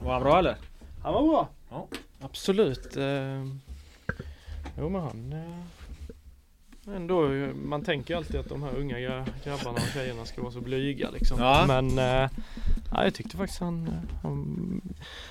Var 0.00 0.12
han 0.12 0.22
bra 0.22 0.38
eller? 0.38 0.56
Han 1.02 1.14
var 1.14 1.22
bra. 1.22 1.48
Ja. 1.70 1.86
Absolut. 2.20 2.96
Eh, 2.96 3.44
jo 4.78 4.88
men 4.88 5.00
han 5.02 5.32
eh, 5.32 6.96
ändå, 6.96 7.28
man 7.64 7.82
tänker 7.84 8.16
alltid 8.16 8.36
att 8.40 8.48
de 8.48 8.62
här 8.62 8.76
unga 8.76 8.96
gra- 8.98 9.26
grabbarna 9.44 9.72
och 9.72 9.92
tjejerna 9.94 10.24
ska 10.24 10.42
vara 10.42 10.52
så 10.52 10.60
blyga 10.60 11.10
liksom. 11.10 11.40
Ja. 11.40 11.64
Men 11.66 11.98
eh, 11.98 12.30
ja, 12.92 13.04
jag 13.04 13.14
tyckte 13.14 13.36
faktiskt 13.36 13.60
han, 13.60 13.86
eh, 13.88 14.20
han 14.22 14.80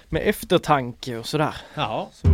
med 0.09 0.21
eftertanke 0.29 1.17
och 1.17 1.25
sådär. 1.25 1.55
Ja. 1.75 2.09
Så, 2.13 2.27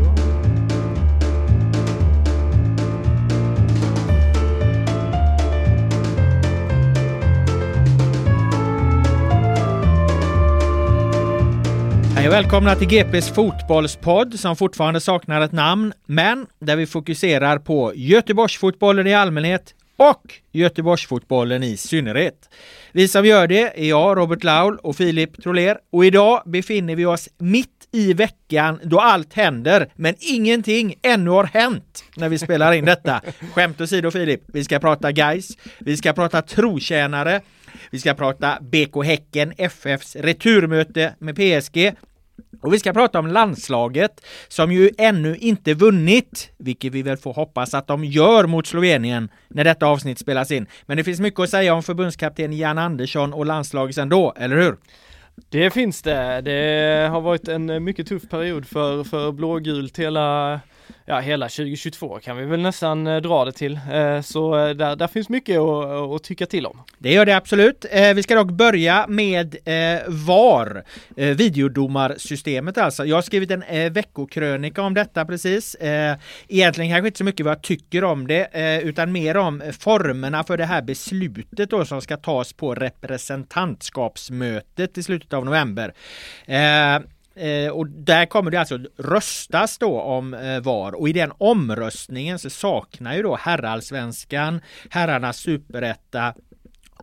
Hej 12.24 12.30
och 12.30 12.34
välkomna 12.34 12.76
till 12.76 12.88
GPs 12.88 13.30
fotbollspodd 13.30 14.40
som 14.40 14.56
fortfarande 14.56 15.00
saknar 15.00 15.42
ett 15.42 15.52
namn, 15.52 15.94
men 16.06 16.48
där 16.60 16.76
vi 16.76 16.86
fokuserar 16.86 17.58
på 17.60 17.94
Göteborgsfotbollen 17.96 19.08
i 19.08 19.14
allmänhet 19.14 19.76
och 19.98 20.34
Göteborgsfotbollen 20.52 21.64
i 21.64 21.78
synnerhet. 21.78 22.50
Vi 22.92 23.08
som 23.08 23.26
gör 23.26 23.48
det 23.48 23.82
är 23.82 23.90
jag, 23.90 24.18
Robert 24.18 24.44
Laul 24.44 24.78
och 24.78 24.96
Filip 24.96 25.44
Troler 25.44 25.78
och 25.92 26.06
idag 26.06 26.42
befinner 26.46 26.96
vi 26.96 27.06
oss 27.06 27.30
mitt 27.38 27.88
i 27.92 28.14
veckan 28.14 28.80
då 28.84 29.00
allt 29.00 29.34
händer, 29.34 29.92
men 29.96 30.16
ingenting 30.20 30.96
ännu 31.02 31.30
har 31.30 31.44
hänt 31.44 32.04
när 32.16 32.30
vi 32.30 32.40
spelar 32.40 32.74
in 32.74 32.86
detta. 32.86 33.22
Skämt 33.54 33.82
åsido 33.82 34.12
Filip, 34.12 34.42
vi 34.48 34.64
ska 34.64 34.80
prata 34.80 35.12
guys, 35.12 35.58
vi 35.80 35.98
ska 35.98 36.14
prata 36.14 36.42
trotjänare, 36.42 37.42
vi 37.92 38.00
ska 38.00 38.14
prata 38.14 38.58
BK 38.62 39.06
Häcken, 39.06 39.54
FFs 39.58 40.16
returmöte 40.16 41.14
med 41.20 41.36
PSG 41.36 41.94
och 42.62 42.74
vi 42.74 42.80
ska 42.80 42.94
prata 42.94 43.20
om 43.20 43.28
landslaget 43.28 44.26
som 44.48 44.72
ju 44.72 44.90
ännu 44.98 45.36
inte 45.36 45.74
vunnit, 45.74 46.50
vilket 46.58 46.94
vi 46.94 47.02
väl 47.02 47.18
får 47.18 47.34
hoppas 47.34 47.74
att 47.74 47.88
de 47.88 48.06
gör 48.06 48.48
mot 48.48 48.68
Slovenien 48.68 49.30
när 49.48 49.64
detta 49.64 49.86
avsnitt 49.86 50.20
spelas 50.20 50.52
in. 50.52 50.68
Men 50.86 50.98
det 50.98 51.04
finns 51.04 51.20
mycket 51.20 51.40
att 51.40 51.50
säga 51.50 51.74
om 51.74 51.84
förbundskapten 51.84 52.54
Jan 52.54 52.78
Andersson 52.78 53.34
och 53.34 53.46
landslaget 53.46 53.98
ändå, 53.98 54.34
eller 54.38 54.58
hur? 54.58 54.76
Det 55.50 55.70
finns 55.70 56.02
det. 56.02 56.42
Det 56.42 57.08
har 57.12 57.22
varit 57.22 57.48
en 57.48 57.84
mycket 57.84 58.08
tuff 58.08 58.30
period 58.30 58.66
för, 58.66 59.04
för 59.04 59.32
blågult 59.32 60.00
hela, 60.00 60.60
ja, 61.06 61.20
hela 61.20 61.50
2022 61.50 62.20
kan 62.20 62.38
vi 62.38 62.46
väl 62.46 62.62
nästan 62.62 63.08
eh, 63.08 63.22
dra 63.22 63.46
det 63.46 63.52
till. 63.52 63.80
Eh, 63.92 64.22
så 64.22 64.58
eh, 64.58 64.70
där, 64.70 64.96
där 64.96 65.08
finns 65.08 65.30
mycket 65.30 65.60
att, 65.60 66.16
att 66.16 66.24
tycka 66.24 66.46
till 66.46 66.66
om. 66.66 66.82
Det 66.98 67.14
gör 67.14 67.26
det 67.26 67.36
absolut. 67.36 67.86
Vi 68.16 68.24
ska 68.24 68.36
dock 68.36 68.52
börja 68.52 69.06
med 69.08 69.56
VAR, 70.08 70.84
videodomarsystemet 71.16 72.78
alltså. 72.78 73.06
Jag 73.06 73.18
har 73.18 73.22
skrivit 73.22 73.52
en 73.52 73.94
veckokrönika 73.94 74.82
om 74.82 74.94
detta 74.94 75.26
precis. 75.26 75.76
Egentligen 76.48 76.92
kanske 76.92 77.08
inte 77.08 77.18
så 77.18 77.24
mycket 77.24 77.46
vad 77.46 77.56
jag 77.56 77.62
tycker 77.62 78.04
om 78.04 78.28
det, 78.28 78.82
utan 78.84 79.12
mer 79.12 79.38
om 79.38 79.64
formerna 79.80 80.44
för 80.44 80.58
det 80.58 80.66
här 80.66 80.82
beslutet 80.82 81.70
då 81.70 81.86
som 81.86 82.02
ska 82.02 82.18
tas 82.18 82.54
på 82.54 82.76
representantskapsmötet 82.76 84.98
i 84.98 85.04
slutet 85.04 85.34
av 85.34 85.46
november. 85.46 85.94
Eh, 87.36 87.72
och 87.72 87.88
där 87.88 88.26
kommer 88.26 88.52
det 88.52 88.60
alltså 88.60 88.80
röstas 88.98 89.78
då 89.78 90.02
om 90.02 90.34
eh, 90.34 90.60
VAR. 90.60 90.96
Och 90.96 91.10
i 91.10 91.14
den 91.14 91.32
omröstningen 91.38 92.40
så 92.40 92.50
saknar 92.50 93.16
ju 93.16 93.22
då 93.22 93.36
herrallsvenskan, 93.36 94.62
herrarnas 94.90 95.38
superetta 95.38 96.34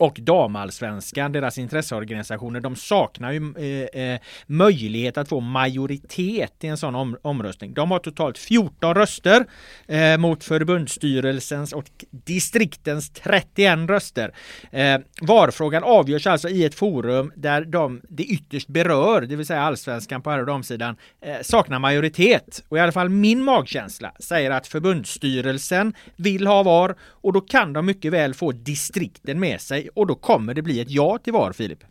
och 0.00 0.18
damallsvenskan, 0.20 1.32
deras 1.32 1.58
intresseorganisationer, 1.58 2.60
de 2.60 2.76
saknar 2.76 3.32
ju 3.32 3.54
eh, 3.56 4.02
eh, 4.02 4.20
möjlighet 4.46 5.18
att 5.18 5.28
få 5.28 5.40
majoritet 5.40 6.64
i 6.64 6.66
en 6.66 6.76
sån 6.76 6.94
om, 6.94 7.16
omröstning. 7.22 7.74
De 7.74 7.90
har 7.90 7.98
totalt 7.98 8.38
14 8.38 8.94
röster 8.94 9.46
eh, 9.86 10.16
mot 10.16 10.44
förbundsstyrelsens 10.44 11.72
och 11.72 11.84
distriktens 12.10 13.10
31 13.10 13.78
röster. 13.88 14.34
Eh, 14.70 14.98
VAR-frågan 15.22 15.84
avgörs 15.84 16.26
alltså 16.26 16.48
i 16.48 16.64
ett 16.64 16.74
forum 16.74 17.32
där 17.36 17.64
de 17.64 18.00
det 18.08 18.24
ytterst 18.24 18.68
berör, 18.68 19.20
det 19.20 19.36
vill 19.36 19.46
säga 19.46 19.60
allsvenskan 19.60 20.22
på 20.22 20.30
här 20.30 20.40
och 20.40 20.46
damsidan, 20.46 20.96
eh, 21.20 21.36
saknar 21.42 21.78
majoritet. 21.78 22.64
Och 22.68 22.76
i 22.76 22.80
alla 22.80 22.92
fall 22.92 23.08
min 23.08 23.44
magkänsla 23.44 24.12
säger 24.18 24.50
att 24.50 24.66
förbundsstyrelsen 24.66 25.94
vill 26.16 26.46
ha 26.46 26.62
VAR 26.62 26.94
och 27.00 27.32
då 27.32 27.40
kan 27.40 27.72
de 27.72 27.86
mycket 27.86 28.12
väl 28.12 28.34
få 28.34 28.52
distrikten 28.52 29.40
med 29.40 29.60
sig 29.60 29.89
och 29.94 30.06
då 30.06 30.14
kommer 30.14 30.54
det 30.54 30.62
bli 30.62 30.80
ett 30.80 30.90
ja 30.90 31.18
till 31.18 31.32
VAR, 31.32 31.52
Filip. 31.52 31.84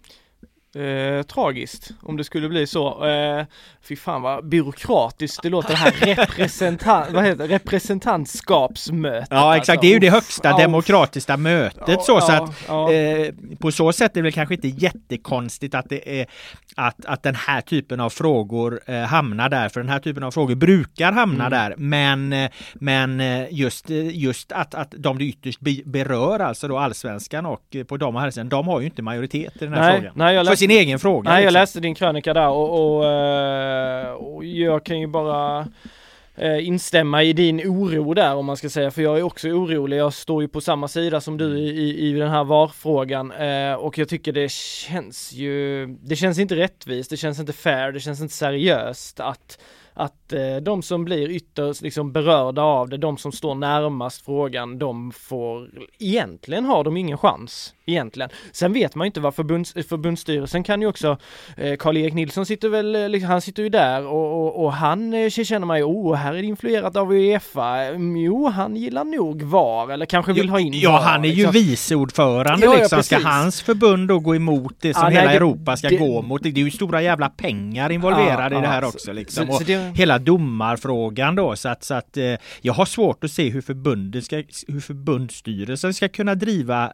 Eh, 0.75 1.23
tragiskt 1.23 1.89
om 2.03 2.17
det 2.17 2.23
skulle 2.23 2.49
bli 2.49 2.67
så. 2.67 3.05
Eh, 3.07 3.45
fy 3.81 3.95
fan 3.95 4.21
vad 4.21 4.45
byråkratiskt 4.49 5.39
det 5.43 5.49
låter 5.49 5.69
det 5.69 5.75
här 5.75 5.91
representant, 6.15 7.11
vad 7.11 7.25
heter 7.25 7.47
det? 7.47 7.53
representantskapsmötet. 7.55 9.27
Ja 9.31 9.55
exakt, 9.57 9.69
alltså. 9.69 9.81
det 9.81 9.87
är 9.87 9.93
ju 9.93 9.99
det 9.99 10.09
högsta 10.09 10.49
Ja, 10.49 10.57
demokratiska 10.57 11.37
mötet 11.37 11.83
ja, 11.87 11.99
så, 11.99 12.21
så 12.21 12.31
ja, 12.31 12.43
att 12.43 12.51
ja. 12.67 12.91
eh, 12.93 13.33
på 13.59 13.71
så 13.71 13.91
sätt 13.93 14.11
är 14.11 14.15
det 14.15 14.21
väl 14.21 14.31
kanske 14.31 14.55
inte 14.55 14.67
jättekonstigt 14.67 15.75
att 15.75 15.89
det 15.89 16.21
är 16.21 16.25
att, 16.75 17.05
att 17.05 17.23
den 17.23 17.35
här 17.35 17.61
typen 17.61 17.99
av 17.99 18.09
frågor 18.09 18.79
eh, 18.85 18.99
hamnar 19.01 19.49
där, 19.49 19.69
för 19.69 19.79
den 19.79 19.89
här 19.89 19.99
typen 19.99 20.23
av 20.23 20.31
frågor 20.31 20.55
brukar 20.55 21.11
hamna 21.11 21.45
Mm. 21.45 21.59
där, 21.59 21.73
men, 21.77 22.49
men 22.73 23.19
eh, 23.19 23.47
just, 23.51 23.89
eh, 23.89 24.17
just 24.17 24.51
att, 24.51 24.75
att 24.75 24.93
de 24.97 25.17
det 25.17 25.23
ytterst 25.25 25.59
be, 25.59 25.75
berör, 25.85 26.39
alltså 26.39 26.67
då 26.67 26.77
allsvenskan 26.77 27.45
och 27.45 27.61
eh, 27.75 27.83
på 27.83 27.97
dam 27.97 28.15
och 28.15 28.21
herrsidan, 28.21 28.49
de 28.49 28.67
har 28.67 28.79
ju 28.79 28.85
inte 28.85 29.01
majoritet 29.01 29.55
i 29.55 29.59
den 29.65 29.73
här 29.73 29.81
Nej, 29.81 29.95
frågan. 29.97 30.13
nej, 30.15 30.35
jag 30.35 30.43
läste- 30.45 30.58
sin 30.59 30.71
egen 30.71 30.99
fråga. 30.99 31.29
Nej 31.29 31.43
jag 31.43 31.51
liksom. 31.51 31.61
läste 31.61 31.79
din 31.79 31.95
krönika 31.95 32.33
där 32.33 32.49
och, 32.49 32.97
och, 32.97 33.05
eh, 33.05 34.11
och 34.11 34.45
jag 34.45 34.85
kan 34.85 34.99
ju 34.99 35.07
bara 35.07 35.67
eh, 36.35 36.67
instämma 36.67 37.23
i 37.23 37.33
din 37.33 37.59
oro 37.59 38.13
där 38.13 38.35
om 38.35 38.45
man 38.45 38.57
ska 38.57 38.69
säga 38.69 38.91
för 38.91 39.01
jag 39.01 39.17
är 39.17 39.23
också 39.23 39.47
orolig. 39.47 39.97
Jag 39.97 40.13
står 40.13 40.41
ju 40.41 40.47
på 40.47 40.61
samma 40.61 40.87
sida 40.87 41.21
som 41.21 41.37
du 41.37 41.59
i, 41.59 41.69
i, 41.69 42.09
i 42.09 42.13
den 42.13 42.29
här 42.29 42.43
VAR-frågan 42.43 43.31
eh, 43.31 43.73
och 43.73 43.97
jag 43.97 44.09
tycker 44.09 44.31
det 44.31 44.51
känns 44.51 45.33
ju, 45.33 45.87
det 45.87 46.15
känns 46.15 46.39
inte 46.39 46.55
rättvist, 46.55 47.09
det 47.09 47.17
känns 47.17 47.39
inte 47.39 47.53
fair, 47.53 47.91
det 47.91 47.99
känns 47.99 48.21
inte 48.21 48.33
seriöst 48.33 49.19
att 49.19 49.59
att 49.93 50.13
eh, 50.33 50.55
de 50.61 50.81
som 50.81 51.05
blir 51.05 51.29
ytterst 51.29 51.81
liksom 51.81 52.11
berörda 52.11 52.61
av 52.61 52.89
det, 52.89 52.97
de 52.97 53.17
som 53.17 53.31
står 53.31 53.55
närmast 53.55 54.25
frågan, 54.25 54.79
de 54.79 55.11
får, 55.11 55.69
egentligen 55.99 56.65
har 56.65 56.83
de 56.83 56.97
ingen 56.97 57.17
chans 57.17 57.73
egentligen. 57.85 58.29
Sen 58.51 58.73
vet 58.73 58.95
man 58.95 59.05
ju 59.05 59.07
inte 59.07 59.19
vad 59.19 59.35
förbunds, 59.35 59.73
förbundsstyrelsen 59.89 60.63
kan 60.63 60.81
ju 60.81 60.87
också, 60.87 61.17
eh, 61.57 61.75
Karl-Erik 61.75 62.13
Nilsson 62.13 62.45
sitter 62.45 62.69
väl, 62.69 62.95
eh, 62.95 63.09
liksom, 63.09 63.29
han 63.31 63.41
sitter 63.41 63.63
ju 63.63 63.69
där 63.69 64.05
och, 64.07 64.45
och, 64.45 64.63
och 64.65 64.73
han 64.73 65.13
eh, 65.13 65.29
känner 65.29 65.65
man 65.65 65.77
ju, 65.77 65.83
oh, 65.83 66.15
här 66.15 66.33
är 66.33 66.37
det 66.41 66.47
influerat 66.47 66.95
av 66.95 67.13
Uefa. 67.13 67.75
Mm, 67.77 68.17
jo, 68.17 68.47
han 68.47 68.75
gillar 68.75 69.03
nog 69.03 69.41
VAR 69.43 69.91
eller 69.91 70.05
kanske 70.05 70.33
vill 70.33 70.49
ha 70.49 70.59
in 70.59 70.73
Ja, 70.73 70.91
VAR, 70.91 71.01
han 71.01 71.25
är 71.25 71.29
ju 71.29 71.35
liksom. 71.35 71.51
vice 71.53 71.95
ordförande 71.95 72.65
Ja, 72.65 72.73
ja, 72.73 72.79
liksom. 72.79 73.03
Ska 73.03 73.15
precis. 73.15 73.27
hans 73.27 73.61
förbund 73.61 74.07
då 74.07 74.19
gå 74.19 74.35
emot 74.35 74.75
det 74.79 74.93
som 74.93 75.03
Ja, 75.03 75.09
nej, 75.09 75.17
hela 75.17 75.31
det- 75.31 75.37
Europa 75.37 75.77
ska 75.77 75.89
det- 75.89 75.95
gå 75.95 76.21
mot? 76.21 76.43
Det 76.43 76.49
är 76.49 76.53
ju 76.53 76.71
stora 76.71 77.01
jävla 77.01 77.29
pengar 77.29 77.89
involverade 77.91 78.55
Ja, 78.55 78.59
i 78.59 78.61
det 78.61 78.67
här 78.67 78.81
ja, 78.81 78.87
också 78.87 78.99
så- 78.99 79.13
liksom. 79.13 79.47
så- 79.47 79.53
så 79.53 79.63
det- 79.63 79.97
Hela 79.97 80.18
domarfrågan 80.19 81.35
då. 81.35 81.55
Så 81.55 81.69
att, 81.69 81.83
så 81.83 81.93
att 81.93 82.17
eh, 82.17 82.35
jag 82.61 82.73
har 82.73 82.85
svårt 82.85 83.23
att 83.23 83.31
se 83.31 83.49
hur 83.49 83.61
förbundet 83.61 84.25
ska, 84.25 84.35
hur 84.67 84.79
förbundsstyrelsen 84.79 85.93
ska 85.93 86.09
kunna 86.09 86.35
driva 86.35 86.93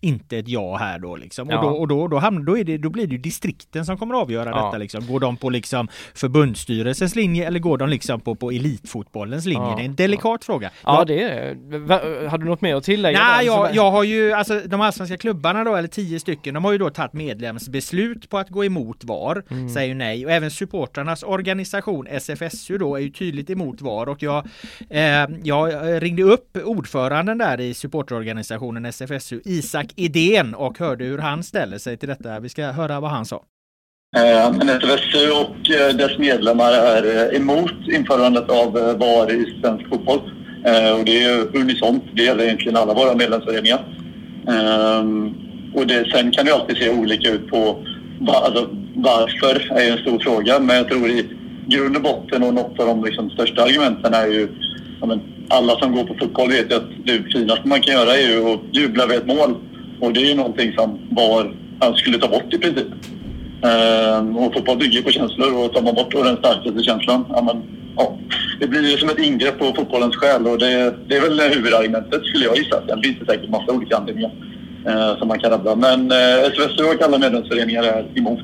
inte 0.00 0.38
ett 0.38 0.48
ja 0.48 0.76
här 0.76 0.98
då 0.98 1.16
liksom. 1.16 1.50
Ja. 1.50 1.58
Och, 1.58 1.64
då, 1.64 1.70
och 1.76 1.88
då, 1.88 2.08
då, 2.08 2.18
hamnar, 2.18 2.42
då, 2.42 2.58
är 2.58 2.64
det, 2.64 2.78
då 2.78 2.90
blir 2.90 3.06
det 3.06 3.12
ju 3.12 3.18
distrikten 3.18 3.86
som 3.86 3.96
kommer 3.98 4.14
att 4.14 4.22
avgöra 4.22 4.50
Ja. 4.50 4.64
detta 4.66 4.78
liksom. 4.78 5.06
Går 5.06 5.20
de 5.20 5.36
på 5.36 5.50
liksom 5.50 5.88
förbundsstyrelsens 6.14 7.16
linje 7.16 7.46
eller 7.46 7.58
går 7.58 7.78
de 7.78 7.88
liksom 7.88 8.20
på, 8.20 8.34
på 8.34 8.50
elitfotbollens 8.50 9.46
linje? 9.46 9.68
Ja. 9.68 9.74
Det 9.76 9.82
är 9.82 9.86
en 9.86 9.94
delikat 9.94 10.44
fråga. 10.44 10.70
Ja, 10.84 10.98
Jag- 10.98 11.06
det 11.06 11.22
är, 11.22 12.28
har 12.28 12.38
du 12.38 12.44
något 12.44 12.60
mer 12.60 12.74
att 12.76 12.84
tillägga? 12.84 13.18
Nej, 13.24 13.46
jag, 13.46 13.74
jag 13.74 13.90
har 13.90 14.04
ju, 14.04 14.32
alltså 14.32 14.60
de 14.66 14.80
allsvenska 14.80 15.16
klubbarna 15.16 15.64
då, 15.64 15.76
eller 15.76 15.88
tio 15.88 16.20
stycken, 16.20 16.54
de 16.54 16.64
har 16.64 16.72
ju 16.72 16.78
då 16.78 16.90
tagit 16.90 17.12
medlemsbeslut 17.12 18.28
på 18.30 18.38
att 18.38 18.48
gå 18.48 18.64
emot 18.64 19.04
VAR, 19.04 19.42
Mm. 19.50 19.68
säger 19.68 19.94
nej. 19.94 20.26
Och 20.26 20.32
även 20.32 20.50
supportrarnas 20.50 21.22
organisation 21.22 22.06
SFSU 22.06 22.78
då 22.78 22.96
är 22.96 23.00
ju 23.00 23.10
tydligt 23.10 23.50
emot 23.50 23.80
VAR 23.80 24.08
och 24.08 24.22
jag, 24.22 24.46
eh, 24.90 25.00
jag 25.42 25.72
ringde 26.02 26.22
upp 26.22 26.56
ordföranden 26.64 27.38
där 27.38 27.60
i 27.60 27.74
supporterorganisationen 27.74 28.84
SFSU, 28.84 29.40
Isak 29.44 29.86
Idén 29.96 30.54
och 30.54 30.78
hörde 30.78 31.04
hur 31.04 31.18
han 31.18 31.42
ställer 31.42 31.78
sig 31.78 31.96
till 31.96 32.08
detta. 32.08 32.40
Vi 32.40 32.48
ska 32.48 32.66
höra 32.66 33.00
vad 33.00 33.10
han 33.10 33.26
sa. 33.26 33.44
Eh, 34.16 34.52
Men 34.52 34.68
och 35.30 35.70
eh, 35.70 35.96
dess 35.96 36.18
medlemmar 36.18 36.72
är 36.72 37.32
eh, 37.32 37.36
emot 37.36 37.74
införandet 37.92 38.50
av 38.50 38.78
eh, 38.78 38.96
VAR 38.96 39.32
i 39.32 39.60
svensk 39.60 39.88
fotboll. 39.88 40.20
Och 40.98 41.04
det 41.04 41.22
är 41.22 41.56
unisont. 41.56 42.04
Det 42.14 42.22
gäller 42.22 42.44
egentligen 42.44 42.76
alla 42.76 42.94
våra 42.94 43.14
medlemsföreningar. 43.14 43.84
Och 45.74 45.86
det, 45.86 46.10
sen 46.10 46.30
kan 46.30 46.46
det 46.46 46.54
alltid 46.54 46.76
se 46.76 46.90
olika 46.90 47.30
ut 47.30 47.48
på 47.48 47.84
alltså, 48.26 48.68
varför 48.94 49.72
är 49.72 49.92
en 49.92 49.98
stor 49.98 50.18
fråga. 50.18 50.60
Men 50.60 50.76
jag 50.76 50.88
tror 50.88 51.08
i 51.08 51.28
grund 51.66 51.96
och 51.96 52.02
botten 52.02 52.42
och 52.42 52.54
något 52.54 52.80
av 52.80 52.86
de 52.86 53.04
liksom, 53.04 53.30
största 53.30 53.62
argumenten 53.62 54.14
är 54.14 54.26
ju 54.26 54.48
ja, 55.00 55.06
men, 55.06 55.20
alla 55.48 55.78
som 55.78 55.92
går 55.92 56.04
på 56.04 56.14
fotboll 56.14 56.48
vet 56.48 56.70
ju 56.70 56.76
att 56.76 56.90
det 57.04 57.22
finaste 57.32 57.68
man 57.68 57.80
kan 57.80 57.94
göra 57.94 58.16
är 58.16 58.28
ju 58.28 58.52
att 58.52 58.60
jubla 58.72 59.06
vid 59.06 59.18
ett 59.18 59.26
mål. 59.26 59.54
Och 60.00 60.12
det 60.12 60.20
är 60.20 60.26
ju 60.26 60.34
någonting 60.34 60.72
som 60.72 60.98
VAR 61.10 61.54
skulle 61.96 62.18
ta 62.18 62.28
bort 62.28 62.54
i 62.54 62.58
princip. 62.58 62.86
Ehm, 63.62 64.36
och 64.36 64.54
fotboll 64.54 64.78
bygger 64.78 65.02
på 65.02 65.10
känslor 65.10 65.64
och 65.64 65.72
tar 65.72 65.82
man 65.82 65.94
bort 65.94 66.12
den 66.12 66.36
starkaste 66.36 66.82
känslan, 66.82 67.24
ja, 67.28 67.42
men, 67.42 67.62
ja, 67.96 68.18
det 68.60 68.66
blir 68.66 68.90
ju 68.90 68.96
som 68.96 69.08
ett 69.08 69.18
ingrepp 69.18 69.58
på 69.58 69.64
fotbollens 69.64 70.16
själ 70.16 70.46
och 70.46 70.58
det, 70.58 70.94
det 71.08 71.16
är 71.16 71.20
väl 71.20 71.40
huvudargumentet 71.40 72.24
skulle 72.24 72.44
jag 72.44 72.56
gissa. 72.56 72.82
Sen 72.88 73.02
finns 73.02 73.18
det 73.18 73.26
säkert 73.26 73.50
massa 73.50 73.72
olika 73.72 73.96
anledningar 73.96 74.30
eh, 74.86 75.18
som 75.18 75.28
man 75.28 75.38
kan 75.38 75.50
rabbla. 75.50 75.74
Men 75.76 76.10
eh, 76.10 76.50
SVSU 76.52 76.84
och 76.84 77.02
alla 77.02 77.18
medlemsföreningar 77.18 77.82
är 77.82 78.04
emot 78.14 78.40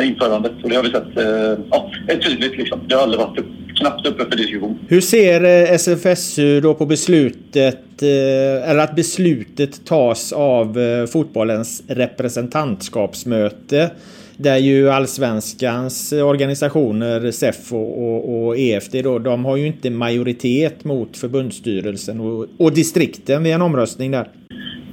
införandet 0.00 0.52
och 0.62 0.70
det 0.70 0.76
har 0.76 0.82
vi 0.82 0.90
sett 0.90 1.16
eh, 1.16 1.64
ja, 1.70 1.90
är 2.08 2.16
tydligt 2.16 2.58
liksom. 2.58 2.80
Det 2.86 2.94
har 2.94 3.02
aldrig 3.02 3.20
varit 3.20 3.38
upp, 3.38 3.46
knappt 3.76 4.06
uppe 4.06 4.24
för 4.24 4.36
diskussion. 4.36 4.78
Hur 4.88 5.00
ser 5.00 5.44
eh, 5.44 5.72
SFSU 5.72 6.60
då 6.60 6.74
på 6.74 6.86
beslutet, 6.86 8.02
eh, 8.02 8.70
eller 8.70 8.78
att 8.78 8.96
beslutet 8.96 9.84
tas 9.84 10.32
av 10.32 10.78
eh, 10.78 11.06
fotbollens 11.06 11.82
representantskapsmöte? 11.88 13.90
Där 14.38 14.56
ju 14.56 14.90
allsvenskans 14.90 16.12
organisationer, 16.12 17.30
SEF 17.30 17.72
och, 17.72 18.02
och, 18.02 18.46
och 18.46 18.58
EFD 18.58 19.02
då, 19.02 19.18
de 19.18 19.44
har 19.44 19.56
ju 19.56 19.66
inte 19.66 19.90
majoritet 19.90 20.84
mot 20.84 21.16
förbundsstyrelsen 21.16 22.20
och, 22.20 22.46
och 22.58 22.72
distrikten 22.72 23.42
vid 23.42 23.52
en 23.52 23.62
omröstning 23.62 24.10
där. 24.10 24.28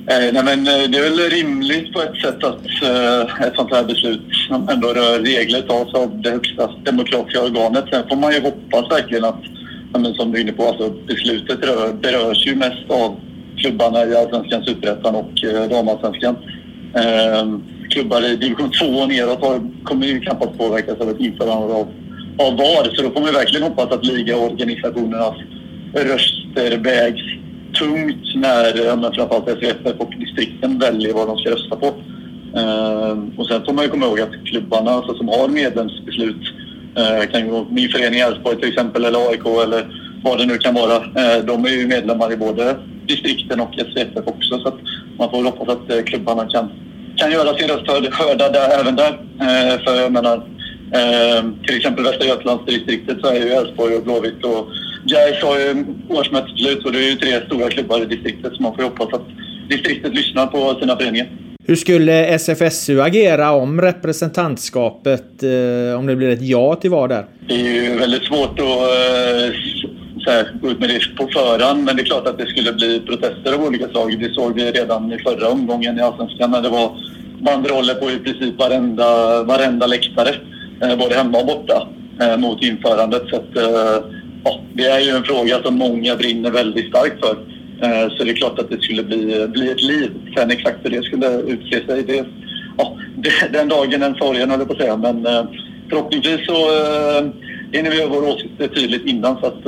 Eh, 0.07 0.33
nej, 0.33 0.43
men, 0.43 0.67
eh, 0.67 0.89
det 0.89 0.97
är 0.97 1.09
väl 1.09 1.29
rimligt 1.29 1.93
på 1.93 2.01
ett 2.01 2.17
sätt 2.21 2.43
att 2.43 2.65
eh, 2.83 3.47
ett 3.47 3.55
sånt 3.55 3.73
här 3.73 3.83
beslut 3.83 4.21
som 4.47 4.69
ändå 4.69 4.87
rör 4.87 5.19
regler 5.19 5.61
tas 5.61 5.93
av 5.93 6.21
det 6.21 6.29
högsta 6.29 6.69
demokratiska 6.83 7.41
organet. 7.41 7.85
Sen 7.91 8.07
får 8.09 8.15
man 8.15 8.33
ju 8.33 8.41
hoppas 8.41 8.91
verkligen 8.91 9.23
att, 9.23 9.41
men 9.91 10.13
som 10.13 10.31
du 10.31 10.37
är 10.37 10.41
inne 10.41 10.51
på, 10.51 10.67
alltså, 10.67 10.89
beslutet 11.07 11.65
rör, 11.65 11.93
berörs 11.93 12.47
ju 12.47 12.55
mest 12.55 12.89
av 12.89 13.19
klubbarna 13.57 14.05
i 14.05 14.15
Allsvenskan, 14.15 14.63
Superettan 14.63 15.15
och 15.15 15.43
eh, 15.43 15.69
Damallsvenskan. 15.69 16.35
Eh, 16.95 17.47
klubbar 17.89 18.25
i 18.25 18.35
division 18.35 18.71
2 18.71 18.85
och 18.85 19.09
neråt 19.09 19.41
har, 19.41 19.83
kommer 19.83 20.07
ju 20.07 20.19
knappast 20.19 20.57
påverkas 20.57 20.99
av 21.01 21.09
ett 21.09 21.19
införande 21.19 21.73
av, 21.73 21.87
av 22.37 22.57
VAR. 22.57 22.95
Så 22.95 23.01
då 23.01 23.09
får 23.09 23.19
man 23.19 23.29
ju 23.29 23.35
verkligen 23.35 23.63
hoppas 23.63 23.91
att 23.91 24.05
ligaorganisationernas 24.05 25.35
röster 25.93 26.77
vägs 26.77 27.23
tungt 27.79 28.35
när 28.35 28.85
ja, 28.85 28.95
men 28.95 29.13
framförallt 29.13 29.49
SVF 29.49 29.95
och 29.97 30.13
distrikten 30.19 30.79
väljer 30.79 31.13
vad 31.13 31.27
de 31.27 31.37
ska 31.37 31.51
rösta 31.51 31.75
på. 31.75 31.87
Uh, 32.57 33.39
och 33.39 33.47
sen 33.47 33.65
får 33.65 33.73
man 33.73 33.85
ju 33.85 33.91
komma 33.91 34.05
ihåg 34.05 34.19
att 34.19 34.45
klubbarna 34.45 34.91
alltså, 34.91 35.13
som 35.13 35.27
har 35.27 35.47
medlemsbeslut, 35.47 36.41
uh, 36.99 37.31
kan 37.31 37.47
ju 37.47 37.65
min 37.69 37.89
förening 37.89 38.19
Elfsborg 38.19 38.59
till 38.59 38.69
exempel 38.69 39.05
eller 39.05 39.29
AIK 39.29 39.45
eller 39.63 39.99
vad 40.23 40.37
det 40.37 40.45
nu 40.45 40.57
kan 40.57 40.73
vara. 40.73 40.97
uh, 40.97 41.45
de 41.45 41.65
är 41.65 41.69
ju 41.69 41.87
medlemmar 41.87 42.33
i 42.33 42.37
både 42.37 42.75
distrikten 43.07 43.59
och 43.59 43.73
SvFF 43.75 44.27
också 44.27 44.59
så 44.59 44.67
att 44.67 44.79
man 45.17 45.29
får 45.29 45.37
väl 45.37 45.51
hoppas 45.51 45.69
att 45.69 45.91
eh, 45.91 46.03
klubbarna 46.03 46.47
kan, 46.47 46.71
kan 47.17 47.31
göra 47.31 47.57
sin 47.57 47.67
röst 47.67 47.87
hörd 47.87 48.13
hörda 48.13 48.49
där, 48.49 48.79
även 48.79 48.95
där. 48.95 49.19
För 49.85 50.01
jag 50.01 50.11
menar, 50.11 50.47
ehm, 50.93 51.55
till 51.67 51.77
exempel 51.77 52.03
Västra 52.03 52.27
Götalandsdistriktet 52.27 53.17
så 53.21 53.27
är 53.27 53.35
ju 53.35 53.49
Elfsborg 53.49 53.95
och 53.95 54.03
Blåvitt 54.03 54.45
och 54.45 54.67
Gais 55.05 55.43
har 55.43 55.59
ju 55.59 55.85
årsmötesbeslut 56.09 56.85
och 56.85 56.91
det 56.91 56.99
är 56.99 57.09
ju 57.09 57.15
tre 57.15 57.45
stora 57.45 57.69
klubbar 57.69 58.01
i 58.01 58.05
distriktet 58.05 58.53
så 58.53 58.63
man 58.63 58.75
får 58.75 58.83
ju 58.83 58.89
hoppas 58.89 59.13
att 59.13 59.27
distriktet 59.69 60.15
lyssnar 60.15 60.47
på 60.47 60.79
sina 60.79 60.97
föreningar. 60.97 61.27
Hur 61.65 61.75
skulle 61.75 62.25
SFSU 62.25 63.01
agera 63.01 63.51
om 63.51 63.81
representantskapet, 63.81 65.43
eh, 65.43 65.99
om 65.99 66.05
det 66.05 66.15
blir 66.15 66.29
ett 66.29 66.41
ja 66.41 66.75
till 66.75 66.89
VAR 66.89 67.07
där? 67.07 67.25
Det 67.47 67.53
är 67.53 67.83
ju 67.83 67.97
väldigt 67.97 68.23
svårt 68.23 68.59
att 68.59 68.65
eh, 68.65 69.53
så 70.23 70.31
här, 70.31 70.47
gå 70.61 70.69
ut 70.69 70.79
med 70.79 70.89
det 70.89 71.15
på 71.17 71.27
förhand 71.27 71.83
men 71.83 71.95
det 71.95 72.01
är 72.01 72.05
klart 72.05 72.27
att 72.27 72.37
det 72.37 72.45
skulle 72.45 72.73
bli 72.73 72.99
protester 72.99 73.53
av 73.53 73.63
olika 73.63 73.87
slag. 73.87 74.19
Det 74.19 74.33
såg 74.33 74.55
vi 74.55 74.71
redan 74.71 75.13
i 75.13 75.19
förra 75.19 75.47
omgången 75.47 75.97
i 75.97 76.01
Allsvenskan 76.01 76.51
när 76.51 76.61
det 76.61 76.69
var 76.69 76.91
banderoller 77.39 77.93
på 77.93 78.11
i 78.11 78.17
princip 78.17 78.59
varenda, 78.59 79.43
varenda 79.43 79.87
läktare, 79.87 80.35
eh, 80.81 80.97
både 80.97 81.15
hemma 81.15 81.37
och 81.37 81.45
borta, 81.45 81.87
eh, 82.21 82.37
mot 82.37 82.63
införandet. 82.63 83.23
Så 83.29 83.35
att, 83.35 83.57
eh, 83.57 84.05
ja, 84.43 84.61
det 84.73 84.85
är 84.85 84.99
ju 84.99 85.09
en 85.09 85.23
fråga 85.23 85.61
som 85.63 85.75
många 85.75 86.15
brinner 86.15 86.51
väldigt 86.51 86.87
starkt 86.87 87.19
för. 87.19 87.37
Eh, 87.81 88.09
så 88.09 88.23
det 88.23 88.31
är 88.31 88.35
klart 88.35 88.59
att 88.59 88.69
det 88.69 88.81
skulle 88.81 89.03
bli, 89.03 89.47
bli 89.47 89.71
ett 89.71 89.81
liv. 89.81 90.11
Sen 90.35 90.51
exakt 90.51 90.77
hur 90.83 90.89
det 90.89 91.03
skulle 91.03 91.27
utse 91.27 91.85
sig, 91.85 92.03
det, 92.03 92.25
ja, 92.77 92.97
det, 93.17 93.57
den 93.57 93.69
dagen, 93.69 93.99
den 93.99 94.15
sorgen 94.15 94.49
höll 94.49 94.59
jag 94.59 94.67
på 94.67 94.73
att 94.73 94.79
säga. 94.79 94.97
Men 94.97 95.25
eh, 95.25 95.45
förhoppningsvis 95.89 96.45
så 96.45 96.53
eh, 96.53 97.25
hinner 97.71 97.89
vi 97.89 97.97
göra 97.97 98.09
vår 98.09 98.27
åsikt 98.27 98.75
tydligt 98.75 99.05
innan 99.05 99.37
så 99.39 99.45
att 99.45 99.63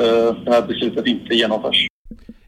det 0.46 0.52
här 0.52 0.68
beslutet 0.68 1.08
inte 1.08 1.36
genomförs. 1.36 1.88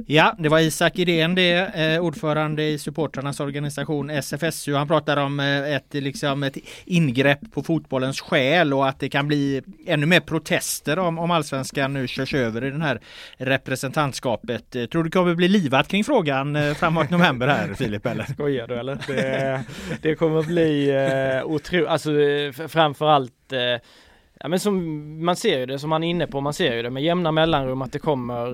Ja, 0.10 0.36
det 0.40 0.50
var 0.50 0.60
Isak 0.60 1.00
Idén 1.00 1.36
det, 1.36 1.54
eh, 1.54 2.00
ordförande 2.00 2.64
i 2.64 2.78
supportrarnas 2.78 3.40
organisation 3.40 4.10
SFSU. 4.10 4.74
Han 4.74 4.88
pratar 4.88 5.18
om 5.18 5.40
eh, 5.40 5.76
ett, 5.76 5.94
liksom, 5.94 6.44
ett 6.44 6.58
ingrepp 6.86 7.40
på 7.54 7.64
fotbollens 7.64 8.22
själ 8.22 8.74
och 8.74 8.88
att 8.88 9.00
det 9.00 9.10
kan 9.10 9.28
bli 9.28 9.62
ännu 9.88 10.06
mer 10.06 10.20
protester 10.20 11.00
om, 11.00 11.20
om 11.20 11.32
allsvenskan 11.32 11.94
nu 11.94 12.08
körs 12.08 12.34
över 12.34 12.64
i 12.64 12.70
den 12.70 12.82
här 12.82 13.00
representantskapet. 13.38 14.76
Eh, 14.76 14.86
Tror 14.86 15.04
du 15.04 15.10
det 15.10 15.14
kommer 15.14 15.36
bli 15.36 15.48
livat 15.48 15.88
kring 15.88 16.04
frågan 16.04 16.76
framåt 16.76 17.10
november 17.10 17.48
här 17.48 17.74
Filip? 17.78 18.06
Eller? 18.06 18.24
Skojar 18.24 18.68
du 18.68 18.76
eller? 18.76 18.98
Det, 19.08 19.64
det 20.02 20.16
kommer 20.16 20.44
bli 20.44 20.90
eh, 20.90 21.46
otroligt, 21.46 21.88
alltså 21.88 22.10
framförallt 22.68 23.52
eh, 23.52 23.82
Ja 24.40 24.48
men 24.48 24.60
som 24.60 25.26
man 25.26 25.36
ser 25.36 25.60
ju 25.60 25.66
det, 25.66 25.80
som 25.80 25.90
man 25.90 26.04
är 26.04 26.10
inne 26.10 26.28
på, 26.28 26.42
man 26.42 26.54
ser 26.54 26.76
ju 26.76 26.82
det 26.82 26.90
med 26.90 27.04
jämna 27.04 27.32
mellanrum 27.32 27.82
att 27.82 27.92
det 27.92 28.00
kommer, 28.00 28.46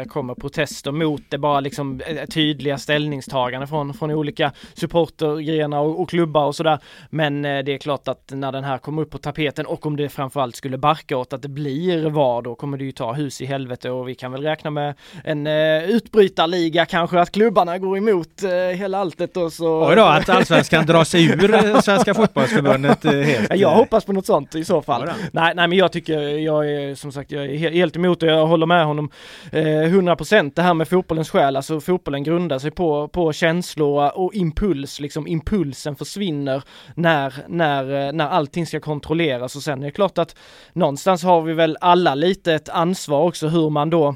eh, 0.00 0.04
kommer 0.04 0.34
protester 0.34 0.92
mot 0.92 1.22
det, 1.28 1.38
bara 1.38 1.60
liksom 1.60 2.00
eh, 2.06 2.26
tydliga 2.26 2.78
ställningstaganden 2.78 3.68
från, 3.68 3.94
från 3.94 4.10
olika 4.10 4.52
supportergrenar 4.74 5.80
och, 5.80 6.00
och 6.00 6.08
klubbar 6.08 6.46
och 6.46 6.54
sådär. 6.56 6.78
Men 7.10 7.44
eh, 7.44 7.64
det 7.64 7.74
är 7.74 7.78
klart 7.78 8.08
att 8.08 8.32
när 8.34 8.52
den 8.52 8.64
här 8.64 8.78
kommer 8.78 9.02
upp 9.02 9.10
på 9.10 9.18
tapeten 9.18 9.66
och 9.66 9.86
om 9.86 9.96
det 9.96 10.08
framförallt 10.08 10.56
skulle 10.56 10.78
barka 10.78 11.16
åt 11.16 11.32
att 11.32 11.42
det 11.42 11.48
blir 11.48 12.10
VAR 12.10 12.42
då 12.42 12.54
kommer 12.54 12.78
det 12.78 12.84
ju 12.84 12.92
ta 12.92 13.12
hus 13.12 13.40
i 13.40 13.46
helvete 13.46 13.90
och 13.90 14.08
vi 14.08 14.14
kan 14.14 14.32
väl 14.32 14.42
räkna 14.42 14.70
med 14.70 14.94
en 15.24 15.46
eh, 15.46 15.84
utbrytarliga 15.84 16.86
kanske, 16.86 17.20
att 17.20 17.32
klubbarna 17.32 17.78
går 17.78 17.98
emot 17.98 18.42
eh, 18.42 18.50
hela 18.50 18.98
alltet 18.98 19.36
och 19.36 19.52
så... 19.52 19.88
Oj 19.88 19.96
då, 19.96 20.04
att 20.04 20.28
allsvenskan 20.28 20.86
drar 20.86 21.04
sig 21.04 21.24
ur 21.24 21.54
eh, 21.54 21.80
Svenska 21.80 22.14
fotbollsförbundet 22.14 23.04
helt. 23.04 23.48
Ja, 23.50 23.56
jag 23.56 23.70
hoppas 23.70 24.04
på 24.04 24.12
något 24.12 24.26
sånt 24.26 24.54
i 24.54 24.64
så 24.64 24.82
fall. 24.82 25.10
Nej, 25.32 25.52
nej 25.54 25.68
men 25.68 25.78
jag 25.78 25.92
tycker, 25.92 26.20
jag 26.20 26.70
är 26.70 26.94
som 26.94 27.12
sagt, 27.12 27.32
jag 27.32 27.44
är 27.44 27.70
helt 27.70 27.96
emot 27.96 28.22
och 28.22 28.28
jag 28.28 28.46
håller 28.46 28.66
med 28.66 28.86
honom 28.86 29.10
eh, 29.52 29.62
100% 29.62 30.52
det 30.54 30.62
här 30.62 30.74
med 30.74 30.88
fotbollens 30.88 31.30
själ, 31.30 31.56
alltså 31.56 31.80
fotbollen 31.80 32.24
grundar 32.24 32.58
sig 32.58 32.70
på, 32.70 33.08
på 33.08 33.32
känslor 33.32 34.10
och 34.14 34.34
impuls, 34.34 35.00
liksom 35.00 35.26
impulsen 35.26 35.96
försvinner 35.96 36.62
när, 36.94 37.34
när, 37.48 38.06
eh, 38.06 38.12
när 38.12 38.28
allting 38.28 38.66
ska 38.66 38.80
kontrolleras. 38.80 39.56
Och 39.56 39.62
sen 39.62 39.82
är 39.82 39.86
det 39.86 39.92
klart 39.92 40.18
att 40.18 40.36
någonstans 40.72 41.22
har 41.22 41.42
vi 41.42 41.52
väl 41.52 41.76
alla 41.80 42.14
lite 42.14 42.54
ett 42.54 42.68
ansvar 42.68 43.20
också 43.22 43.48
hur 43.48 43.70
man 43.70 43.90
då 43.90 44.14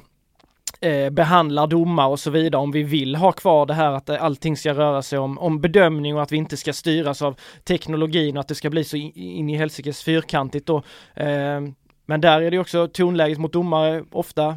eh, 0.84 1.10
behandlar 1.10 1.66
domar 1.66 2.08
och 2.08 2.20
så 2.20 2.30
vidare 2.30 2.62
om 2.62 2.72
vi 2.72 2.82
vill 2.82 3.16
ha 3.16 3.32
kvar 3.32 3.66
det 3.66 3.74
här 3.74 3.92
att 3.92 4.08
eh, 4.08 4.24
allting 4.24 4.56
ska 4.56 4.74
röra 4.74 5.02
sig 5.02 5.18
om, 5.18 5.38
om 5.38 5.60
bedömning 5.60 6.16
och 6.16 6.22
att 6.22 6.32
vi 6.32 6.36
inte 6.36 6.56
ska 6.56 6.72
styras 6.72 7.22
av 7.22 7.36
teknologin 7.64 8.36
och 8.36 8.40
att 8.40 8.48
det 8.48 8.54
ska 8.54 8.70
bli 8.70 8.84
så 8.84 8.96
in, 8.96 9.12
in 9.12 9.50
i 9.50 9.56
helsikes 9.56 10.02
fyrkantigt 10.02 10.66
då. 10.66 10.82
Eh, 11.14 11.60
men 12.06 12.20
där 12.20 12.40
är 12.40 12.50
det 12.50 12.58
också 12.58 12.88
tonläget 12.88 13.38
mot 13.38 13.52
domare 13.52 14.04
ofta 14.10 14.46
eh, 14.48 14.54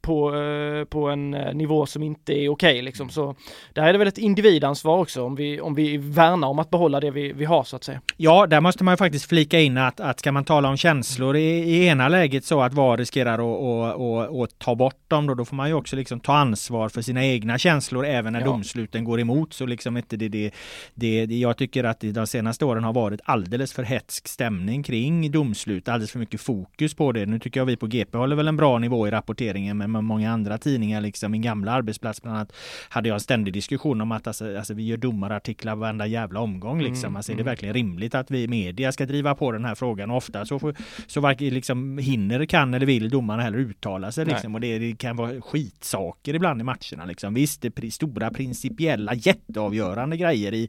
på, 0.00 0.36
eh, 0.36 0.84
på 0.84 1.08
en 1.08 1.34
eh, 1.34 1.54
nivå 1.54 1.86
som 1.86 2.02
inte 2.02 2.32
är 2.32 2.48
okej 2.48 2.48
okay, 2.48 2.82
liksom. 2.82 3.04
Mm. 3.04 3.12
Så 3.12 3.34
där 3.72 3.82
är 3.82 3.92
det 3.92 3.98
väl 3.98 4.08
ett 4.08 4.18
individansvar 4.18 4.98
också 4.98 5.24
om 5.24 5.34
vi, 5.34 5.60
om 5.60 5.74
vi 5.74 5.96
värnar 5.96 6.48
om 6.48 6.58
att 6.58 6.70
behålla 6.70 7.00
det 7.00 7.10
vi, 7.10 7.32
vi 7.32 7.44
har 7.44 7.64
så 7.64 7.76
att 7.76 7.84
säga. 7.84 8.00
Ja, 8.16 8.46
där 8.46 8.60
måste 8.60 8.84
man 8.84 8.92
ju 8.92 8.96
faktiskt 8.96 9.28
flika 9.28 9.60
in 9.60 9.78
att, 9.78 10.00
att 10.00 10.20
ska 10.20 10.32
man 10.32 10.44
tala 10.44 10.68
om 10.68 10.76
känslor 10.76 11.36
i, 11.36 11.40
i 11.40 11.86
ena 11.86 12.08
läget 12.08 12.44
så 12.44 12.60
att 12.60 12.74
VAR 12.74 12.96
riskerar 12.96 13.32
att, 13.32 13.94
att, 13.94 14.00
att, 14.00 14.42
att 14.42 14.58
ta 14.58 14.74
bort 14.74 15.08
dem 15.08 15.26
då, 15.26 15.34
då 15.34 15.44
får 15.44 15.56
man 15.56 15.68
ju 15.68 15.74
också 15.74 15.96
liksom 15.96 16.20
ta 16.20 16.36
ansvar 16.36 16.88
för 16.88 17.02
sina 17.02 17.24
egna 17.24 17.58
känslor 17.58 18.06
även 18.06 18.32
när 18.32 18.40
ja. 18.40 18.46
domsluten 18.46 19.04
går 19.04 19.20
emot. 19.20 19.52
Så 19.52 19.66
liksom 19.66 19.96
inte 19.96 20.16
det, 20.16 20.28
det, 20.28 20.50
det, 20.94 21.26
det, 21.26 21.38
jag 21.38 21.56
tycker 21.56 21.84
att 21.84 22.00
de 22.00 22.26
senaste 22.26 22.64
åren 22.64 22.84
har 22.84 22.92
varit 22.92 23.20
alldeles 23.24 23.72
för 23.72 23.82
hetsk 23.82 24.28
stämning 24.28 24.82
kring 24.82 25.30
domslut, 25.30 25.88
alldeles 25.88 26.12
för 26.12 26.18
mycket 26.18 26.40
fokus 26.40 26.69
på 26.96 27.12
det. 27.12 27.26
Nu 27.26 27.38
tycker 27.38 27.60
jag 27.60 27.66
vi 27.66 27.76
på 27.76 27.86
GP 27.86 28.18
håller 28.18 28.36
väl 28.36 28.48
en 28.48 28.56
bra 28.56 28.78
nivå 28.78 29.08
i 29.08 29.10
rapporteringen 29.10 29.78
men 29.78 29.92
med 29.92 30.04
många 30.04 30.32
andra 30.32 30.58
tidningar, 30.58 31.00
liksom 31.00 31.32
min 31.32 31.42
gamla 31.42 31.72
arbetsplats 31.72 32.22
bland 32.22 32.36
annat, 32.36 32.52
hade 32.88 33.08
jag 33.08 33.14
en 33.14 33.20
ständig 33.20 33.54
diskussion 33.54 34.00
om 34.00 34.12
att 34.12 34.26
alltså, 34.26 34.56
alltså 34.56 34.74
vi 34.74 34.86
gör 34.86 34.96
domarartiklar 34.96 35.76
varenda 35.76 36.06
jävla 36.06 36.40
omgång 36.40 36.82
liksom. 36.82 37.04
Mm, 37.04 37.16
alltså, 37.16 37.32
är 37.32 37.36
det 37.36 37.42
mm. 37.42 37.50
verkligen 37.50 37.74
rimligt 37.74 38.14
att 38.14 38.30
vi 38.30 38.48
media 38.48 38.92
ska 38.92 39.06
driva 39.06 39.34
på 39.34 39.52
den 39.52 39.64
här 39.64 39.74
frågan? 39.74 40.10
Och 40.10 40.16
ofta 40.16 40.46
så, 40.46 40.72
så 41.06 41.20
varken 41.20 41.54
liksom 41.54 41.98
hinner, 41.98 42.46
kan 42.46 42.74
eller 42.74 42.86
vill 42.86 43.10
domarna 43.10 43.42
heller 43.42 43.58
uttala 43.58 44.12
sig 44.12 44.24
liksom. 44.26 44.54
Och 44.54 44.60
det, 44.60 44.78
det, 44.78 44.98
kan 44.98 45.16
vara 45.16 45.40
skitsaker 45.40 46.34
ibland 46.34 46.60
i 46.60 46.64
matcherna 46.64 47.04
liksom. 47.06 47.34
Visst, 47.34 47.62
det 47.62 47.78
är 47.78 47.90
stora 47.90 48.30
principiella 48.30 49.14
jätteavgörande 49.14 50.16
grejer 50.16 50.54
i 50.54 50.68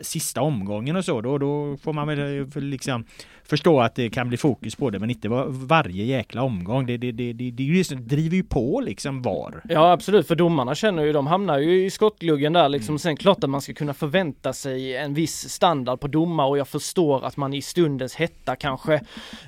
sista 0.00 0.40
omgången 0.40 0.96
och 0.96 1.04
så. 1.04 1.20
Då, 1.20 1.38
då 1.38 1.76
får 1.76 1.92
man 1.92 2.08
väl 2.08 2.46
liksom 2.54 3.04
förstå 3.48 3.80
att 3.80 3.94
det 3.94 4.10
kan 4.10 4.28
bli 4.28 4.36
fokus 4.36 4.76
på 4.76 4.90
det 4.90 4.98
men 4.98 5.10
inte 5.10 5.28
var, 5.28 5.46
varje 5.48 6.04
jäkla 6.04 6.42
omgång. 6.42 6.86
Det, 6.86 6.96
det, 6.96 7.12
det, 7.12 7.32
det, 7.32 7.50
det, 7.50 7.82
det 7.88 7.94
driver 7.94 8.36
ju 8.36 8.42
på 8.42 8.80
liksom 8.80 9.22
VAR. 9.22 9.62
Ja 9.68 9.92
absolut, 9.92 10.28
för 10.28 10.34
domarna 10.34 10.74
känner 10.74 11.04
ju, 11.04 11.12
de 11.12 11.26
hamnar 11.26 11.58
ju 11.58 11.84
i 11.84 11.90
skottgluggen 11.90 12.52
där 12.52 12.68
liksom. 12.68 12.92
Mm. 12.92 12.98
Sen 12.98 13.16
klart 13.16 13.44
att 13.44 13.50
man 13.50 13.60
ska 13.60 13.74
kunna 13.74 13.94
förvänta 13.94 14.52
sig 14.52 14.96
en 14.96 15.14
viss 15.14 15.48
standard 15.48 16.00
på 16.00 16.08
domar 16.08 16.46
och 16.46 16.58
jag 16.58 16.68
förstår 16.68 17.24
att 17.24 17.36
man 17.36 17.54
i 17.54 17.62
stundens 17.62 18.14
hetta 18.14 18.56
kanske 18.56 18.94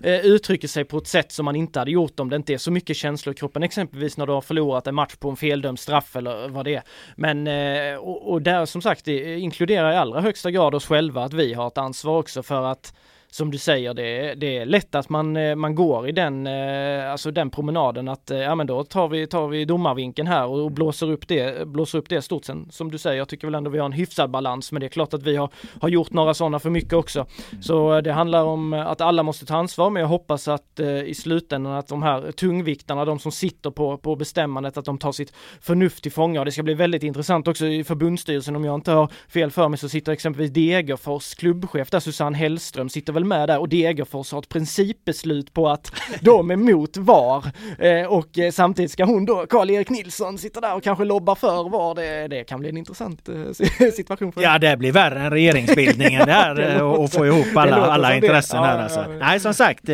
eh, 0.03 0.21
uttrycker 0.21 0.69
sig 0.69 0.85
på 0.85 0.99
ett 0.99 1.07
sätt 1.07 1.33
som 1.33 1.45
man 1.45 1.57
inte 1.57 1.79
hade 1.79 1.91
gjort 1.91 2.21
om 2.21 2.31
det 2.31 2.37
inte 2.37 2.55
är 2.55 2.59
så 2.59 2.71
mycket 2.71 2.97
känslor 2.97 3.35
i 3.35 3.37
kroppen, 3.37 3.63
exempelvis 3.63 4.17
när 4.17 4.27
du 4.27 4.33
har 4.33 4.41
förlorat 4.41 4.87
en 4.87 4.95
match 4.95 5.17
på 5.17 5.31
en 5.31 5.37
feldömd 5.37 5.79
straff 5.79 6.17
eller 6.17 6.49
vad 6.49 6.65
det 6.65 6.75
är. 6.75 6.83
Men 7.17 7.47
eh, 7.47 7.97
och, 7.97 8.33
och 8.33 8.43
där 8.43 8.67
som 8.67 8.83
sagt, 8.83 9.05
det 9.05 9.39
inkluderar 9.39 9.93
i 9.93 9.97
allra 9.97 10.21
högsta 10.21 10.51
grad 10.51 10.75
oss 10.75 10.87
själva 10.87 11.25
att 11.25 11.33
vi 11.33 11.55
har 11.55 11.67
ett 11.67 11.79
ansvar 11.79 12.19
också 12.19 12.43
för 12.43 12.63
att 12.63 12.95
som 13.31 13.51
du 13.51 13.59
säger, 13.59 13.95
det, 13.95 14.35
det 14.35 14.59
är 14.59 14.67
lätt 14.67 14.95
att 14.95 15.09
man, 15.09 15.37
eh, 15.37 15.57
man 15.57 15.75
går 15.75 16.09
i 16.09 16.13
den, 16.13 16.47
eh, 16.47 17.13
alltså 17.13 17.31
den 17.31 17.51
promenaden 17.51 18.09
att 18.09 18.31
eh, 18.31 18.39
ja 18.39 18.55
men 18.55 18.67
då 18.67 18.85
tar 18.85 19.09
vi, 19.09 19.27
tar 19.27 19.49
vi 19.49 19.65
domarvinkeln 19.65 20.29
här 20.29 20.47
och 20.47 20.73
blåser 20.73 21.11
upp 21.11 21.29
det, 21.29 21.69
blåser 21.69 21.99
upp 21.99 22.09
det 22.09 22.23
stort. 22.23 22.45
Sen 22.45 22.69
som 22.71 22.91
du 22.91 22.99
säger, 22.99 23.19
jag 23.19 23.29
tycker 23.29 23.47
väl 23.47 23.55
ändå 23.55 23.71
vi 23.71 23.79
har 23.79 23.87
en 23.87 23.93
hyfsad 23.93 24.31
balans, 24.31 24.73
men 24.73 24.81
det 24.81 24.87
är 24.87 24.89
klart 24.89 25.15
att 25.15 25.23
vi 25.23 25.37
har, 25.37 25.51
har 25.81 25.89
gjort 25.89 26.13
några 26.13 26.35
sådana 26.35 26.59
för 26.59 26.71
mycket 26.71 26.93
också. 26.93 27.27
Så 27.61 28.01
det 28.01 28.13
handlar 28.13 28.45
om 28.45 28.73
att 28.73 29.01
alla 29.01 29.23
måste 29.23 29.47
ta 29.47 29.57
ansvar, 29.57 29.91
men 29.91 30.01
jag 30.01 30.09
hoppas 30.09 30.49
att 30.49 30.81
i 31.07 31.15
slutändan 31.15 31.73
att 31.73 31.89
de 31.89 32.03
här 32.03 32.33
tungviktarna, 32.33 33.05
de 33.05 33.19
som 33.19 33.33
sitter 33.33 33.71
på, 33.71 33.99
på 33.99 34.17
bestämmandet, 34.17 34.77
att 34.77 34.85
de 34.85 34.99
tar 34.99 35.13
sitt 35.13 35.33
förnuft 35.61 36.03
till 36.03 36.13
fånga. 36.13 36.41
Och 36.41 36.45
det 36.45 36.53
ska 36.53 36.63
bli 36.63 36.75
väldigt 36.75 37.03
intressant 37.03 37.49
också 37.49 37.67
i 37.67 37.85
förbundsstyrelsen, 37.85 38.57
om 38.57 38.65
jag 38.65 38.75
inte 38.75 38.93
har 38.93 39.09
fel 39.29 39.51
för 39.51 39.69
mig, 39.69 39.79
så 39.79 39.89
sitter 39.89 40.13
exempelvis 40.13 40.51
Degerfors 40.51 41.35
klubbchef 41.35 41.91
där, 41.91 42.01
Susanne 42.01 42.37
Hellström, 42.37 42.89
sitter 42.89 43.13
väl 43.13 43.20
med 43.25 43.49
där 43.49 43.59
och 43.59 43.69
Degerfors 43.69 44.33
har 44.33 44.39
ett 44.39 44.49
principbeslut 44.49 45.55
på 45.55 45.69
att 45.69 45.93
de 46.21 46.51
är 46.51 46.57
mot 46.57 46.97
VAR 46.97 47.45
eh, 47.79 48.07
och 48.07 48.39
eh, 48.39 48.51
samtidigt 48.51 48.91
ska 48.91 49.05
hon 49.05 49.25
då, 49.25 49.47
Karl-Erik 49.47 49.91
Nilsson, 49.91 50.39
sitta 50.39 50.61
där 50.61 50.75
och 50.75 50.83
kanske 50.83 51.05
lobba 51.05 51.35
för 51.35 51.69
VAR. 51.69 51.95
Det, 51.95 52.29
det 52.29 52.45
kan 52.45 52.61
bli 52.61 52.69
en 52.69 52.77
intressant 52.77 53.29
eh, 53.29 53.91
situation. 53.97 54.33
För 54.33 54.43
ja, 54.43 54.59
det 54.59 54.77
blir 54.77 54.93
värre 54.93 55.21
än 55.21 55.31
regeringsbildningen 55.31 56.27
där 56.27 56.83
och 57.01 57.13
få 57.13 57.27
ihop 57.27 57.57
alla, 57.57 57.77
alla 57.77 58.17
intressen 58.17 58.63
här 58.63 58.79
alltså. 58.79 59.01
Ja, 59.01 59.09
Nej, 59.09 59.41
som 59.41 59.55
sagt, 59.55 59.85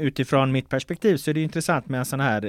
utifrån 0.00 0.52
mitt 0.52 0.68
perspektiv 0.68 1.16
så 1.16 1.30
är 1.30 1.34
det 1.34 1.42
intressant 1.42 1.88
med 1.88 1.98
en 1.98 2.04
sån 2.04 2.20
här 2.20 2.40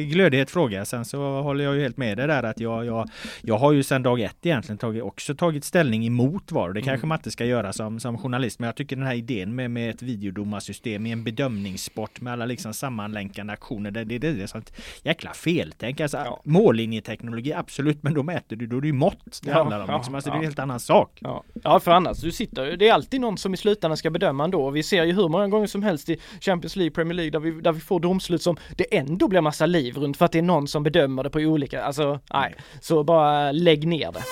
glödhet 0.00 0.50
fråga. 0.50 0.84
Sen 0.84 1.04
så 1.04 1.42
håller 1.42 1.64
jag 1.64 1.74
ju 1.74 1.82
helt 1.82 1.96
med 1.96 2.16
dig 2.16 2.26
där 2.26 2.42
att 2.42 2.60
jag, 2.60 2.86
jag, 2.86 3.08
jag 3.42 3.58
har 3.58 3.72
ju 3.72 3.82
sedan 3.82 4.02
dag 4.02 4.20
ett 4.20 4.46
egentligen 4.46 4.78
tagit, 4.78 5.02
också 5.02 5.34
tagit 5.34 5.64
ställning 5.64 6.06
emot 6.06 6.52
VAR. 6.52 6.72
Det 6.72 6.82
kanske 6.82 7.04
mm. 7.04 7.08
man 7.08 7.18
inte 7.18 7.30
ska 7.30 7.44
göra 7.44 7.72
som, 7.72 8.00
som 8.00 8.18
journalist, 8.18 8.58
men 8.58 8.68
jag 8.74 8.78
tycker 8.78 8.96
den 8.96 9.06
här 9.06 9.14
idén 9.14 9.54
med, 9.54 9.70
med 9.70 9.90
ett 9.90 10.02
videodomarsystem 10.02 11.06
i 11.06 11.12
en 11.12 11.24
bedömningssport 11.24 12.20
med 12.20 12.32
alla 12.32 12.46
liksom 12.46 12.74
sammanlänkande 12.74 13.52
aktioner. 13.52 13.90
Det, 13.90 14.04
det, 14.04 14.18
det, 14.18 14.42
är 14.42 14.46
sånt 14.46 14.72
jäkla 15.02 15.32
feltänk. 15.32 16.00
Alltså, 16.00 16.16
ja. 16.16 16.40
Mållinjeteknologi, 16.44 17.52
absolut, 17.52 18.02
men 18.02 18.14
då 18.14 18.22
mäter 18.22 18.56
du, 18.56 18.66
då 18.66 18.76
är 18.76 18.80
det 18.80 18.86
ju 18.86 18.92
mått 18.92 19.40
det 19.42 19.50
ja, 19.50 19.56
handlar 19.56 19.80
om. 19.80 19.86
Ja, 19.88 19.96
liksom. 19.96 20.14
alltså, 20.14 20.30
Det 20.30 20.34
är 20.34 20.38
en 20.38 20.44
helt 20.44 20.58
annan 20.58 20.80
sak. 20.80 21.18
Ja. 21.20 21.44
ja, 21.62 21.80
för 21.80 21.90
annars, 21.90 22.20
du 22.20 22.32
sitter 22.32 22.76
det 22.76 22.88
är 22.88 22.92
alltid 22.92 23.20
någon 23.20 23.38
som 23.38 23.54
i 23.54 23.56
slutändan 23.56 23.96
ska 23.96 24.10
bedöma 24.10 24.44
ändå. 24.44 24.70
Vi 24.70 24.82
ser 24.82 25.04
ju 25.04 25.12
hur 25.12 25.28
många 25.28 25.48
gånger 25.48 25.66
som 25.66 25.82
helst 25.82 26.08
i 26.08 26.20
Champions 26.40 26.76
League, 26.76 26.90
Premier 26.90 27.14
League, 27.14 27.30
där 27.30 27.40
vi, 27.40 27.50
där 27.50 27.72
vi 27.72 27.80
får 27.80 28.00
domslut 28.00 28.42
som 28.42 28.56
det 28.76 28.96
ändå 28.96 29.28
blir 29.28 29.40
massa 29.40 29.66
liv 29.66 29.96
runt 29.96 30.16
för 30.16 30.24
att 30.24 30.32
det 30.32 30.38
är 30.38 30.42
någon 30.42 30.68
som 30.68 30.82
bedömer 30.82 31.22
det 31.22 31.30
på 31.30 31.38
olika, 31.38 31.82
alltså 31.82 32.20
nej. 32.32 32.54
Så 32.80 33.04
bara 33.04 33.52
lägg 33.52 33.86
ner 33.86 34.12
det. 34.12 34.22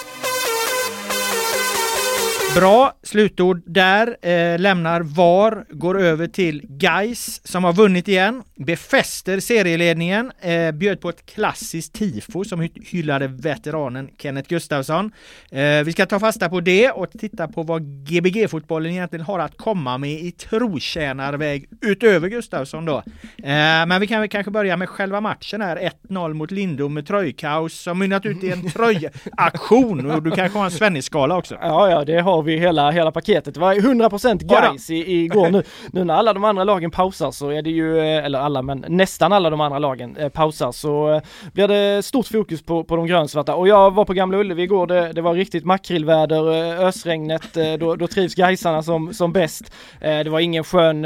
Bra 2.56 2.92
slutord 3.02 3.62
där. 3.66 4.16
Eh, 4.22 4.58
lämnar 4.58 5.00
VAR, 5.00 5.64
går 5.70 6.00
över 6.00 6.26
till 6.26 6.62
Geis 6.80 7.40
som 7.44 7.64
har 7.64 7.72
vunnit 7.72 8.08
igen. 8.08 8.42
Befäster 8.56 9.40
serieledningen. 9.40 10.32
Eh, 10.40 10.72
bjöd 10.72 11.00
på 11.00 11.08
ett 11.08 11.26
klassiskt 11.26 11.92
tifo 11.92 12.44
som 12.44 12.68
hyllade 12.90 13.26
veteranen 13.26 14.08
Kenneth 14.18 14.48
Gustafsson. 14.48 15.12
Eh, 15.50 15.84
vi 15.84 15.92
ska 15.92 16.06
ta 16.06 16.20
fasta 16.20 16.48
på 16.48 16.60
det 16.60 16.90
och 16.90 17.10
titta 17.10 17.48
på 17.48 17.62
vad 17.62 17.82
Gbg-fotbollen 17.82 18.92
egentligen 18.92 19.26
har 19.26 19.38
att 19.38 19.56
komma 19.56 19.98
med 19.98 20.20
i 20.20 20.30
trotjänarväg 20.30 21.68
utöver 21.80 22.28
Gustafsson 22.28 22.84
då. 22.84 22.96
Eh, 22.96 23.86
men 23.86 24.00
vi 24.00 24.06
kan 24.06 24.20
väl 24.20 24.28
kanske 24.28 24.50
börja 24.50 24.76
med 24.76 24.88
själva 24.88 25.20
matchen 25.20 25.60
här. 25.60 25.90
1-0 26.08 26.34
mot 26.34 26.50
Lindom 26.50 26.94
med 26.94 27.06
tröjkaos 27.06 27.74
som 27.74 27.98
mynnat 27.98 28.26
ut 28.26 28.44
i 28.44 28.50
en 28.50 28.70
tröjaktion. 28.70 30.10
Och 30.10 30.22
du 30.22 30.30
kanske 30.30 30.58
har 30.58 30.64
en 30.64 30.70
Svennis-skala 30.70 31.36
också? 31.36 31.54
Ja, 31.60 31.90
ja, 31.90 32.04
det 32.04 32.20
har 32.20 32.41
vi 32.42 32.56
hela, 32.56 32.90
hela 32.90 33.12
paketet. 33.12 33.54
Det 33.54 33.60
var 33.60 33.74
100% 33.74 34.70
guys 34.70 34.90
i, 34.90 35.24
igår 35.24 35.50
nu. 35.50 35.62
Nu 35.92 36.04
när 36.04 36.14
alla 36.14 36.32
de 36.32 36.44
andra 36.44 36.64
lagen 36.64 36.90
pausar 36.90 37.30
så 37.30 37.50
är 37.50 37.62
det 37.62 37.70
ju, 37.70 37.98
eh, 37.98 38.24
eller 38.24 38.38
alla 38.38 38.62
men 38.62 38.84
nästan 38.88 39.32
alla 39.32 39.50
de 39.50 39.60
andra 39.60 39.78
lagen 39.78 40.16
eh, 40.16 40.28
pausar 40.28 40.72
så 40.72 41.12
eh, 41.12 41.22
blir 41.52 41.68
det 41.68 42.02
stort 42.02 42.26
fokus 42.26 42.62
på, 42.62 42.84
på 42.84 42.96
de 42.96 43.06
grönsvarta. 43.06 43.54
Och 43.54 43.68
jag 43.68 43.94
var 43.94 44.04
på 44.04 44.12
Gamla 44.12 44.38
Ullevi 44.38 44.62
igår, 44.62 44.86
det, 44.86 45.12
det 45.12 45.20
var 45.20 45.34
riktigt 45.34 45.64
makrillväder, 45.64 46.52
eh, 46.52 46.86
ösregnet, 46.86 47.56
eh, 47.56 47.72
då, 47.72 47.96
då 47.96 48.06
trivs 48.06 48.34
Gaisarna 48.34 48.82
som, 48.82 49.14
som 49.14 49.32
bäst. 49.32 49.72
Eh, 50.00 50.18
det 50.18 50.30
var 50.30 50.40
ingen 50.40 50.64
skön, 50.64 51.02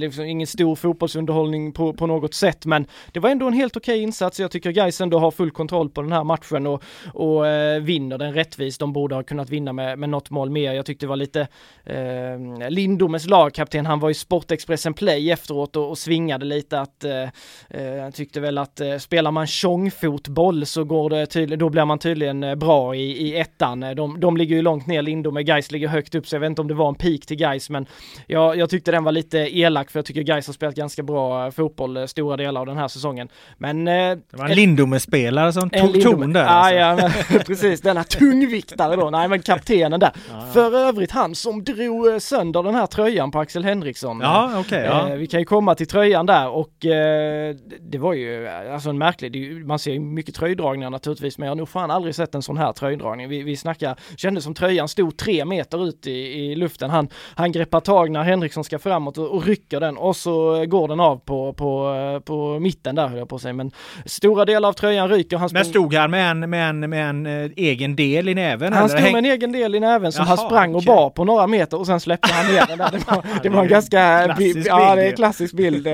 liksom, 0.00 0.24
ingen 0.24 0.46
stor 0.46 0.74
fotbollsunderhållning 0.74 1.72
på, 1.72 1.92
på 1.92 2.06
något 2.06 2.34
sätt 2.34 2.66
men 2.66 2.86
det 3.12 3.20
var 3.20 3.30
ändå 3.30 3.46
en 3.46 3.52
helt 3.52 3.76
okej 3.76 3.94
okay 3.94 4.02
insats. 4.02 4.40
Jag 4.40 4.50
tycker 4.50 4.70
Gais 4.70 5.00
ändå 5.00 5.18
har 5.18 5.30
full 5.30 5.50
kontroll 5.50 5.90
på 5.90 6.02
den 6.02 6.12
här 6.12 6.24
matchen 6.24 6.66
och, 6.66 6.82
och 7.14 7.44
vinner 7.80 8.18
den 8.18 8.32
rättvist. 8.34 8.80
De 8.80 8.92
borde 8.92 9.14
ha 9.14 9.22
kunnat 9.22 9.50
vinna 9.50 9.72
med, 9.72 9.98
med 9.98 10.08
något 10.08 10.30
mål 10.30 10.50
mer 10.50 10.72
jag 10.76 10.86
tyckte 10.86 11.06
det 11.06 11.08
var 11.08 11.16
lite 11.16 11.40
eh, 11.84 12.70
Lindomes 12.70 13.26
lagkapten, 13.26 13.86
han 13.86 14.00
var 14.00 14.10
i 14.10 14.14
Sportexpressen 14.14 14.94
Play 14.94 15.30
efteråt 15.30 15.76
och, 15.76 15.90
och 15.90 15.98
svingade 15.98 16.44
lite 16.44 16.80
att 16.80 17.04
eh, 17.04 17.22
eh 17.68 18.02
han 18.02 18.12
tyckte 18.12 18.40
väl 18.40 18.58
att 18.58 18.80
eh, 18.80 18.96
spelar 18.96 19.30
man 19.30 19.46
tjongfotboll 19.46 20.66
så 20.66 20.84
går 20.84 21.10
det 21.10 21.26
tydligen, 21.26 21.58
då 21.58 21.68
blir 21.68 21.84
man 21.84 21.98
tydligen 21.98 22.58
bra 22.58 22.94
i, 22.94 23.28
i 23.28 23.36
ettan. 23.36 23.80
De, 23.80 24.20
de 24.20 24.36
ligger 24.36 24.56
ju 24.56 24.62
långt 24.62 24.86
ner, 24.86 25.02
Lindome, 25.02 25.42
Geis 25.42 25.70
ligger 25.70 25.88
högt 25.88 26.14
upp 26.14 26.26
så 26.26 26.34
jag 26.34 26.40
vet 26.40 26.50
inte 26.50 26.60
om 26.60 26.68
det 26.68 26.74
var 26.74 26.88
en 26.88 26.94
peak 26.94 27.20
till 27.26 27.40
Geis 27.40 27.70
men 27.70 27.86
jag, 28.26 28.56
jag 28.56 28.70
tyckte 28.70 28.90
den 28.90 29.04
var 29.04 29.12
lite 29.12 29.38
elak 29.38 29.90
för 29.90 29.98
jag 29.98 30.06
tycker 30.06 30.20
Geis 30.20 30.46
har 30.46 30.54
spelat 30.54 30.74
ganska 30.74 31.02
bra 31.02 31.50
fotboll 31.50 32.08
stora 32.08 32.36
delar 32.36 32.60
av 32.60 32.66
den 32.66 32.76
här 32.76 32.88
säsongen. 32.88 33.28
Men... 33.58 33.84
Det 33.84 34.18
var 34.30 34.48
en 34.48 34.56
Lindome-spelare 34.56 35.52
som 35.52 35.70
tog 35.70 36.02
ton 36.02 36.32
där. 36.32 36.44
Alltså. 36.44 36.74
Ja, 36.74 36.96
ja, 37.00 37.10
men, 37.30 37.40
precis, 37.46 37.80
denna 37.80 38.04
tungviktare 38.04 38.96
då. 38.96 39.10
Nej 39.10 39.28
men 39.28 39.42
kaptenen 39.42 40.00
där. 40.00 40.10
Ja, 40.14 40.34
ja. 40.46 40.52
För 40.56 40.74
övrigt 40.74 41.10
han 41.10 41.34
som 41.34 41.64
drog 41.64 42.12
eh, 42.12 42.18
sönder 42.18 42.62
den 42.62 42.74
här 42.74 42.86
tröjan 42.86 43.30
på 43.30 43.38
Axel 43.38 43.64
Henriksson. 43.64 44.20
Ja. 44.20 44.60
Okay, 44.60 44.84
ja. 44.84 45.08
Eh, 45.08 45.16
vi 45.16 45.26
kan 45.26 45.40
ju 45.40 45.46
komma 45.46 45.74
till 45.74 45.86
tröjan 45.86 46.26
där 46.26 46.48
och 46.48 46.86
eh, 46.86 47.54
det 47.80 47.98
var 47.98 48.12
ju 48.12 48.48
alltså 48.48 48.90
en 48.90 48.98
märklig, 48.98 49.66
man 49.66 49.78
ser 49.78 49.92
ju 49.92 50.00
mycket 50.00 50.34
tröjdragningar 50.34 50.90
naturligtvis 50.90 51.38
men 51.38 51.46
jag 51.46 51.50
har 51.50 51.56
nog 51.56 51.68
fan 51.68 51.90
aldrig 51.90 52.14
sett 52.14 52.34
en 52.34 52.42
sån 52.42 52.56
här 52.56 52.72
tröjdragning. 52.72 53.28
Vi, 53.28 53.42
vi 53.42 53.56
snackar, 53.56 53.98
kändes 54.16 54.44
som 54.44 54.54
tröjan 54.54 54.88
stod 54.88 55.16
tre 55.16 55.44
meter 55.44 55.88
ut 55.88 56.06
i, 56.06 56.10
i 56.10 56.56
luften. 56.56 56.90
Han, 56.90 57.08
han 57.34 57.52
greppar 57.52 57.80
tag 57.80 58.10
när 58.10 58.22
Henriksson 58.22 58.64
ska 58.64 58.78
framåt 58.78 59.18
och, 59.18 59.30
och 59.30 59.46
rycker 59.46 59.80
den 59.80 59.96
och 59.96 60.16
så 60.16 60.66
går 60.66 60.88
den 60.88 61.00
av 61.00 61.16
på, 61.16 61.52
på, 61.52 62.20
på 62.24 62.58
mitten 62.58 62.94
där 62.94 63.08
höll 63.08 63.18
jag 63.18 63.28
på 63.28 63.36
att 63.36 63.42
säga. 63.42 63.54
Men 63.54 63.70
stora 64.04 64.44
delar 64.44 64.68
av 64.68 64.72
tröjan 64.72 65.08
ryker. 65.08 65.36
Han 65.36 65.50
men 65.52 65.64
stod 65.64 65.94
han 65.94 66.10
med 66.10 66.30
en, 66.30 66.50
med 66.50 66.68
en, 66.68 66.90
med 66.90 67.10
en 67.10 67.26
egen 67.56 67.96
del 67.96 68.28
i 68.28 68.34
näven? 68.34 68.72
Han 68.72 68.88
stod 68.88 69.02
med 69.02 69.16
en 69.16 69.24
egen 69.24 69.52
del 69.52 69.74
i 69.74 69.80
näven 69.80 70.12
som 70.12 70.24
Jaha, 70.24 70.36
han 70.36 70.45
sprang 70.46 70.74
och 70.74 70.82
bar 70.82 71.10
på 71.10 71.24
några 71.24 71.46
meter 71.46 71.78
och 71.78 71.86
sen 71.86 72.00
släppte 72.00 72.32
han 72.32 72.54
ner 72.54 72.66
den 72.66 72.78
där. 72.78 72.90
Det 72.90 73.10
var, 73.10 73.22
det 73.42 73.48
var 73.48 73.62
en 73.62 73.68
ganska, 73.68 74.24
klassisk 74.24 74.68
ja 74.68 74.94
det 74.94 75.02
är 75.02 75.10
en 75.10 75.16
klassisk 75.16 75.54
bild. 75.54 75.84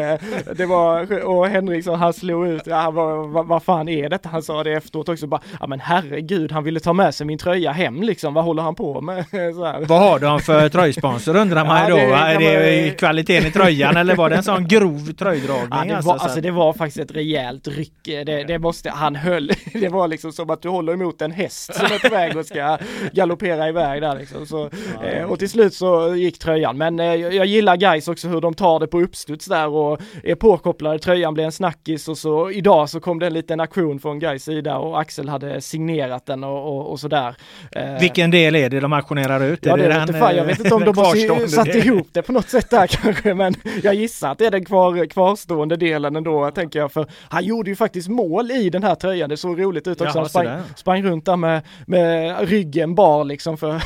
Det 0.57 0.67
var, 0.67 1.25
och 1.25 1.47
Henriksson 1.47 1.99
han 1.99 2.13
slog 2.13 2.47
ut, 2.47 2.63
ja, 2.67 2.91
vad, 2.91 3.29
vad, 3.29 3.47
vad 3.47 3.63
fan 3.63 3.89
är 3.89 4.09
detta? 4.09 4.29
Han 4.29 4.43
sa 4.43 4.65
det 4.65 4.73
efteråt 4.73 5.09
också 5.09 5.27
bara, 5.27 5.41
ja 5.61 5.67
men 5.67 5.81
herregud 5.81 6.53
han 6.53 6.65
ville 6.65 6.81
ta 6.81 6.93
med 6.93 7.15
sig 7.15 7.27
min 7.27 7.39
tröja 7.39 7.73
hem 7.73 8.03
liksom, 8.03 8.35
vad 8.35 8.45
håller 8.45 8.63
han 8.63 8.75
på 8.75 9.01
med? 9.01 9.25
Vad 9.89 10.01
har 10.01 10.19
de 10.19 10.41
för 10.41 10.69
tröjsponsor 10.69 11.37
undrar 11.37 11.65
man 11.65 11.83
ja, 11.83 11.89
då? 11.89 11.97
Det, 11.97 12.03
är 12.03 12.39
det 12.39 12.87
man... 12.87 12.97
kvaliteten 12.97 13.49
i 13.49 13.51
tröjan 13.51 13.97
eller 13.97 14.17
var 14.17 14.31
det 14.31 14.37
en 14.37 14.43
sån 14.43 14.69
grov 14.69 15.13
tröjdragning? 15.13 15.69
Ja, 15.71 15.85
det, 15.85 15.97
alltså, 15.97 16.09
var, 16.09 16.19
alltså, 16.19 16.41
det 16.41 16.51
var 16.51 16.73
faktiskt 16.73 17.11
ett 17.11 17.17
rejält 17.17 17.69
ryck. 17.69 17.93
Det, 18.05 18.45
det 18.45 18.59
måste, 18.59 18.91
han 18.91 19.17
höll, 19.17 19.53
det 19.73 19.89
var 19.89 20.09
liksom 20.09 20.33
som 20.33 20.51
att 20.51 20.63
du 20.63 20.69
håller 20.69 20.93
emot 20.93 21.23
en 21.23 21.31
häst 21.31 21.75
som 21.75 21.87
är 21.87 21.99
på 21.99 22.15
väg 22.15 22.37
och 22.37 22.47
ska 22.47 22.79
galoppera 23.13 23.69
iväg 23.69 24.03
där 24.03 24.19
liksom. 24.19 24.42
Så, 24.47 24.71
ja. 25.01 25.09
eh, 25.09 25.25
och 25.25 25.39
till 25.39 25.51
slut 25.51 25.75
så 25.75 26.15
gick 26.15 26.39
tröjan. 26.39 26.79
Men 26.79 27.01
eh, 27.01 27.15
jag 27.15 27.47
gillar 27.47 27.77
guys 27.77 28.09
också 28.09 28.29
hur 28.29 28.41
de 28.41 28.55
tar 28.55 28.81
det 28.81 28.87
på 28.87 29.01
uppstuds 29.01 29.47
där 29.47 29.69
och 29.69 30.01
är 30.25 30.35
påkopplade. 30.35 30.99
Tröjan 30.99 31.35
blev 31.35 31.47
en 31.47 31.53
snackis 31.53 32.09
och 32.09 32.19
så 32.19 32.51
idag 32.51 32.91
så 32.91 33.01
kom 33.01 33.19
det 33.19 33.27
en 33.27 33.35
liten 33.35 33.61
aktion 33.61 34.01
från 34.01 34.19
guys 34.19 34.45
sida 34.45 34.79
och 34.79 35.01
Axel 35.01 35.29
hade 35.29 35.61
signerat 35.61 36.27
den 36.27 36.45
och, 36.45 36.77
och, 36.77 36.91
och 36.91 37.01
sådär. 37.01 37.35
Eh, 37.73 38.01
Vilken 38.01 38.31
del 38.31 38.57
är 38.57 38.71
det 38.71 38.81
de 38.81 38.93
auktionerar 38.93 39.45
ut? 39.45 39.67
Ja, 39.67 39.77
det, 39.77 39.83
det 39.83 39.89
den, 39.89 40.21
fan, 40.21 40.37
jag 40.37 40.45
vet 40.45 40.59
inte 40.59 40.75
om 40.75 40.85
de 40.85 40.99
har 40.99 41.47
satt 41.47 41.75
ihop 41.75 42.09
det 42.13 42.23
på 42.23 42.33
något 42.33 42.49
sätt 42.49 42.71
där 42.71 42.87
kanske, 43.03 43.35
men 43.35 43.55
jag 43.83 43.95
gissar 43.95 44.31
att 44.31 44.39
det 44.39 44.47
är 44.47 44.51
den 44.51 44.65
kvar, 44.65 45.07
kvarstående 45.07 45.77
delen 45.77 46.17
ändå, 46.17 46.51
tänker 46.51 46.79
jag. 46.79 46.93
För 46.93 47.07
han 47.29 47.45
gjorde 47.45 47.71
ju 47.71 47.77
faktiskt 47.77 48.09
mål 48.09 48.51
i 48.51 48.71
den 48.71 48.83
här 48.83 48.95
tröjan, 48.95 49.29
det 49.29 49.37
såg 49.37 49.63
roligt 49.63 49.87
ut 49.87 50.01
också. 50.01 50.19
Jaha, 50.19 50.23
han 50.23 50.29
sprang, 50.29 50.63
sprang, 50.77 51.03
runt 51.03 51.25
där 51.25 51.37
med, 51.37 51.63
med 51.87 52.49
ryggen 52.49 52.95
bar 52.95 53.25
liksom 53.25 53.57
för... 53.57 53.73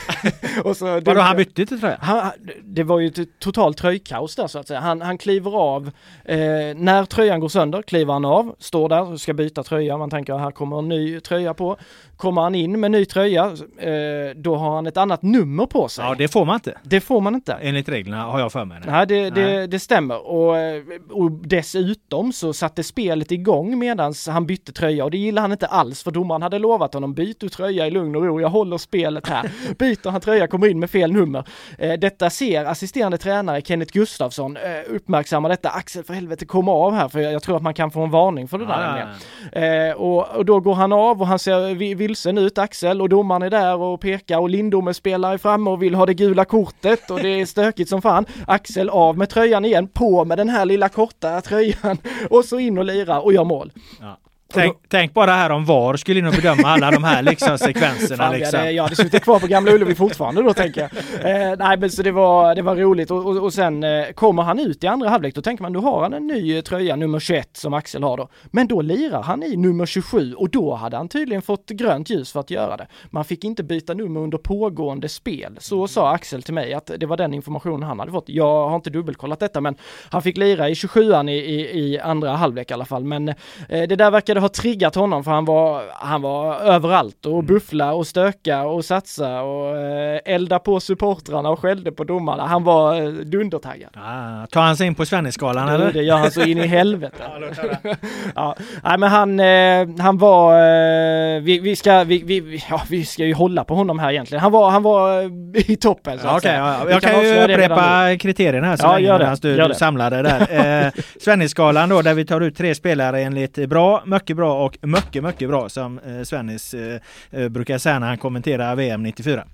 och 0.64 0.76
så, 0.76 1.00
Vadå, 1.00 1.20
han 1.20 1.36
bytte 1.36 1.66
till 1.66 1.80
tröja? 1.80 1.98
Han, 2.00 2.30
det 2.64 2.82
var 2.82 3.00
ju 3.00 3.06
ett 3.06 3.38
totalt 3.38 3.76
tröjkaos 3.76 4.36
där 4.36 4.46
så 4.46 4.58
att 4.58 4.68
säga. 4.68 4.80
Han, 4.80 5.02
han 5.02 5.18
kliver 5.18 5.50
av, 5.56 5.90
eh, 6.24 6.36
när 6.74 7.04
tröjan 7.04 7.40
går 7.40 7.48
sönder 7.48 7.82
kliver 7.82 8.12
han 8.12 8.24
av, 8.24 8.54
står 8.58 8.88
där 8.88 9.12
och 9.12 9.20
ska 9.20 9.34
byta 9.34 9.62
tröja. 9.62 9.98
Man 9.98 10.10
tänker 10.10 10.38
här 10.38 10.50
kommer 10.50 10.78
en 10.78 10.88
ny 10.88 11.20
tröja 11.20 11.54
på. 11.54 11.76
Kommer 12.16 12.42
han 12.42 12.54
in 12.54 12.80
med 12.80 12.90
ny 12.90 13.04
tröja, 13.04 13.44
eh, 13.78 14.36
då 14.36 14.56
har 14.56 14.74
han 14.74 14.86
ett 14.86 14.96
annat 14.96 15.22
nummer 15.22 15.66
på 15.66 15.88
sig. 15.88 16.04
Ja, 16.04 16.14
det 16.18 16.28
får 16.28 16.44
man 16.44 16.54
inte. 16.54 16.78
Det 16.82 17.00
får 17.00 17.20
man 17.20 17.34
inte. 17.34 17.52
Enligt 17.52 17.88
reglerna 17.88 18.22
har 18.22 18.40
jag 18.40 18.52
för 18.52 18.64
mig. 18.64 18.80
Nej, 18.86 19.06
det, 19.06 19.30
det, 19.30 19.66
det 19.66 19.78
stämmer. 19.78 20.26
Och, 20.26 20.58
eh, 20.58 20.82
och 21.10 21.30
dessutom 21.30 22.32
så 22.32 22.52
satte 22.52 22.82
spelet 22.82 23.32
igång 23.32 23.78
medan 23.78 24.14
han 24.28 24.46
bytte 24.46 24.72
tröja 24.72 25.04
och 25.04 25.10
det 25.10 25.18
gillade 25.18 25.42
han 25.42 25.52
inte 25.52 25.66
alls 25.66 26.02
för 26.02 26.10
domaren 26.10 26.42
hade 26.42 26.58
lovat 26.58 26.94
honom 26.94 27.14
byt 27.14 27.40
du 27.40 27.48
tröja 27.48 27.86
i 27.86 27.90
lugn 27.90 28.16
och 28.16 28.22
ro, 28.22 28.40
jag 28.40 28.48
håller 28.48 28.78
spelet 28.78 29.28
här. 29.28 29.50
Byter 29.78 30.10
han 30.10 30.20
tröja, 30.20 30.35
kommer 30.50 30.66
in 30.68 30.80
med 30.80 30.90
fel 30.90 31.12
nummer. 31.12 31.44
Eh, 31.78 31.92
detta 31.92 32.30
ser 32.30 32.64
assisterande 32.64 33.18
tränare 33.18 33.60
Kenneth 33.62 33.92
Gustafsson 33.92 34.56
eh, 34.56 34.62
uppmärksamma 34.88 35.48
detta. 35.48 35.70
Axel 35.70 36.04
för 36.04 36.14
helvete 36.14 36.46
kom 36.46 36.68
av 36.68 36.94
här 36.94 37.08
för 37.08 37.20
jag, 37.20 37.42
tror 37.42 37.56
att 37.56 37.62
man 37.62 37.74
kan 37.74 37.90
få 37.90 38.00
en 38.00 38.10
varning 38.10 38.48
för 38.48 38.58
det 38.58 38.66
där. 38.66 39.08
Ja. 39.52 39.60
Eh, 39.60 39.94
och, 39.94 40.36
och, 40.36 40.44
då 40.44 40.60
går 40.60 40.74
han 40.74 40.92
av 40.92 41.20
och 41.20 41.26
han 41.26 41.38
ser 41.38 41.94
vilsen 41.94 42.38
ut, 42.38 42.58
Axel, 42.58 43.00
och 43.00 43.08
domaren 43.08 43.42
är 43.42 43.50
där 43.50 43.76
och 43.76 44.00
pekar 44.00 44.38
och 44.38 44.50
Lindome 44.50 44.94
spelar 44.94 45.34
är 45.34 45.38
framme 45.38 45.70
och 45.70 45.82
vill 45.82 45.94
ha 45.94 46.06
det 46.06 46.14
gula 46.14 46.44
kortet 46.44 47.10
och 47.10 47.20
det 47.20 47.40
är 47.40 47.46
stökigt 47.46 47.90
som 47.90 48.02
fan. 48.02 48.26
Axel 48.46 48.88
av 48.88 49.18
med 49.18 49.28
tröjan 49.28 49.64
igen, 49.64 49.88
på 49.88 50.24
med 50.24 50.38
den 50.38 50.48
här 50.48 50.64
lilla 50.64 50.88
korta 50.88 51.40
tröjan 51.40 51.98
och 52.30 52.44
så 52.44 52.58
in 52.58 52.78
och 52.78 52.84
lira 52.84 53.20
och 53.20 53.32
gör 53.32 53.44
mål. 53.44 53.72
Ja. 54.00 54.18
Tänk, 54.52 54.76
tänk, 54.88 55.14
bara 55.14 55.30
här 55.30 55.50
om 55.50 55.64
VAR 55.64 55.96
skulle 55.96 56.18
in 56.18 56.26
och 56.26 56.32
bedöma 56.32 56.68
alla 56.68 56.90
de 56.90 57.04
här 57.04 57.22
liksom 57.22 57.58
sekvenserna. 57.58 58.24
Fan, 58.24 58.34
liksom. 58.34 58.74
Jag 58.74 58.82
hade 58.82 58.96
suttit 58.96 59.24
kvar 59.24 59.40
på 59.40 59.46
Gamla 59.46 59.72
Ullevi 59.72 59.94
fortfarande 59.94 60.42
då 60.42 60.52
tänker 60.52 60.80
jag. 60.80 60.90
Eh, 61.16 61.56
nej 61.58 61.76
men 61.78 61.90
så 61.90 62.02
det 62.02 62.12
var, 62.12 62.54
det 62.54 62.62
var 62.62 62.76
roligt 62.76 63.10
och, 63.10 63.26
och, 63.26 63.36
och 63.36 63.54
sen 63.54 63.84
eh, 63.84 64.06
kommer 64.14 64.42
han 64.42 64.58
ut 64.58 64.84
i 64.84 64.86
andra 64.86 65.08
halvlek 65.08 65.34
då 65.34 65.42
tänker 65.42 65.62
man 65.62 65.72
då 65.72 65.80
har 65.80 66.02
han 66.02 66.12
en 66.12 66.26
ny 66.26 66.62
tröja 66.62 66.96
nummer 66.96 67.18
21 67.18 67.56
som 67.56 67.74
Axel 67.74 68.02
har 68.02 68.16
då. 68.16 68.28
Men 68.44 68.66
då 68.68 68.80
lirar 68.80 69.22
han 69.22 69.42
i 69.42 69.56
nummer 69.56 69.86
27 69.86 70.34
och 70.34 70.50
då 70.50 70.74
hade 70.74 70.96
han 70.96 71.08
tydligen 71.08 71.42
fått 71.42 71.70
grönt 71.70 72.10
ljus 72.10 72.32
för 72.32 72.40
att 72.40 72.50
göra 72.50 72.76
det. 72.76 72.86
Man 73.10 73.24
fick 73.24 73.44
inte 73.44 73.62
byta 73.62 73.94
nummer 73.94 74.20
under 74.20 74.38
pågående 74.38 75.08
spel. 75.08 75.56
Så 75.60 75.88
sa 75.88 76.10
Axel 76.14 76.42
till 76.42 76.54
mig 76.54 76.74
att 76.74 76.90
det 76.98 77.06
var 77.06 77.16
den 77.16 77.34
informationen 77.34 77.82
han 77.82 77.98
hade 77.98 78.12
fått. 78.12 78.28
Jag 78.28 78.68
har 78.68 78.76
inte 78.76 78.90
dubbelkollat 78.90 79.40
detta 79.40 79.60
men 79.60 79.76
han 80.10 80.22
fick 80.22 80.36
lira 80.36 80.68
i 80.68 80.74
27an 80.74 81.30
i, 81.30 81.34
i, 81.34 81.78
i 81.78 81.98
andra 81.98 82.32
halvlek 82.32 82.70
i 82.70 82.74
alla 82.74 82.84
fall. 82.84 83.04
Men 83.04 83.28
eh, 83.28 83.34
det 83.68 83.96
där 83.96 84.10
verkade 84.36 84.40
ha 84.40 84.48
triggat 84.48 84.94
honom 84.94 85.24
för 85.24 85.30
han 85.30 85.44
var, 85.44 85.82
han 85.92 86.22
var 86.22 86.56
överallt 86.60 87.26
och 87.26 87.32
mm. 87.32 87.46
buffla 87.46 87.92
och 87.92 88.06
stöka 88.06 88.62
och 88.62 88.84
satsa 88.84 89.42
och 89.42 89.76
eh, 89.76 90.20
elda 90.24 90.58
på 90.58 90.80
supportrarna 90.80 91.50
och 91.50 91.60
skällde 91.60 91.92
på 91.92 92.04
domarna. 92.04 92.46
Han 92.46 92.64
var 92.64 92.94
eh, 92.94 93.08
dundertaggad. 93.08 93.90
Ah, 93.94 94.46
tar 94.46 94.62
han 94.62 94.76
sig 94.76 94.86
in 94.86 94.94
på 94.94 95.06
Svennisskalan 95.06 95.68
eller? 95.68 95.92
Det 95.92 96.02
gör 96.02 96.16
han 96.16 96.30
så 96.30 96.42
in 96.42 96.58
i 96.58 96.66
helvete. 96.66 97.24
ja, 98.34 98.56
Nej 98.84 98.98
men 98.98 99.10
han, 99.10 99.40
eh, 99.40 100.04
han 100.04 100.18
var, 100.18 100.54
eh, 100.54 101.42
vi, 101.42 101.58
vi, 101.58 101.76
ska, 101.76 102.04
vi, 102.04 102.22
vi, 102.22 102.62
ja, 102.70 102.82
vi 102.88 103.04
ska 103.04 103.24
ju 103.24 103.34
hålla 103.34 103.64
på 103.64 103.74
honom 103.74 103.98
här 103.98 104.12
egentligen. 104.12 104.42
Han 104.42 104.52
var, 104.52 104.70
han 104.70 104.82
var 104.82 105.30
i 105.70 105.76
toppen 105.76 106.18
så 106.18 106.28
att 106.28 106.36
okay. 106.36 106.56
Ja, 106.56 106.90
jag 106.90 107.02
kan, 107.02 107.12
kan 107.12 107.22
ju 107.22 107.44
upprepa 107.44 108.16
kriterierna 108.18 108.66
här 108.66 108.76
så 108.76 108.84
ja, 108.84 108.92
länge 108.92 109.18
medan 109.18 109.36
du, 109.42 109.68
du 109.68 109.74
samlar 109.74 110.10
det 110.10 110.22
där. 110.22 110.86
eh, 110.86 110.92
Svennisskalan 111.20 111.88
då 111.88 112.02
där 112.02 112.14
vi 112.14 112.24
tar 112.24 112.40
ut 112.40 112.56
tre 112.56 112.74
spelare 112.74 113.20
enligt 113.20 113.68
bra, 113.68 114.02
mycket 114.26 114.36
bra 114.36 114.64
och 114.64 114.78
mycket, 114.82 115.24
mycket 115.24 115.48
bra 115.48 115.68
som 115.68 115.98
eh, 115.98 116.22
Svennis 116.22 116.74
eh, 116.74 117.00
eh, 117.30 117.48
brukar 117.48 117.78
säga 117.78 117.98
när 117.98 118.06
han 118.06 118.18
kommenterar 118.18 118.76
VM 118.76 119.02
94. 119.02 119.44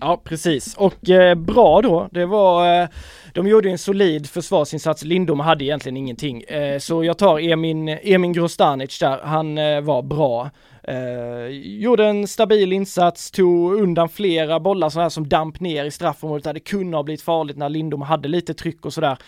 Ja 0.00 0.20
precis 0.24 0.74
och 0.74 1.10
eh, 1.10 1.34
bra 1.34 1.82
då. 1.82 2.08
Det 2.10 2.26
var, 2.26 2.82
eh, 2.82 2.88
de 3.34 3.48
gjorde 3.48 3.70
en 3.70 3.78
solid 3.78 4.30
försvarsinsats. 4.30 5.04
Lindom 5.04 5.40
hade 5.40 5.64
egentligen 5.64 5.96
ingenting. 5.96 6.42
Eh, 6.42 6.78
så 6.78 7.04
jag 7.04 7.18
tar 7.18 7.38
Emin, 7.40 7.88
Emin 7.88 8.32
Grostanic 8.32 8.98
där. 8.98 9.18
Han 9.22 9.58
eh, 9.58 9.80
var 9.80 10.02
bra. 10.02 10.50
Eh, 10.88 11.48
gjorde 11.52 12.06
en 12.06 12.28
stabil 12.28 12.72
insats, 12.72 13.30
tog 13.30 13.74
undan 13.74 14.08
flera 14.08 14.60
bollar 14.60 14.88
sådär 14.88 15.08
som 15.08 15.28
damp 15.28 15.60
ner 15.60 15.84
i 15.84 15.90
straffområdet 15.90 16.54
det 16.54 16.60
kunde 16.60 16.96
ha 16.96 17.02
blivit 17.02 17.22
farligt 17.22 17.56
när 17.56 17.68
Lindom 17.68 18.02
hade 18.02 18.28
lite 18.28 18.54
tryck 18.54 18.86
och 18.86 18.92
sådär. 18.92 19.18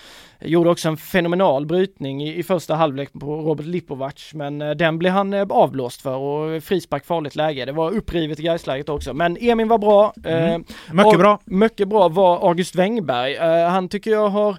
Gjorde 0.40 0.70
också 0.70 0.88
en 0.88 0.96
fenomenal 0.96 1.66
brytning 1.66 2.22
i, 2.22 2.38
i 2.38 2.42
första 2.42 2.74
halvlek 2.74 3.12
på 3.12 3.36
Robert 3.36 3.66
Lipovac, 3.66 4.30
men 4.34 4.62
eh, 4.62 4.70
den 4.70 4.98
blev 4.98 5.12
han 5.12 5.34
eh, 5.34 5.46
avblåst 5.50 6.02
för 6.02 6.16
och 6.16 6.62
frispark 6.62 7.04
farligt 7.04 7.36
läge. 7.36 7.64
Det 7.64 7.72
var 7.72 7.90
upprivet 7.90 8.40
i 8.40 8.42
Gaisläget 8.42 8.88
också, 8.88 9.14
men 9.14 9.36
Emin 9.40 9.68
var 9.68 9.78
bra. 9.78 10.14
Mm. 10.24 10.64
mycket 10.92 11.18
bra. 11.18 11.38
Mycket 11.44 11.88
bra 11.88 12.08
var 12.08 12.48
August 12.48 12.74
Wengberg. 12.74 13.36
han 13.66 13.88
tycker 13.88 14.10
jag 14.10 14.28
har 14.28 14.56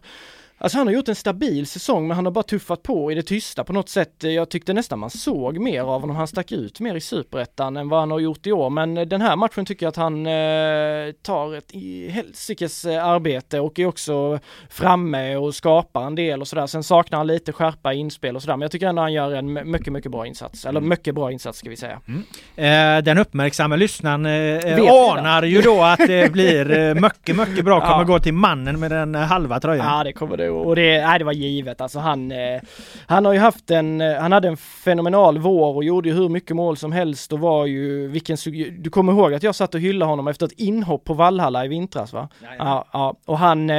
Alltså 0.63 0.77
han 0.77 0.87
har 0.87 0.93
gjort 0.93 1.07
en 1.07 1.15
stabil 1.15 1.67
säsong 1.67 2.07
men 2.07 2.15
han 2.15 2.25
har 2.25 2.31
bara 2.31 2.43
tuffat 2.43 2.83
på 2.83 3.11
i 3.11 3.15
det 3.15 3.23
tysta 3.23 3.63
på 3.63 3.73
något 3.73 3.89
sätt. 3.89 4.15
Jag 4.19 4.49
tyckte 4.49 4.73
nästan 4.73 4.99
man 4.99 5.09
såg 5.09 5.59
mer 5.59 5.81
av 5.81 6.01
honom. 6.01 6.15
Han 6.15 6.27
stack 6.27 6.51
ut 6.51 6.79
mer 6.79 6.95
i 6.95 7.01
superettan 7.01 7.77
än 7.77 7.89
vad 7.89 7.99
han 7.99 8.11
har 8.11 8.19
gjort 8.19 8.47
i 8.47 8.51
år. 8.51 8.69
Men 8.69 8.93
den 8.93 9.21
här 9.21 9.35
matchen 9.35 9.65
tycker 9.65 9.85
jag 9.85 9.89
att 9.89 9.95
han 9.95 10.25
eh, 10.25 11.11
tar 11.21 11.55
ett 11.55 11.71
helsikes 12.09 12.85
eh, 12.85 13.05
arbete 13.05 13.59
och 13.59 13.79
är 13.79 13.85
också 13.85 14.39
framme 14.69 15.35
och 15.35 15.55
skapar 15.55 16.03
en 16.03 16.15
del 16.15 16.41
och 16.41 16.47
sådär. 16.47 16.67
Sen 16.67 16.83
saknar 16.83 17.17
han 17.17 17.27
lite 17.27 17.51
skärpa 17.51 17.93
i 17.93 17.97
inspel 17.97 18.35
och 18.35 18.41
sådär. 18.41 18.57
Men 18.57 18.61
jag 18.61 18.71
tycker 18.71 18.87
ändå 18.87 19.01
han 19.01 19.13
gör 19.13 19.31
en 19.31 19.71
mycket, 19.71 19.93
mycket 19.93 20.11
bra 20.11 20.27
insats. 20.27 20.65
Eller 20.65 20.79
mm. 20.79 20.89
mycket 20.89 21.15
bra 21.15 21.31
insats 21.31 21.59
ska 21.59 21.69
vi 21.69 21.77
säga. 21.77 21.99
Mm. 22.07 22.97
Eh, 22.99 23.03
den 23.03 23.17
uppmärksamma 23.17 23.75
lyssnaren 23.75 24.25
eh, 24.25 24.91
anar 24.91 25.43
ju 25.43 25.61
då 25.61 25.81
att 25.83 25.99
det 26.07 26.31
blir 26.31 26.71
eh, 26.71 26.95
mycket, 26.95 27.35
mycket 27.35 27.65
bra. 27.65 27.79
Kommer 27.87 28.01
ja. 28.01 28.03
gå 28.03 28.19
till 28.19 28.33
mannen 28.33 28.79
med 28.79 28.91
den 28.91 29.15
halva 29.15 29.59
tröjan. 29.59 29.97
Ja, 29.97 30.03
det 30.03 30.13
kommer 30.13 30.37
det 30.37 30.50
och 30.59 30.75
det, 30.75 31.01
nej, 31.07 31.19
det 31.19 31.25
var 31.25 31.33
givet. 31.33 31.81
Alltså 31.81 31.99
han, 31.99 32.31
eh, 32.31 32.61
han 33.07 33.25
har 33.25 33.33
ju 33.33 33.39
haft 33.39 33.71
en, 33.71 34.01
eh, 34.01 34.15
han 34.15 34.31
hade 34.31 34.47
en 34.47 34.57
fenomenal 34.57 35.37
vår 35.37 35.75
och 35.75 35.83
gjorde 35.83 36.09
ju 36.09 36.15
hur 36.15 36.29
mycket 36.29 36.55
mål 36.55 36.77
som 36.77 36.91
helst 36.91 37.33
och 37.33 37.39
var 37.39 37.65
ju, 37.65 38.07
vilken, 38.07 38.37
du 38.77 38.89
kommer 38.89 39.13
ihåg 39.13 39.33
att 39.33 39.43
jag 39.43 39.55
satt 39.55 39.75
och 39.75 39.81
hyllade 39.81 40.09
honom 40.09 40.27
efter 40.27 40.45
ett 40.45 40.59
inhopp 40.59 41.03
på 41.03 41.13
Vallhalla 41.13 41.65
i 41.65 41.67
vintras 41.67 42.13
va? 42.13 42.29
Ja, 42.57 42.85
ja, 42.93 43.15
och 43.25 43.37
han, 43.37 43.71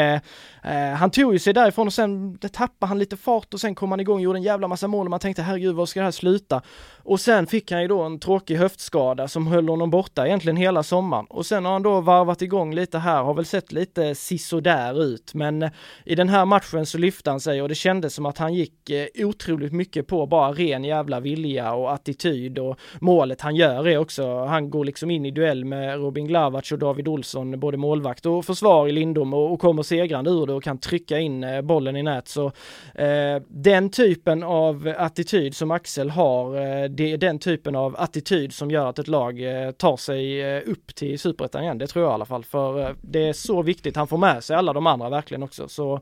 eh, 0.63 0.97
han 0.97 1.11
tog 1.11 1.33
ju 1.33 1.39
sig 1.39 1.53
därifrån 1.53 1.87
och 1.87 1.93
sen 1.93 2.39
tappade 2.39 2.89
han 2.89 2.99
lite 2.99 3.17
fart 3.17 3.55
och 3.55 3.61
sen 3.61 3.75
kom 3.75 3.91
han 3.91 4.01
igång 4.01 4.17
och 4.17 4.23
gjorde 4.23 4.39
en 4.39 4.43
jävla 4.43 4.69
massa 4.69 4.89
mål 4.89 5.07
och 5.07 5.11
man 5.11 5.21
tänkte 5.21 5.43
herregud 5.43 5.75
var 5.75 5.87
ska 5.87 6.01
det 6.01 6.05
här 6.05 6.11
sluta? 6.11 6.63
Och 7.05 7.21
sen 7.21 7.47
fick 7.47 7.71
han 7.71 7.83
ju 7.83 7.89
då 7.89 8.03
en 8.03 8.19
tråkig 8.19 8.57
höftskada 8.57 9.29
som 9.29 9.47
höll 9.47 9.69
honom 9.69 9.91
borta 9.91 10.27
egentligen 10.27 10.57
hela 10.57 10.83
sommaren 10.83 11.27
och 11.29 11.47
sen 11.47 11.65
har 11.65 11.73
han 11.73 11.83
då 11.83 12.01
varvat 12.01 12.43
igång 12.43 12.75
lite 12.75 12.99
här, 12.99 13.23
har 13.23 13.35
väl 13.35 13.45
sett 13.45 13.73
lite 13.73 14.15
sisådär 14.15 15.03
ut 15.03 15.35
men 15.35 15.63
eh, 15.63 15.71
i 16.05 16.15
den 16.15 16.29
här 16.29 16.45
matchen 16.45 16.87
så 16.87 16.99
lyfte 16.99 17.31
han 17.31 17.41
sig 17.41 17.63
och 17.63 17.69
det 17.69 17.75
kändes 17.75 18.15
som 18.15 18.27
att 18.27 18.39
han 18.39 18.55
gick 18.55 18.91
eh, 18.91 19.07
otroligt 19.27 19.73
mycket 19.73 20.07
på 20.07 20.27
bara 20.27 20.53
ren 20.53 20.85
jävla 20.85 21.21
vilja 21.21 21.73
och 21.75 21.93
attityd 21.93 22.59
och 22.59 22.79
målet 23.01 23.41
han 23.41 23.57
gör 23.57 23.89
är 23.89 23.99
också, 23.99 24.45
han 24.45 24.71
går 24.71 24.85
liksom 24.85 25.11
in 25.11 25.27
i 25.27 25.31
duell 25.31 25.65
med 25.65 25.99
Robin 25.99 26.27
Glavac 26.27 26.73
och 26.73 26.79
David 26.79 27.09
Olsson, 27.09 27.61
både 27.61 27.77
målvakt 27.77 28.27
och 28.27 28.45
försvar 28.45 28.89
i 28.89 28.93
Lindom 28.93 29.35
och, 29.35 29.53
och 29.53 29.61
kommer 29.61 29.83
segrande 29.83 30.31
ur 30.31 30.47
det 30.47 30.52
och 30.53 30.63
kan 30.63 30.79
trycka 30.79 31.19
in 31.19 31.45
eh, 31.45 31.63
bollen 31.63 31.97
i 31.97 32.03
nät. 32.03 32.29
Så 32.29 32.47
eh, 32.95 33.43
den 33.49 33.91
typen 33.91 34.43
av 34.43 34.95
attityd 34.99 35.57
som 35.57 35.71
Axel 35.71 36.11
har, 36.11 36.57
eh, 36.57 36.85
det 36.89 37.13
är 37.13 37.17
den 37.17 37.39
typen 37.39 37.77
av 37.77 37.97
attityd 37.99 38.55
som 38.55 38.71
gör 38.71 38.87
att 38.87 38.99
ett 38.99 39.09
lag 39.09 39.65
eh, 39.65 39.71
tar 39.71 39.97
sig 39.97 40.41
eh, 40.41 40.63
upp 40.67 40.95
till 40.95 41.19
superettan 41.19 41.63
igen. 41.63 41.79
Det 41.79 41.87
tror 41.87 42.05
jag 42.05 42.13
i 42.13 42.15
alla 42.15 42.25
fall, 42.25 42.45
för 42.45 42.81
eh, 42.81 42.95
det 43.01 43.29
är 43.29 43.33
så 43.33 43.63
viktigt. 43.63 43.97
Han 43.97 44.09
får 44.09 44.19
med 44.19 44.45
sig 44.45 44.57
alla 44.57 44.73
de 44.73 44.87
andra 44.87 45.11
verkligen 45.11 45.43
också. 45.43 45.69
Så 45.69 45.95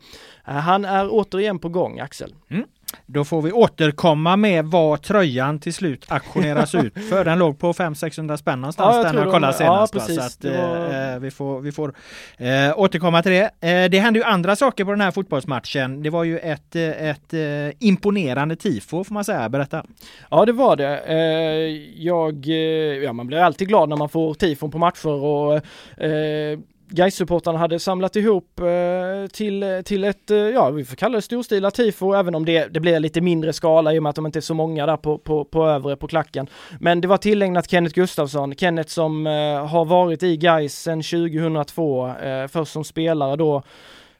eh, 0.47 0.55
han 0.55 0.85
är 0.85 1.09
återigen 1.11 1.59
på 1.59 1.69
gång, 1.69 2.01
Axel. 2.01 2.35
Mm. 2.51 2.65
Då 3.07 3.24
får 3.24 3.42
vi 3.42 3.53
återkomma 3.53 4.37
med 4.37 4.64
vad 4.64 5.03
tröjan 5.03 5.59
till 5.59 5.74
slut 5.74 6.07
auktioneras 6.09 6.74
ut 6.85 6.94
för. 6.94 7.24
Den 7.24 7.38
låg 7.38 7.59
på 7.59 7.72
500-600 7.72 8.37
spänn 8.37 8.61
någonstans 8.61 8.96
ja, 8.96 9.03
den 9.03 9.22
jag 9.22 9.33
kollade 9.33 9.53
senast. 9.53 9.94
Ja, 9.94 10.00
precis, 10.00 10.16
så 10.16 10.22
att, 10.22 10.44
var... 10.44 11.12
eh, 11.14 11.18
vi 11.18 11.31
får, 11.31 11.61
vi 11.61 11.72
får 11.72 11.94
eh, 12.37 12.48
återkomma 12.76 13.22
till 13.22 13.33
det. 13.33 13.68
Eh, 13.68 13.90
det 13.90 13.98
hände 13.98 14.18
ju 14.18 14.24
andra 14.24 14.57
saker 14.57 14.85
på 14.85 14.90
den 14.90 15.00
här 15.00 15.11
fotbollsmatchen. 15.11 16.03
Det 16.03 16.11
var 16.11 16.24
ju 16.24 16.38
ett, 16.38 16.76
eh, 16.76 17.09
ett 17.09 17.35
eh, 17.35 17.40
imponerande 17.79 18.57
tifo 18.57 19.05
får 19.05 19.14
man 19.14 19.24
säga. 19.24 19.48
Berätta. 19.48 19.85
Ja 20.31 20.44
det 20.44 20.53
var 20.53 20.76
det. 20.76 20.98
Eh, 20.98 21.16
jag, 22.05 22.46
ja 23.05 23.12
man 23.12 23.26
blir 23.26 23.38
alltid 23.38 23.68
glad 23.68 23.88
när 23.88 23.96
man 23.96 24.09
får 24.09 24.35
tifon 24.35 24.70
på 24.70 24.79
matcher 24.79 25.09
och 25.09 25.62
Gais-supportrarna 26.90 27.59
hade 27.59 27.79
samlat 27.79 28.16
ihop 28.16 28.61
eh, 28.61 29.29
till, 29.33 29.83
till 29.85 30.05
ett, 30.05 30.31
eh, 30.31 30.37
ja 30.37 30.70
vi 30.70 30.85
får 30.85 30.96
kalla 30.96 31.16
det 31.16 31.22
storstilat 31.22 31.74
tifo, 31.74 32.12
även 32.12 32.35
om 32.35 32.44
det, 32.44 32.66
det 32.66 32.81
blir 32.81 33.00
lite 33.00 33.20
mindre 33.20 33.53
skala 33.53 33.94
i 33.94 33.98
och 33.98 34.03
med 34.03 34.11
att 34.11 34.16
de 34.16 34.26
inte 34.26 34.38
är 34.38 34.40
så 34.40 34.55
många 34.55 34.87
där 34.87 34.96
på, 34.96 35.18
på, 35.18 35.44
på 35.44 35.66
övre 35.66 35.96
på 35.96 36.07
klacken. 36.07 36.46
Men 36.81 37.00
det 37.00 37.09
var 37.09 37.16
tillägnat 37.16 37.70
Kenneth 37.70 37.94
Gustafsson, 37.94 38.55
Kenneth 38.55 38.90
som 38.90 39.26
eh, 39.26 39.66
har 39.66 39.85
varit 39.85 40.22
i 40.22 40.37
Gais 40.37 40.83
sedan 40.83 41.03
2002, 41.03 42.09
eh, 42.09 42.46
först 42.46 42.72
som 42.72 42.85
spelare 42.85 43.37
då 43.37 43.62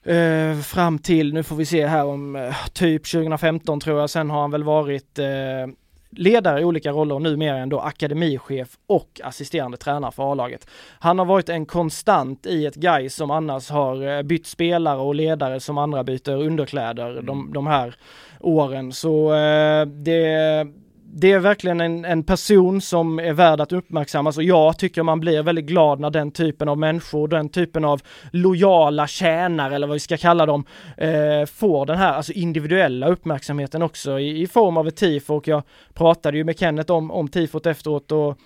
Uh, 0.09 0.61
fram 0.61 0.98
till, 0.98 1.35
nu 1.35 1.42
får 1.42 1.56
vi 1.56 1.66
se 1.66 1.87
här 1.87 2.04
om 2.04 2.37
uh, 2.37 2.54
typ 2.72 3.11
2015 3.11 3.80
tror 3.80 4.00
jag, 4.00 4.11
sen 4.11 4.30
har 4.30 4.40
han 4.40 4.50
väl 4.50 4.64
varit 4.64 5.18
uh, 5.18 5.74
ledare 6.11 6.61
i 6.61 6.64
olika 6.64 6.90
roller 6.90 7.14
och 7.14 7.23
numera 7.23 7.57
ändå 7.57 7.81
akademichef 7.81 8.79
och 8.87 9.20
assisterande 9.25 9.77
tränare 9.77 10.12
för 10.12 10.33
A-laget. 10.33 10.66
Han 10.99 11.18
har 11.18 11.27
varit 11.27 11.49
en 11.49 11.66
konstant 11.66 12.46
i 12.46 12.66
ett 12.66 12.75
guy 12.75 13.09
som 13.09 13.31
annars 13.31 13.70
har 13.70 14.16
eh, 14.16 14.23
bytt 14.23 14.46
spelare 14.46 14.99
och 14.99 15.14
ledare 15.14 15.61
som 15.61 15.79
andra 15.79 16.05
byter 16.05 16.42
underkläder 16.42 17.11
mm. 17.11 17.27
de, 17.27 17.53
de 17.53 17.66
här 17.66 17.94
åren. 18.40 18.92
Så 18.92 19.35
eh, 19.35 19.87
det, 19.87 20.66
det 21.12 21.33
är 21.33 21.38
verkligen 21.38 21.81
en, 21.81 22.05
en, 22.05 22.23
person 22.23 22.81
som 22.81 23.18
är 23.18 23.33
värd 23.33 23.61
att 23.61 23.73
uppmärksammas 23.73 24.37
och 24.37 24.42
jag 24.42 24.79
tycker 24.79 25.03
man 25.03 25.20
blir 25.20 25.42
väldigt 25.42 25.64
glad 25.64 26.01
när 26.01 26.11
den 26.11 26.31
typen 26.31 26.68
av 26.68 26.79
människor, 26.79 27.29
den 27.29 27.49
typen 27.49 27.85
av 27.85 28.03
lojala 28.33 29.07
tjänare 29.07 29.75
eller 29.75 29.87
vad 29.87 29.94
vi 29.94 30.01
ska 30.01 30.16
kalla 30.16 30.46
dem, 30.46 30.64
eh, 30.96 31.46
får 31.46 31.87
den 31.87 31.96
här 31.96 32.12
alltså 32.12 32.33
individuella 32.33 33.09
uppmärksamheten 33.09 33.83
också 33.83 34.18
i, 34.20 34.42
i 34.42 34.46
form 34.46 34.77
av 34.77 34.88
ett 34.88 34.96
tifo. 34.96 35.35
Och 35.35 35.49
jag 35.49 35.62
pratade 35.94 36.37
ju 36.37 36.44
med 36.44 36.59
Kenneth 36.59 36.92
om, 36.92 37.11
om 37.11 37.29
tifot 37.29 37.66
efteråt 37.66 38.12
och 38.12 38.38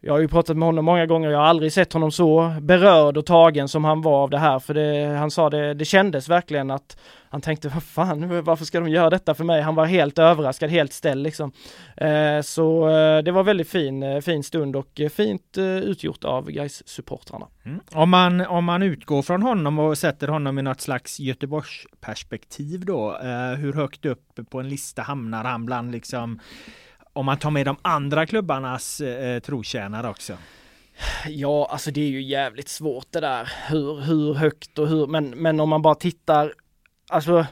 jag 0.00 0.12
har 0.12 0.20
ju 0.20 0.28
pratat 0.28 0.56
med 0.56 0.66
honom 0.66 0.84
många 0.84 1.06
gånger, 1.06 1.30
jag 1.30 1.38
har 1.38 1.46
aldrig 1.46 1.72
sett 1.72 1.92
honom 1.92 2.10
så 2.10 2.54
berörd 2.60 3.16
och 3.16 3.26
tagen 3.26 3.68
som 3.68 3.84
han 3.84 4.02
var 4.02 4.22
av 4.22 4.30
det 4.30 4.38
här, 4.38 4.58
för 4.58 4.74
det, 4.74 5.16
han 5.18 5.30
sa 5.30 5.50
det, 5.50 5.74
det 5.74 5.84
kändes 5.84 6.28
verkligen 6.28 6.70
att 6.70 6.96
han 7.32 7.40
tänkte, 7.40 7.68
vad 7.68 7.82
fan, 7.82 8.44
varför 8.44 8.64
ska 8.64 8.80
de 8.80 8.88
göra 8.88 9.10
detta 9.10 9.34
för 9.34 9.44
mig? 9.44 9.62
Han 9.62 9.74
var 9.74 9.86
helt 9.86 10.18
överraskad, 10.18 10.70
helt 10.70 10.92
ställd 10.92 11.22
liksom. 11.22 11.52
Eh, 11.96 12.40
så 12.42 12.88
eh, 12.88 13.22
det 13.22 13.32
var 13.32 13.42
väldigt 13.42 13.68
fin, 13.68 14.02
eh, 14.02 14.20
fin 14.20 14.42
stund 14.42 14.76
och 14.76 15.00
eh, 15.00 15.08
fint 15.08 15.58
eh, 15.58 15.64
utgjort 15.64 16.24
av 16.24 16.50
gais 16.50 16.88
supportrarna 16.88 17.46
mm. 17.64 17.80
Om, 17.92 18.10
man, 18.10 18.40
om 18.40 18.64
man 18.64 18.82
utgår 18.82 19.22
från 19.22 19.42
honom 19.42 19.78
och 19.78 19.98
sätter 19.98 20.28
honom 20.28 20.58
i 20.58 20.62
något 20.62 20.80
slags 20.80 21.20
Göteborgsperspektiv 21.20 22.84
då, 22.84 23.18
eh, 23.22 23.58
hur 23.58 23.72
högt 23.72 24.04
upp 24.04 24.40
på 24.50 24.60
en 24.60 24.68
lista 24.68 25.02
hamnar 25.02 25.44
han 25.44 25.66
bland 25.66 25.92
liksom 25.92 26.40
om 27.12 27.26
man 27.26 27.38
tar 27.38 27.50
med 27.50 27.66
de 27.66 27.76
andra 27.82 28.26
klubbarnas 28.26 29.00
eh, 29.00 29.40
trotjänare 29.40 30.08
också? 30.08 30.36
Ja, 31.28 31.68
alltså 31.70 31.90
det 31.90 32.00
är 32.00 32.08
ju 32.08 32.22
jävligt 32.22 32.68
svårt 32.68 33.06
det 33.10 33.20
där. 33.20 33.52
Hur, 33.68 34.00
hur 34.00 34.34
högt 34.34 34.78
och 34.78 34.88
hur, 34.88 35.06
men, 35.06 35.30
men 35.30 35.60
om 35.60 35.68
man 35.68 35.82
bara 35.82 35.94
tittar, 35.94 36.54
alltså 37.10 37.46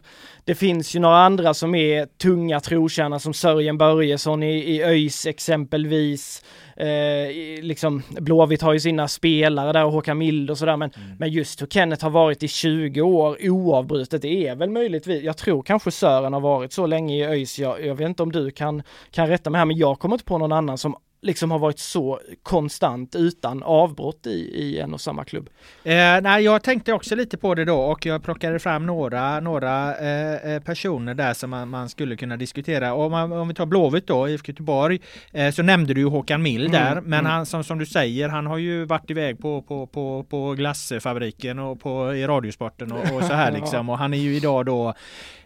det 0.45 0.55
finns 0.55 0.97
ju 0.97 1.01
några 1.01 1.17
andra 1.17 1.55
som 1.55 1.75
är 1.75 2.07
tunga 2.07 2.61
trotjänare 2.61 3.21
som 3.21 3.35
Sörjen 3.35 3.79
Börjesson 3.79 4.43
i, 4.43 4.55
i 4.57 4.83
ÖIS 4.83 5.27
exempelvis. 5.27 6.45
Eh, 6.77 7.63
liksom 7.63 8.03
Blåvitt 8.09 8.63
har 8.63 8.73
ju 8.73 8.81
sina 8.81 9.09
spelare 9.09 9.73
där 9.73 9.85
och 9.85 9.93
Håkan 9.93 10.19
Mild 10.19 10.51
och 10.51 10.59
sådär 10.59 10.77
men, 10.77 10.91
mm. 10.97 11.17
men 11.19 11.31
just 11.31 11.63
hur 11.63 11.67
Kenneth 11.67 12.05
har 12.05 12.11
varit 12.11 12.43
i 12.43 12.49
20 12.49 13.01
år 13.01 13.39
oavbrutet, 13.41 14.23
det 14.23 14.47
är 14.49 14.57
väl 14.57 14.71
möjligtvis, 14.71 15.23
jag 15.23 15.37
tror 15.37 15.63
kanske 15.63 15.91
Sören 15.91 16.33
har 16.33 16.41
varit 16.41 16.73
så 16.73 16.87
länge 16.87 17.17
i 17.17 17.25
ÖIS, 17.25 17.59
jag, 17.59 17.87
jag 17.87 17.95
vet 17.95 18.09
inte 18.09 18.23
om 18.23 18.33
du 18.33 18.51
kan, 18.51 18.83
kan 19.11 19.29
rätta 19.29 19.51
mig 19.51 19.59
här 19.59 19.67
men 19.67 19.77
jag 19.77 19.99
kommer 19.99 20.15
inte 20.15 20.25
på 20.25 20.39
någon 20.39 20.53
annan 20.53 20.79
som 20.79 20.97
liksom 21.21 21.51
har 21.51 21.59
varit 21.59 21.79
så 21.79 22.21
konstant 22.43 23.15
utan 23.15 23.63
avbrott 23.63 24.27
i, 24.27 24.31
i 24.31 24.79
en 24.79 24.95
och 24.95 25.01
samma 25.01 25.25
klubb? 25.25 25.51
Eh, 25.85 26.21
nej, 26.23 26.45
jag 26.45 26.63
tänkte 26.63 26.93
också 26.93 27.15
lite 27.15 27.37
på 27.37 27.55
det 27.55 27.65
då 27.65 27.77
och 27.81 28.07
jag 28.07 28.23
plockade 28.23 28.59
fram 28.59 28.87
några, 28.87 29.41
några 29.41 29.97
eh, 29.97 30.53
eh 30.53 30.63
personer 30.63 31.15
där 31.15 31.35
som 31.35 31.51
man, 31.51 31.69
man, 31.69 31.89
skulle 31.89 32.17
kunna 32.17 32.37
diskutera. 32.37 32.95
Om, 32.95 33.11
man, 33.11 33.33
om 33.33 33.49
vi 33.49 33.55
tar 33.55 33.67
Blåvitt 33.67 34.07
då, 34.07 34.29
IFK 34.29 34.49
Göteborg, 34.49 35.01
eh, 35.33 35.51
så 35.51 35.63
nämnde 35.63 35.95
du 35.95 36.01
ju 36.01 36.07
Håkan 36.07 36.43
Mild 36.43 36.75
mm, 36.75 36.85
där, 36.85 37.01
men 37.01 37.19
mm. 37.19 37.33
han 37.33 37.47
som, 37.47 37.65
som 37.65 37.79
du 37.79 37.87
säger, 37.87 38.29
han 38.29 38.47
har 38.47 38.59
ju 38.59 38.85
varit 38.85 39.11
iväg 39.11 39.39
på, 39.39 39.63
på, 39.63 39.87
på, 39.87 40.25
på 40.31 40.53
glassfabriken 40.53 41.59
och 41.59 41.81
på, 41.81 42.15
i 42.15 42.27
Radiosporten 42.27 42.93
och, 42.93 43.17
och 43.17 43.25
så 43.25 43.33
här 43.33 43.53
liksom. 43.61 43.89
Och 43.89 43.99
han 43.99 44.15
är 44.15 44.19
ju 44.19 44.37
idag 44.37 44.67
då 44.67 44.95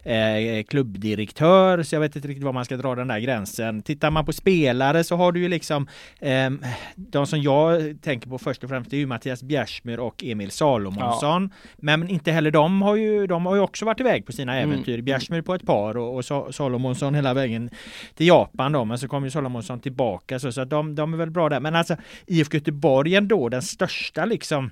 eh, 0.03 0.63
klubbdirektör, 0.63 1.83
så 1.83 1.95
jag 1.95 1.99
vet 1.99 2.15
inte 2.15 2.27
riktigt 2.27 2.43
var 2.43 2.53
man 2.53 2.65
ska 2.65 2.77
dra 2.77 2.95
den 2.95 3.07
där 3.07 3.19
gränsen. 3.19 3.81
Tittar 3.81 4.11
man 4.11 4.25
på 4.25 4.33
spelare 4.33 5.03
så 5.03 5.15
har 5.15 5.31
du 5.31 5.39
ju 5.39 5.47
liksom 5.47 5.62
eh, 5.71 6.49
de 6.95 7.27
som 7.27 7.41
jag 7.41 8.01
tänker 8.01 8.29
på 8.29 8.37
först 8.37 8.63
och 8.63 8.69
främst 8.69 8.89
det 8.89 8.95
är 8.95 8.99
ju 8.99 9.07
Mattias 9.07 9.43
Bjärsmyr 9.43 9.97
och 9.97 10.23
Emil 10.23 10.51
Salomonsson. 10.51 11.49
Ja. 11.53 11.69
Men 11.77 12.09
inte 12.09 12.31
heller 12.31 12.51
de 12.51 12.81
har 12.81 12.95
ju, 12.95 13.27
de 13.27 13.45
har 13.45 13.55
ju 13.55 13.61
också 13.61 13.85
varit 13.85 13.99
iväg 13.99 14.25
på 14.25 14.31
sina 14.31 14.57
mm. 14.57 14.71
äventyr. 14.71 14.93
Mm. 14.93 15.05
Bjärsmyr 15.05 15.41
på 15.41 15.53
ett 15.53 15.65
par 15.65 15.97
och, 15.97 16.17
och 16.17 16.55
Salomonsson 16.55 17.15
hela 17.15 17.33
vägen 17.33 17.69
till 18.15 18.27
Japan 18.27 18.71
då, 18.71 18.85
men 18.85 18.97
så 18.97 19.07
kom 19.07 19.23
ju 19.23 19.29
Salomonsson 19.29 19.79
tillbaka 19.79 20.39
så, 20.39 20.51
så 20.51 20.61
att 20.61 20.69
de, 20.69 20.95
de 20.95 21.13
är 21.13 21.17
väl 21.17 21.31
bra 21.31 21.49
där. 21.49 21.59
Men 21.59 21.75
alltså 21.75 21.95
IFK 22.25 22.57
Göteborg 22.57 23.15
ändå 23.15 23.49
den 23.49 23.61
största 23.61 24.25
liksom 24.25 24.71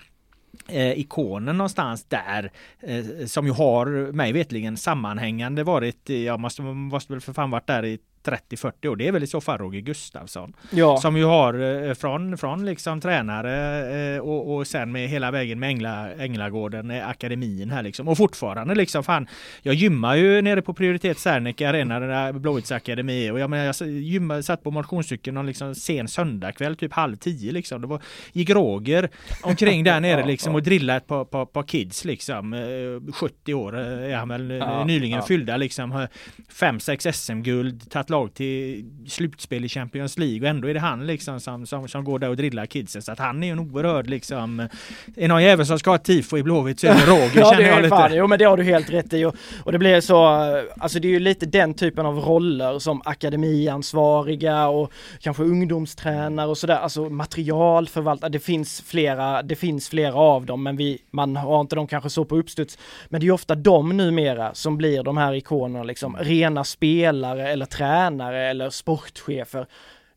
eh, 0.67 0.99
ikonen 0.99 1.57
någonstans 1.57 2.03
där 2.03 2.51
eh, 2.79 3.25
som 3.25 3.45
ju 3.45 3.51
har 3.51 4.11
mig 4.11 4.33
vetligen 4.33 4.77
sammanhängande 4.77 5.63
varit, 5.63 6.09
jag 6.09 6.39
måste, 6.39 6.61
måste 6.61 7.13
väl 7.13 7.21
för 7.21 7.33
fan 7.33 7.51
varit 7.51 7.67
där 7.67 7.85
i 7.85 7.99
30-40 8.23 8.87
år. 8.87 8.95
Det 8.95 9.07
är 9.07 9.11
väl 9.11 9.23
i 9.23 9.27
så 9.27 9.41
fall 9.41 9.57
Roger 9.57 9.81
Gustafsson. 9.81 10.53
Ja. 10.69 10.97
Som 10.97 11.17
ju 11.17 11.25
har 11.25 11.87
eh, 11.87 11.93
från, 11.93 12.37
från 12.37 12.65
liksom 12.65 13.01
tränare 13.01 14.15
eh, 14.15 14.21
och, 14.21 14.55
och 14.55 14.67
sen 14.67 14.91
med 14.91 15.09
hela 15.09 15.31
vägen 15.31 15.59
med 15.59 15.69
Ängla, 15.69 16.13
Änglagården, 16.13 16.91
eh, 16.91 17.09
akademin 17.09 17.71
här 17.71 17.83
liksom. 17.83 18.07
Och 18.07 18.17
fortfarande 18.17 18.75
liksom 18.75 19.03
fan. 19.03 19.27
Jag 19.61 19.75
gymmar 19.75 20.15
ju 20.15 20.41
nere 20.41 20.61
på 20.61 20.73
Prioritet 20.73 21.19
Serneke 21.19 21.69
Arena, 21.69 21.99
där 21.99 22.33
Blåvitts 22.33 22.71
akademi. 22.71 23.31
Och 23.31 23.39
jag 23.39 23.49
menar 23.49 23.65
jag 23.65 23.89
gymmade, 23.89 24.43
satt 24.43 24.63
på 24.63 24.71
motionscykeln 24.71 25.35
någon 25.35 25.45
liksom 25.45 25.75
sen 25.75 26.07
söndagkväll, 26.07 26.75
typ 26.75 26.93
halv 26.93 27.15
tio 27.15 27.51
liksom. 27.51 27.81
Det 27.81 27.87
var, 27.87 28.01
gick 28.33 28.49
Roger 28.49 29.09
omkring 29.41 29.83
där 29.83 29.99
nere 29.99 30.25
liksom 30.25 30.55
och 30.55 30.63
drillade 30.63 30.97
ett 30.97 31.07
par, 31.07 31.25
par, 31.25 31.45
par 31.45 31.63
kids 31.63 32.05
liksom. 32.05 32.55
70 33.13 33.53
år 33.53 33.77
är 33.77 34.15
han 34.15 34.29
väl 34.29 34.49
ja, 34.49 34.83
nyligen 34.85 35.19
ja. 35.19 35.25
fyllda 35.25 35.57
liksom. 35.57 36.07
5-6 36.59 37.11
SM-guld, 37.11 37.91
tagit 37.91 38.09
lag 38.11 38.33
till 38.33 38.85
slutspel 39.07 39.65
i 39.65 39.69
Champions 39.69 40.17
League 40.17 40.41
och 40.41 40.47
ändå 40.47 40.67
är 40.67 40.73
det 40.73 40.79
han 40.79 41.07
liksom 41.07 41.39
som, 41.39 41.65
som, 41.65 41.87
som 41.87 42.03
går 42.03 42.19
där 42.19 42.29
och 42.29 42.37
drillar 42.37 42.65
kidsen. 42.65 43.01
Så 43.01 43.11
att 43.11 43.19
han 43.19 43.43
är 43.43 43.47
ju 43.47 43.53
en 43.53 43.59
oerhörd 43.59 44.09
liksom... 44.09 44.59
Är 44.59 44.69
det 45.15 45.27
någon 45.27 45.43
jävel 45.43 45.65
som 45.65 45.79
ska 45.79 45.89
ha 45.91 45.97
tifo 45.97 46.37
i 46.37 46.43
Blåvitt 46.43 46.79
så 46.79 46.87
är 46.87 46.93
det 46.93 47.05
Roger 47.11 47.39
ja, 47.39 47.51
känner 47.51 47.63
det 47.63 47.69
jag 47.69 47.81
lite. 47.81 47.89
fan, 47.89 48.15
jo 48.15 48.27
men 48.27 48.39
det 48.39 48.45
har 48.45 48.57
du 48.57 48.63
helt 48.63 48.89
rätt 48.89 49.13
i 49.13 49.25
och, 49.25 49.35
och 49.63 49.71
det 49.71 49.79
blir 49.79 50.01
så, 50.01 50.25
alltså 50.79 50.99
det 50.99 51.07
är 51.07 51.09
ju 51.09 51.19
lite 51.19 51.45
den 51.45 51.73
typen 51.73 52.05
av 52.05 52.19
roller 52.19 52.79
som 52.79 53.01
akademiansvariga 53.05 54.67
och 54.67 54.91
kanske 55.19 55.43
ungdomstränare 55.43 56.47
och 56.47 56.57
sådär, 56.57 56.77
alltså 56.77 57.09
materialförvaltare, 57.09 58.29
det 58.29 58.39
finns 58.39 58.81
flera, 58.81 59.41
det 59.41 59.55
finns 59.55 59.89
flera 59.89 60.15
av 60.15 60.45
dem 60.45 60.63
men 60.63 60.77
vi, 60.77 60.97
man 61.11 61.35
har 61.35 61.61
inte 61.61 61.75
dem 61.75 61.87
kanske 61.87 62.09
så 62.09 62.25
på 62.25 62.37
uppstuds. 62.37 62.77
Men 63.09 63.21
det 63.21 63.23
är 63.23 63.27
ju 63.27 63.33
ofta 63.33 63.55
de 63.55 63.97
numera 63.97 64.53
som 64.53 64.77
blir 64.77 65.03
de 65.03 65.17
här 65.17 65.33
ikonerna 65.33 65.83
liksom, 65.83 66.17
rena 66.19 66.63
spelare 66.63 67.51
eller 67.51 67.65
tränare 67.65 68.00
eller 68.09 68.69
sportchefer 68.69 69.67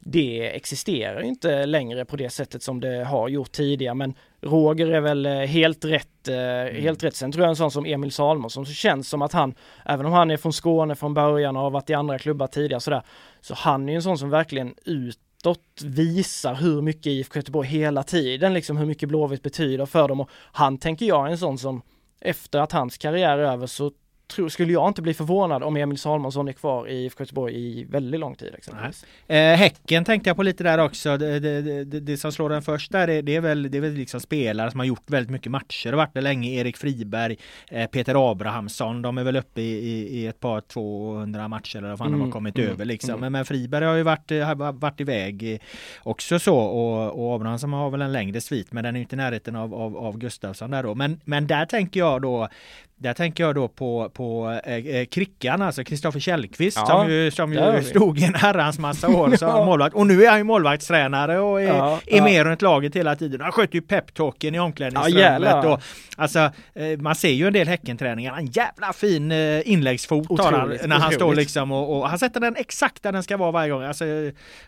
det 0.06 0.56
existerar 0.56 1.20
inte 1.20 1.66
längre 1.66 2.04
på 2.04 2.16
det 2.16 2.30
sättet 2.30 2.62
som 2.62 2.80
det 2.80 3.04
har 3.04 3.28
gjort 3.28 3.52
tidigare 3.52 3.94
men 3.94 4.14
Roger 4.40 4.86
är 4.86 5.00
väl 5.00 5.26
eh, 5.26 5.32
helt 5.32 5.84
rätt, 5.84 6.28
mm. 6.28 6.82
helt 6.82 7.04
rätt. 7.04 7.16
Sen 7.16 7.32
tror 7.32 7.42
jag 7.42 7.50
en 7.50 7.56
sån 7.56 7.70
som 7.70 7.86
Emil 7.86 8.12
Salmonsson 8.12 8.66
så 8.66 8.72
känns 8.72 9.08
som 9.08 9.22
att 9.22 9.32
han, 9.32 9.54
även 9.84 10.06
om 10.06 10.12
han 10.12 10.30
är 10.30 10.36
från 10.36 10.52
Skåne 10.52 10.94
från 10.94 11.14
början 11.14 11.56
och 11.56 11.62
har 11.62 11.70
varit 11.70 11.90
i 11.90 11.94
andra 11.94 12.18
klubbar 12.18 12.46
tidigare 12.46 12.80
sådär, 12.80 13.02
så 13.40 13.54
han 13.54 13.88
är 13.88 13.92
ju 13.92 13.96
en 13.96 14.02
sån 14.02 14.18
som 14.18 14.30
verkligen 14.30 14.74
utåt 14.84 15.82
visar 15.84 16.54
hur 16.54 16.82
mycket 16.82 17.06
IFK 17.06 17.38
Göteborg 17.38 17.68
hela 17.68 18.02
tiden, 18.02 18.54
liksom 18.54 18.76
hur 18.76 18.86
mycket 18.86 19.08
Blåvitt 19.08 19.42
betyder 19.42 19.86
för 19.86 20.08
dem 20.08 20.20
och 20.20 20.30
han 20.52 20.78
tänker 20.78 21.06
jag 21.06 21.26
är 21.26 21.30
en 21.30 21.38
sån 21.38 21.58
som 21.58 21.82
efter 22.20 22.58
att 22.58 22.72
hans 22.72 22.98
karriär 22.98 23.38
är 23.38 23.52
över 23.52 23.66
så 23.66 23.92
tror, 24.26 24.48
skulle 24.48 24.72
jag 24.72 24.88
inte 24.88 25.02
bli 25.02 25.14
förvånad 25.14 25.62
om 25.62 25.76
Emil 25.76 25.98
Salmonsson 25.98 26.48
är 26.48 26.52
kvar 26.52 26.88
i 26.88 27.04
IFK 27.04 27.22
Göteborg 27.22 27.54
i 27.54 27.84
väldigt 27.84 28.20
lång 28.20 28.34
tid. 28.34 28.54
Exempelvis. 28.54 29.04
Eh, 29.26 29.36
häcken 29.36 30.04
tänkte 30.04 30.30
jag 30.30 30.36
på 30.36 30.42
lite 30.42 30.64
där 30.64 30.78
också. 30.78 31.16
Det, 31.16 31.40
det, 31.40 31.84
det, 31.84 32.00
det 32.00 32.16
som 32.16 32.32
slår 32.32 32.50
den 32.50 32.62
först 32.62 32.92
där 32.92 33.06
det, 33.06 33.22
det, 33.22 33.36
är 33.36 33.40
väl, 33.40 33.70
det 33.70 33.78
är 33.78 33.82
väl 33.82 33.92
liksom 33.92 34.20
spelare 34.20 34.70
som 34.70 34.80
har 34.80 34.86
gjort 34.86 35.10
väldigt 35.10 35.30
mycket 35.30 35.52
matcher 35.52 35.92
och 35.92 35.98
varit 35.98 36.14
det 36.14 36.20
länge. 36.20 36.50
Erik 36.50 36.76
Friberg, 36.76 37.36
eh, 37.68 37.86
Peter 37.86 38.30
Abrahamsson. 38.30 39.02
De 39.02 39.18
är 39.18 39.24
väl 39.24 39.36
uppe 39.36 39.60
i, 39.60 39.72
i, 39.72 40.20
i 40.20 40.26
ett 40.26 40.40
par 40.40 40.60
200 40.60 41.48
matcher 41.48 41.78
eller 41.78 41.88
vad 41.88 41.98
fan 41.98 42.06
mm, 42.06 42.18
de 42.18 42.24
har 42.24 42.32
kommit 42.32 42.58
mm, 42.58 42.70
över 42.70 42.84
liksom. 42.84 43.10
Mm. 43.10 43.20
Men, 43.20 43.32
men, 43.32 43.44
Friberg 43.44 43.84
har 43.84 43.94
ju 43.94 44.02
varit, 44.02 44.30
har 44.30 44.72
varit 44.72 45.00
iväg 45.00 45.62
också 46.02 46.38
så 46.38 46.56
och, 46.56 47.24
och 47.24 47.34
Abrahamsson 47.34 47.72
har 47.72 47.90
väl 47.90 48.02
en 48.02 48.12
längre 48.12 48.40
svit 48.40 48.72
men 48.72 48.84
den 48.84 48.96
är 48.96 49.00
inte 49.00 49.14
i 49.14 49.18
närheten 49.18 49.56
av, 49.56 49.74
av, 49.74 49.96
av 49.96 50.18
Gustafsson 50.18 50.70
där 50.70 50.82
då. 50.82 50.94
Men, 50.94 51.20
men 51.24 51.46
där 51.46 51.66
tänker 51.66 52.00
jag 52.00 52.22
då 52.22 52.48
där 52.96 53.14
tänker 53.14 53.44
jag 53.44 53.54
då 53.54 53.68
på, 53.68 54.10
på 54.14 54.60
eh, 54.64 54.74
eh 54.74 55.04
Krickan, 55.04 55.62
alltså 55.62 55.84
Kristoffer 55.84 56.20
Källqvist 56.20 56.76
ja, 56.76 56.86
som 56.86 57.10
ju, 57.10 57.30
som 57.30 57.52
ju 57.52 57.82
stod 57.82 58.22
en 58.22 58.34
herrans 58.34 58.78
massa 58.78 59.08
år 59.08 59.36
som 59.36 59.48
ja. 59.48 59.64
målvakt. 59.64 59.94
Och 59.94 60.06
nu 60.06 60.24
är 60.24 60.30
han 60.30 60.38
ju 60.38 60.44
målvaktstränare 60.44 61.38
och 61.38 61.62
är, 61.62 61.66
ja, 61.66 62.00
är 62.06 62.16
ja. 62.16 62.24
med 62.24 62.44
runt 62.44 62.62
laget 62.62 62.96
hela 62.96 63.16
tiden. 63.16 63.40
Han 63.40 63.52
sköter 63.52 63.74
ju 63.74 63.82
peptalken 63.82 64.54
i 64.54 64.58
omklädningsrummet. 64.58 65.42
Ja, 65.42 65.80
alltså, 66.16 66.38
eh, 66.74 66.98
man 66.98 67.14
ser 67.14 67.30
ju 67.30 67.46
en 67.46 67.52
del 67.52 67.68
Häckenträningar. 67.68 68.36
En 68.36 68.46
jävla 68.46 68.92
fin 68.92 69.32
eh, 69.32 69.68
inläggsfot 69.68 70.30
otroligt, 70.30 70.44
har 70.44 70.52
han 70.52 70.68
när 70.68 70.76
otroligt. 70.76 71.02
han 71.02 71.12
står 71.12 71.34
liksom 71.34 71.72
och, 71.72 71.98
och, 71.98 72.08
han 72.08 72.18
sätter 72.18 72.40
den 72.40 72.56
exakt 72.56 73.02
där 73.02 73.12
den 73.12 73.22
ska 73.22 73.36
vara 73.36 73.50
varje 73.50 73.70
gång. 73.70 73.82
Alltså, 73.82 74.04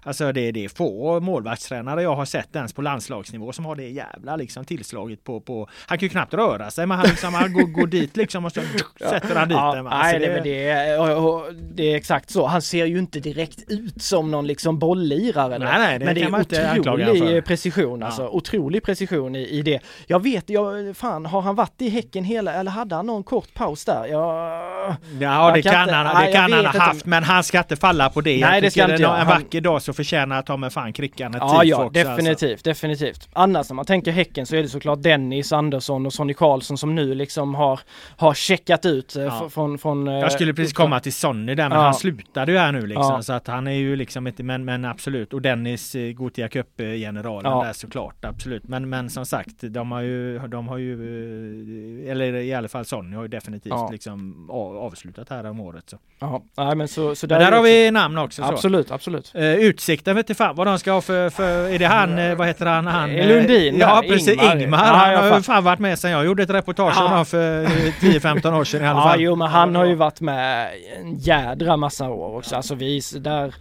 alltså 0.02 0.32
det, 0.32 0.52
det 0.52 0.64
är 0.64 0.68
få 0.68 1.20
målvaktstränare 1.20 2.02
jag 2.02 2.16
har 2.16 2.24
sett 2.24 2.56
ens 2.56 2.72
på 2.72 2.82
landslagsnivå 2.82 3.52
som 3.52 3.64
har 3.64 3.76
det 3.76 3.88
jävla 3.88 4.36
liksom 4.36 4.64
tillslaget 4.64 5.24
på, 5.24 5.40
på 5.40 5.68
han 5.86 5.98
kan 5.98 6.06
ju 6.06 6.10
knappt 6.10 6.34
röra 6.34 6.70
sig 6.70 6.86
men 6.86 6.98
han, 6.98 7.06
liksom, 7.06 7.34
han 7.34 7.52
går, 7.52 7.62
går 7.62 7.86
dit 7.86 8.15
liksom 8.16 8.44
och 8.44 8.52
så 8.52 8.60
sätter 8.98 9.34
han 9.34 9.48
dit 9.48 9.56
ja, 9.56 9.74
den. 9.74 9.86
Alltså 9.86 10.18
nej, 10.18 10.28
det, 10.28 10.40
det, 10.40 10.68
är, 10.68 11.74
det 11.74 11.92
är 11.92 11.96
exakt 11.96 12.30
så. 12.30 12.46
Han 12.46 12.62
ser 12.62 12.86
ju 12.86 12.98
inte 12.98 13.20
direkt 13.20 13.58
ut 13.68 14.02
som 14.02 14.30
någon 14.30 14.46
liksom 14.46 14.78
bolllirare. 14.78 15.58
Nej, 15.58 15.78
nej, 15.78 15.98
det 15.98 16.04
men 16.04 16.44
det 16.48 16.56
är 16.56 16.80
otrolig 16.80 17.44
precision 17.44 18.02
alltså. 18.02 18.22
Ja. 18.22 18.28
Otrolig 18.28 18.82
precision 18.82 19.36
i, 19.36 19.48
i 19.48 19.62
det. 19.62 19.80
Jag 20.06 20.22
vet, 20.22 20.50
jag, 20.50 20.96
fan 20.96 21.26
har 21.26 21.40
han 21.40 21.54
varit 21.54 21.82
i 21.82 21.88
Häcken 21.88 22.24
hela, 22.24 22.52
eller 22.52 22.70
hade 22.70 22.94
han 22.94 23.06
någon 23.06 23.24
kort 23.24 23.54
paus 23.54 23.84
där? 23.84 24.06
Jag, 24.06 24.96
ja, 25.20 25.52
det 25.54 25.62
kan, 25.62 25.82
inte, 25.82 25.94
han, 25.94 26.24
det 26.24 26.32
kan 26.32 26.52
han 26.52 26.66
ha 26.66 26.78
haft, 26.78 26.94
inte. 26.94 27.08
men 27.08 27.22
han 27.22 27.44
ska 27.44 27.58
inte 27.58 27.76
falla 27.76 28.10
på 28.10 28.20
det. 28.20 28.40
Nej, 28.40 28.54
jag 28.54 28.62
det 28.62 28.70
ska 28.70 28.90
inte 28.90 29.02
jag. 29.02 29.20
En 29.20 29.26
vacker 29.26 29.60
dag 29.60 29.82
så 29.82 29.92
förtjänar 29.92 30.42
ta 30.42 30.56
med 30.56 30.72
fan 30.72 30.92
Krickan 30.92 31.34
ett 31.34 31.40
Ja, 31.40 31.64
ja, 31.64 31.84
också, 31.84 31.90
definitivt, 31.90 32.50
alltså. 32.52 32.68
definitivt. 32.68 33.28
Annars 33.32 33.68
när 33.68 33.74
man 33.74 33.84
tänker 33.84 34.12
Häcken 34.12 34.46
så 34.46 34.56
är 34.56 34.62
det 34.62 34.68
såklart 34.68 35.02
Dennis 35.02 35.52
Andersson 35.52 36.06
och 36.06 36.12
Sonny 36.12 36.34
Karlsson 36.34 36.78
som 36.78 36.94
nu 36.94 37.14
liksom 37.14 37.54
har 37.54 37.80
har 38.16 38.34
checkat 38.34 38.86
ut 38.86 39.16
eh, 39.16 39.22
ja. 39.22 39.48
från, 39.50 39.78
från... 39.78 40.06
Jag 40.06 40.32
skulle 40.32 40.54
precis 40.54 40.72
komma 40.72 41.00
till 41.00 41.12
Sonny 41.12 41.54
där 41.54 41.68
men 41.68 41.78
ja. 41.78 41.84
han 41.84 41.94
slutade 41.94 42.52
ju 42.52 42.58
här 42.58 42.72
nu 42.72 42.86
liksom 42.86 43.14
ja. 43.14 43.22
så 43.22 43.32
att 43.32 43.46
han 43.46 43.66
är 43.66 43.72
ju 43.72 43.96
liksom 43.96 44.26
inte 44.26 44.42
men, 44.42 44.64
men 44.64 44.84
absolut 44.84 45.32
och 45.32 45.42
Dennis 45.42 45.94
eh, 45.94 46.12
Gothia 46.12 46.48
Cup 46.48 46.76
generalen 46.76 47.52
ja. 47.52 47.64
där 47.64 47.72
såklart 47.72 48.24
absolut 48.24 48.68
men 48.68 48.88
men 48.88 49.10
som 49.10 49.26
sagt 49.26 49.54
de 49.60 49.92
har 49.92 50.00
ju 50.00 50.38
de 50.38 50.68
har 50.68 50.78
ju 50.78 50.92
eh, 50.92 52.10
eller 52.10 52.34
i 52.34 52.54
alla 52.54 52.68
fall 52.68 52.84
Sonny 52.84 53.16
har 53.16 53.22
ju 53.22 53.28
definitivt 53.28 53.90
liksom 53.90 54.50
avslutat 54.50 55.28
här 55.28 55.46
om 55.46 55.60
året 55.60 55.90
så. 55.90 55.98
Ja, 56.18 56.42
nej 56.56 56.76
men 56.76 56.88
så, 56.88 57.14
så 57.14 57.26
där, 57.26 57.38
där 57.38 57.52
har 57.52 57.62
vi 57.62 57.90
namn 57.90 58.18
också. 58.18 58.42
Absolut, 58.42 58.88
så. 58.88 58.94
absolut. 58.94 59.32
Uh, 59.34 59.42
utsikten 59.42 60.16
vet 60.16 60.30
inte 60.30 60.38
fan 60.38 60.56
vad 60.56 60.66
de 60.66 60.78
ska 60.78 60.92
ha 60.92 61.00
för, 61.00 61.30
för 61.30 61.68
är 61.68 61.78
det 61.78 61.86
han, 61.86 62.36
vad 62.36 62.46
heter 62.46 62.66
han? 62.66 62.86
han 62.86 63.16
Lundin? 63.16 63.76
Ja 63.78 64.02
precis, 64.08 64.28
Ingmar. 64.28 64.56
Ingmar. 64.56 64.78
Han 64.78 65.30
har 65.30 65.36
ju 65.36 65.42
fan 65.42 65.64
varit 65.64 65.78
med 65.78 65.98
sen 65.98 66.10
jag 66.10 66.24
gjorde 66.24 66.42
ett 66.42 66.50
reportage 66.50 66.98
om 66.98 67.08
honom 67.08 67.26
för 67.26 67.66
10-15 68.00 68.60
år 68.60 68.64
sedan 68.64 68.84
i 68.84 68.86
alla 68.86 69.02
fall. 69.02 69.20
Ja, 69.20 69.24
jo 69.24 69.36
men 69.36 69.48
han 69.48 69.74
har 69.74 69.84
ju 69.84 69.94
varit 69.94 70.20
med 70.20 70.70
en 71.00 71.18
jädra 71.18 71.76
massa 71.76 72.10
år 72.10 72.36
också. 72.38 72.56
Alltså 72.56 72.74
vi, 72.74 73.00
där, 73.20 73.54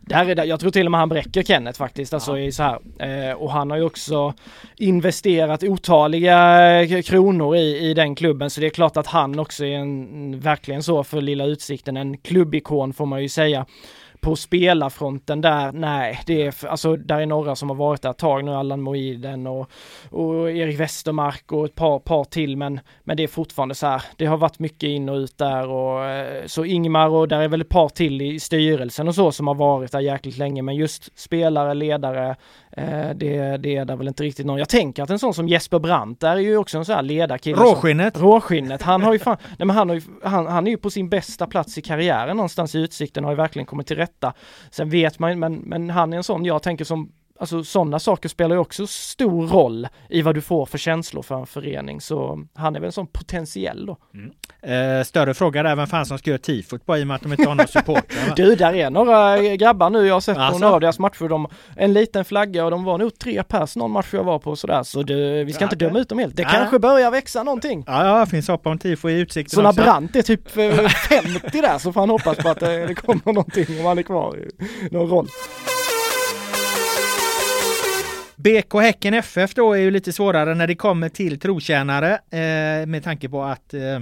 där 0.00 0.28
är 0.28 0.34
det, 0.34 0.44
jag 0.44 0.60
tror 0.60 0.70
till 0.70 0.86
och 0.86 0.90
med 0.90 1.00
han 1.00 1.08
bräcker 1.08 1.42
Kenneth 1.42 1.78
faktiskt. 1.78 2.14
Alltså 2.14 2.38
ja. 2.38 2.44
i 2.44 2.52
så 2.52 2.62
här. 2.62 2.78
Eh, 2.98 3.34
och 3.34 3.52
han 3.52 3.70
har 3.70 3.78
ju 3.78 3.84
också 3.84 4.34
investerat 4.76 5.62
otaliga 5.62 7.02
kronor 7.04 7.56
i, 7.56 7.90
i 7.90 7.94
den 7.94 8.14
klubben. 8.14 8.50
Så 8.50 8.60
det 8.60 8.66
är 8.66 8.70
klart 8.70 8.96
att 8.96 9.06
han 9.06 9.38
också 9.38 9.64
är 9.64 9.78
en, 9.78 10.40
verkligen 10.40 10.82
så 10.82 11.04
för 11.04 11.20
Lilla 11.20 11.44
Utsikten, 11.44 11.96
en 11.96 12.18
klubbikon 12.18 12.92
får 12.92 13.06
man 13.06 13.22
ju 13.22 13.28
säga 13.28 13.66
på 14.20 14.36
spelarfronten 14.36 15.40
där, 15.40 15.72
nej, 15.72 16.20
det 16.26 16.46
är, 16.46 16.66
alltså 16.66 16.96
där 16.96 17.20
är 17.20 17.26
några 17.26 17.56
som 17.56 17.68
har 17.68 17.76
varit 17.76 18.02
där 18.02 18.10
ett 18.10 18.18
tag. 18.18 18.44
Nu, 18.44 18.54
Allan 18.54 18.80
Moiden 18.80 19.46
och, 19.46 19.70
och 20.10 20.50
Erik 20.50 20.80
Westermark 20.80 21.52
och 21.52 21.64
ett 21.64 21.74
par, 21.74 21.98
par 21.98 22.24
till, 22.24 22.56
men, 22.56 22.80
men 23.04 23.16
det 23.16 23.22
är 23.22 23.28
fortfarande 23.28 23.74
så 23.74 23.86
här, 23.86 24.02
det 24.16 24.26
har 24.26 24.36
varit 24.36 24.58
mycket 24.58 24.88
in 24.88 25.08
och 25.08 25.16
ut 25.16 25.38
där 25.38 25.68
och 25.68 26.04
eh, 26.04 26.46
så 26.46 26.64
Ingmar 26.64 27.08
och 27.08 27.28
där 27.28 27.40
är 27.40 27.48
väl 27.48 27.60
ett 27.60 27.68
par 27.68 27.88
till 27.88 28.22
i 28.22 28.40
styrelsen 28.40 29.08
och 29.08 29.14
så 29.14 29.32
som 29.32 29.46
har 29.46 29.54
varit 29.54 29.92
där 29.92 30.00
jäkligt 30.00 30.38
länge, 30.38 30.62
men 30.62 30.76
just 30.76 31.18
spelare, 31.18 31.74
ledare, 31.74 32.36
det, 33.14 33.56
det 33.56 33.76
är 33.76 33.84
där 33.84 33.96
väl 33.96 34.08
inte 34.08 34.22
riktigt 34.22 34.46
någon. 34.46 34.58
Jag 34.58 34.68
tänker 34.68 35.02
att 35.02 35.10
en 35.10 35.18
sån 35.18 35.34
som 35.34 35.48
Jesper 35.48 35.78
Brandt 35.78 36.22
är 36.22 36.36
ju 36.36 36.56
också 36.56 36.78
en 36.78 36.84
sån 36.84 36.94
här 36.94 37.02
ledarkille. 37.02 37.62
Råskinnet! 37.62 38.16
Som, 38.16 38.22
råskinnet. 38.26 38.82
Han 38.82 39.02
har 39.02 39.12
ju 39.12 39.18
fan, 39.18 39.36
nej 39.58 39.66
men 39.66 39.70
han, 39.70 39.88
har 39.88 39.96
ju, 39.96 40.02
han, 40.22 40.46
han 40.46 40.66
är 40.66 40.70
ju 40.70 40.76
på 40.76 40.90
sin 40.90 41.08
bästa 41.08 41.46
plats 41.46 41.78
i 41.78 41.82
karriären 41.82 42.36
någonstans 42.36 42.74
i 42.74 42.78
Utsikten 42.78 43.24
har 43.24 43.30
ju 43.30 43.36
verkligen 43.36 43.66
kommit 43.66 43.86
till 43.86 43.96
rätta. 43.96 44.34
Sen 44.70 44.90
vet 44.90 45.18
man 45.18 45.38
men, 45.38 45.54
men 45.54 45.90
han 45.90 46.12
är 46.12 46.16
en 46.16 46.24
sån 46.24 46.44
jag 46.44 46.62
tänker 46.62 46.84
som 46.84 47.12
alltså 47.38 47.64
sådana 47.64 47.98
saker 47.98 48.28
spelar 48.28 48.56
ju 48.56 48.60
också 48.60 48.86
stor 48.86 49.46
roll 49.46 49.88
i 50.08 50.22
vad 50.22 50.34
du 50.34 50.40
får 50.40 50.66
för 50.66 50.78
känslor 50.78 51.22
för 51.22 51.34
en 51.34 51.46
förening. 51.46 52.00
Så 52.00 52.44
han 52.54 52.76
är 52.76 52.80
väl 52.80 52.86
en 52.86 52.92
sån 52.92 53.06
potentiell 53.06 53.86
då. 53.86 53.96
Mm. 54.14 54.30
Eh, 54.62 55.04
större 55.04 55.34
fråga 55.34 55.62
där, 55.62 55.76
vem 55.76 55.86
fan 55.86 56.06
som 56.06 56.18
ska 56.18 56.30
göra 56.30 56.38
tifot 56.38 56.86
på 56.86 56.96
i 56.96 57.02
och 57.02 57.06
med 57.06 57.14
att 57.14 57.22
de 57.22 57.32
inte 57.32 57.48
har 57.48 57.54
någon 57.54 57.68
supportrar? 57.68 58.32
du, 58.36 58.54
där 58.54 58.74
är 58.74 58.90
några 58.90 59.38
grabbar 59.56 59.90
nu, 59.90 60.06
jag 60.06 60.14
har 60.14 60.20
sett 60.20 60.36
alltså. 60.36 60.52
på 60.52 60.58
några 60.58 60.74
av 60.74 60.80
deras 60.80 60.98
matcher, 60.98 61.28
de, 61.28 61.48
en 61.76 61.92
liten 61.92 62.24
flagga 62.24 62.64
och 62.64 62.70
de 62.70 62.84
var 62.84 62.98
nog 62.98 63.18
tre 63.18 63.42
pers 63.42 63.76
någon 63.76 63.90
match 63.90 64.08
jag 64.12 64.24
var 64.24 64.38
på 64.38 64.56
sådär, 64.56 64.82
så 64.82 65.02
du, 65.02 65.44
vi 65.44 65.52
ska 65.52 65.64
ja, 65.64 65.66
inte 65.66 65.76
döma 65.76 65.98
ut 65.98 66.08
dem 66.08 66.18
helt. 66.18 66.36
Det 66.36 66.42
ja. 66.42 66.48
kanske 66.48 66.78
börjar 66.78 67.10
växa 67.10 67.42
någonting. 67.42 67.84
Ja, 67.86 68.18
ja, 68.18 68.26
finns 68.26 68.48
hopp 68.48 68.66
om 68.66 68.78
tifo 68.78 69.08
i 69.08 69.20
utsikten 69.20 69.54
Så 69.54 69.62
när 69.62 69.72
Brandt 69.72 70.16
är 70.16 70.22
typ 70.22 70.50
50 70.50 70.78
eh, 71.58 71.62
där 71.62 71.78
så 71.78 71.92
får 71.92 72.00
han 72.00 72.10
hoppas 72.10 72.38
på 72.38 72.48
att 72.48 72.60
det, 72.60 72.86
det 72.86 72.94
kommer 72.94 73.22
någonting 73.24 73.80
om 73.80 73.86
han 73.86 73.98
är 73.98 74.02
kvar 74.02 74.38
i 74.38 74.88
någon 74.90 75.08
roll. 75.10 75.28
BK 78.38 78.74
Häcken 78.74 79.14
FF 79.14 79.54
då 79.54 79.72
är 79.72 79.78
ju 79.78 79.90
lite 79.90 80.12
svårare 80.12 80.54
när 80.54 80.66
det 80.66 80.74
kommer 80.74 81.08
till 81.08 81.40
trotjänare 81.40 82.12
eh, 82.12 82.86
med 82.86 83.04
tanke 83.04 83.28
på 83.28 83.42
att 83.42 83.74
eh, 83.74 84.00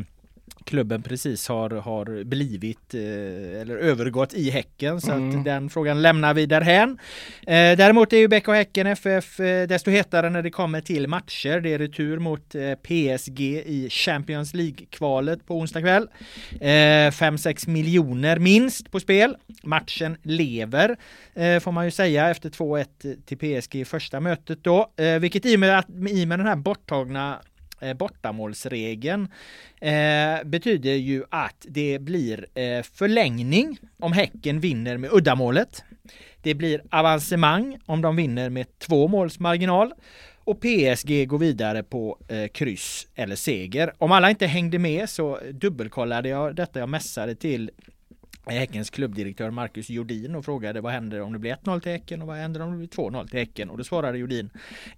klubben 0.67 1.03
precis 1.03 1.49
har, 1.49 1.71
har 1.71 2.25
blivit 2.25 2.95
eh, 2.95 3.61
eller 3.61 3.77
övergått 3.77 4.35
i 4.35 4.51
Häcken 4.51 5.01
så 5.01 5.13
mm. 5.13 5.39
att 5.39 5.45
den 5.45 5.71
frågan 5.71 6.03
lämnar 6.03 6.35
vi 6.35 6.47
därhän. 6.47 6.99
Eh, 7.41 7.77
däremot 7.77 8.13
är 8.13 8.17
ju 8.17 8.29
BK 8.29 8.49
Häcken 8.49 8.87
FF 8.87 9.41
eh, 9.41 9.67
desto 9.67 9.91
hetare 9.91 10.31
när 10.31 10.43
det 10.43 10.51
kommer 10.51 10.81
till 10.81 11.09
matcher. 11.09 11.61
Det 11.61 11.75
är 11.75 11.79
retur 11.79 12.19
mot 12.19 12.55
PSG 12.83 13.41
i 13.41 13.89
Champions 13.91 14.55
League-kvalet 14.55 15.47
på 15.47 15.55
onsdag 15.55 15.81
kväll. 15.81 16.09
5-6 16.61 17.69
miljoner 17.69 18.39
minst 18.39 18.91
på 18.91 19.01
spel. 19.01 19.37
Matchen 19.63 20.17
lever 20.23 20.97
får 21.61 21.73
man 21.73 21.85
ju 21.85 21.91
säga 21.91 22.31
efter 22.31 22.51
2-1 22.51 22.85
till 23.27 23.39
PSG 23.39 23.75
i 23.75 23.85
första 23.85 24.21
mötet 24.21 24.65
då. 24.65 24.91
vilket 25.21 25.47
i 25.47 25.57
och 25.57 25.61
med, 25.61 25.79
att, 25.79 25.87
i 26.11 26.25
och 26.25 26.29
med 26.29 26.39
den 26.39 26.47
här 26.47 26.57
borttagna 26.57 27.41
Eh, 27.81 27.95
bortamålsregeln 27.95 29.29
eh, 29.81 30.45
betyder 30.45 30.93
ju 30.93 31.25
att 31.31 31.67
det 31.69 31.99
blir 31.99 32.47
eh, 32.55 32.83
förlängning 32.83 33.79
om 34.01 34.13
Häcken 34.13 34.61
vinner 34.61 34.97
med 34.97 35.11
uddamålet. 35.13 35.85
Det 36.43 36.55
blir 36.55 36.83
avancemang 36.91 37.79
om 37.87 38.03
de 38.03 38.17
vinner 38.17 38.51
med 38.51 38.79
två 38.79 39.09
måls 39.09 39.39
marginal 39.41 39.93
och 40.45 40.61
PSG 40.61 41.29
går 41.29 41.39
vidare 41.39 41.83
på 41.83 42.19
eh, 42.29 42.49
kryss 42.49 43.07
eller 43.15 43.37
seger. 43.37 43.93
Om 43.99 44.13
alla 44.13 44.31
inte 44.31 44.47
hängde 44.47 44.79
med 44.79 45.11
så 45.11 45.41
dubbelkollade 45.53 46.29
jag 46.29 46.55
detta. 46.55 46.79
Jag 46.79 46.89
mässade 46.89 47.35
till 47.35 47.71
Häckens 48.55 48.91
klubbdirektör 48.91 49.51
Marcus 49.51 49.91
Jordin 49.91 50.35
och 50.35 50.45
frågade 50.45 50.81
vad 50.81 50.93
händer 50.93 51.21
om 51.23 51.33
det 51.33 51.39
blir 51.39 51.57
1-0 51.65 51.81
till 51.81 51.93
Häcken 51.93 52.23
och 52.23 52.29
vad 52.29 52.37
händer 52.37 52.63
om 52.63 52.71
det 52.73 52.77
blir 52.79 52.89
2-0 52.89 53.29
till 53.29 53.39
Häcken? 53.39 53.71
Och 53.71 53.79
då 53.79 53.85
svarade 53.85 54.19
Jordin 54.19 54.51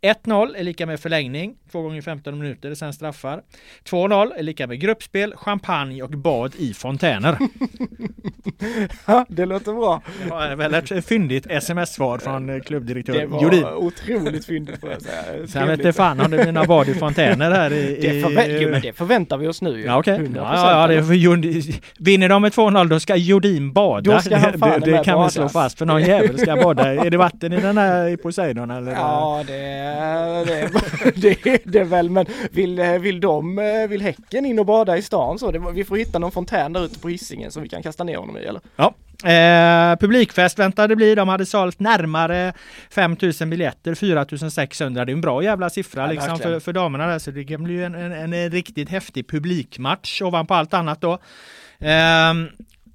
1-0 0.03 0.57
är 0.57 0.65
lika 0.65 0.87
med 0.87 1.01
förlängning, 1.01 1.55
två 1.73 1.83
gånger 1.83 2.03
15 2.03 2.39
minuter, 2.39 2.75
sen 2.75 2.93
straffar. 2.93 3.43
2-0 3.85 4.33
är 4.39 4.43
lika 4.43 4.67
med 4.67 4.81
gruppspel, 4.81 5.35
champagne 5.37 6.03
och 6.03 6.11
bad 6.11 6.53
i 6.59 6.75
fontäner. 6.75 7.39
ja, 9.07 9.27
det 9.29 9.47
låter 9.47 9.73
bra. 9.73 10.03
Det 10.25 10.31
var 10.31 10.57
väl 10.57 10.75
ett 10.75 11.07
fyndigt 11.07 11.47
sms-svar 11.51 12.19
från 12.19 12.51
eh, 12.51 12.61
klubbdirektör 12.61 13.13
Det 13.13 13.27
var 13.27 13.43
Jordin. 13.43 13.65
otroligt 13.65 14.45
fyndigt 14.45 14.81
får 14.81 14.91
jag 14.91 15.03
säga. 15.03 15.47
Sen 15.47 15.67
vet 15.69 15.83
det 15.83 15.93
fan 15.93 16.21
om 16.21 16.31
det 16.31 16.37
blir 16.43 16.53
några 16.53 16.67
bad 16.67 16.89
i 16.89 16.95
fontäner 16.95 17.51
här 17.51 17.73
i... 17.73 17.99
Det, 18.01 18.09
förvä- 18.25 18.59
jo, 18.63 18.71
men 18.71 18.81
det 18.81 18.93
förväntar 18.93 19.39
vi 19.39 19.47
oss 19.49 19.63
nu 19.63 19.79
ju. 19.79 19.85
Ja 19.85 19.99
okej. 19.99 20.19
100% 20.19 20.33
Ja, 20.37 20.55
ja, 20.55 20.81
ja, 20.81 20.87
det 20.87 20.95
är 20.95 21.03
för 21.03 21.15
Jordin- 21.15 21.81
Vinner 21.99 22.29
de 22.29 22.43
med 22.43 22.53
2-0 22.53 22.89
då 22.89 23.01
ska 23.01 23.17
Jordin 23.17 23.38
bada. 23.73 24.13
Då 24.13 24.21
ska 24.21 24.37
han 24.37 24.59
fan 24.59 24.81
det, 24.81 24.91
det 24.91 25.05
kan 25.05 25.25
vi 25.25 25.31
slå 25.31 25.49
fast 25.49 25.79
för 25.79 25.87
någon 25.87 26.03
jävel 26.03 26.39
ska 26.39 26.57
bada. 26.57 26.95
Är 26.95 27.11
det 27.11 27.17
vatten 27.17 27.53
i 27.53 27.61
den 27.61 27.79
här 27.79 28.09
i 28.09 28.17
Poseidon 28.17 28.71
eller? 28.71 28.93
Ja, 28.93 29.45
det, 29.47 29.53
det, 30.47 31.43
det, 31.43 31.59
det 31.65 31.79
är 31.79 31.85
väl, 31.99 32.11
men 32.11 32.27
vill, 32.51 32.81
vill 33.01 33.21
de, 33.21 33.57
vill 33.89 34.03
Häcken 34.03 34.47
in 34.47 34.59
och 34.59 34.67
bada 34.67 34.97
i 34.97 35.03
stan 35.03 35.39
så? 35.39 35.51
Det, 35.51 35.63
vi 35.75 35.85
får 35.85 35.97
hitta 35.97 36.19
någon 36.19 36.33
fontän 36.33 36.73
där 36.73 36.85
ute 36.85 36.99
på 36.99 37.09
Hisingen 37.09 37.51
som 37.51 37.63
vi 37.63 37.69
kan 37.69 37.83
kasta 37.83 38.05
ner 38.05 38.17
honom 38.17 38.37
i 38.37 38.41
eller? 38.41 38.61
Ja. 38.77 38.95
Eh, 39.25 39.97
publikfest 39.97 40.59
väntade 40.59 40.97
bli. 40.97 41.15
De 41.15 41.29
hade 41.29 41.47
sålt 41.47 41.81
närmare 41.81 42.53
5000 42.91 43.51
biljetter, 43.51 43.95
4600. 43.95 45.05
Det 45.05 45.13
är 45.13 45.15
en 45.15 45.21
bra 45.21 45.43
jävla 45.43 45.71
siffra 45.71 46.03
Ja, 46.03 46.13
liksom 46.13 46.39
för, 46.39 46.61
för 46.61 46.73
damerna 46.73 47.07
där. 47.07 47.19
Så 47.19 47.31
det 47.31 47.45
kan 47.45 47.65
bli 47.65 47.85
en, 47.85 47.95
en, 47.95 48.33
en 48.33 48.51
riktigt 48.51 48.89
häftig 48.89 49.29
publikmatch 49.29 50.23
ovanpå 50.23 50.55
allt 50.55 50.75
annat 50.75 51.01
då. 51.01 51.19
Ehm, 51.81 52.49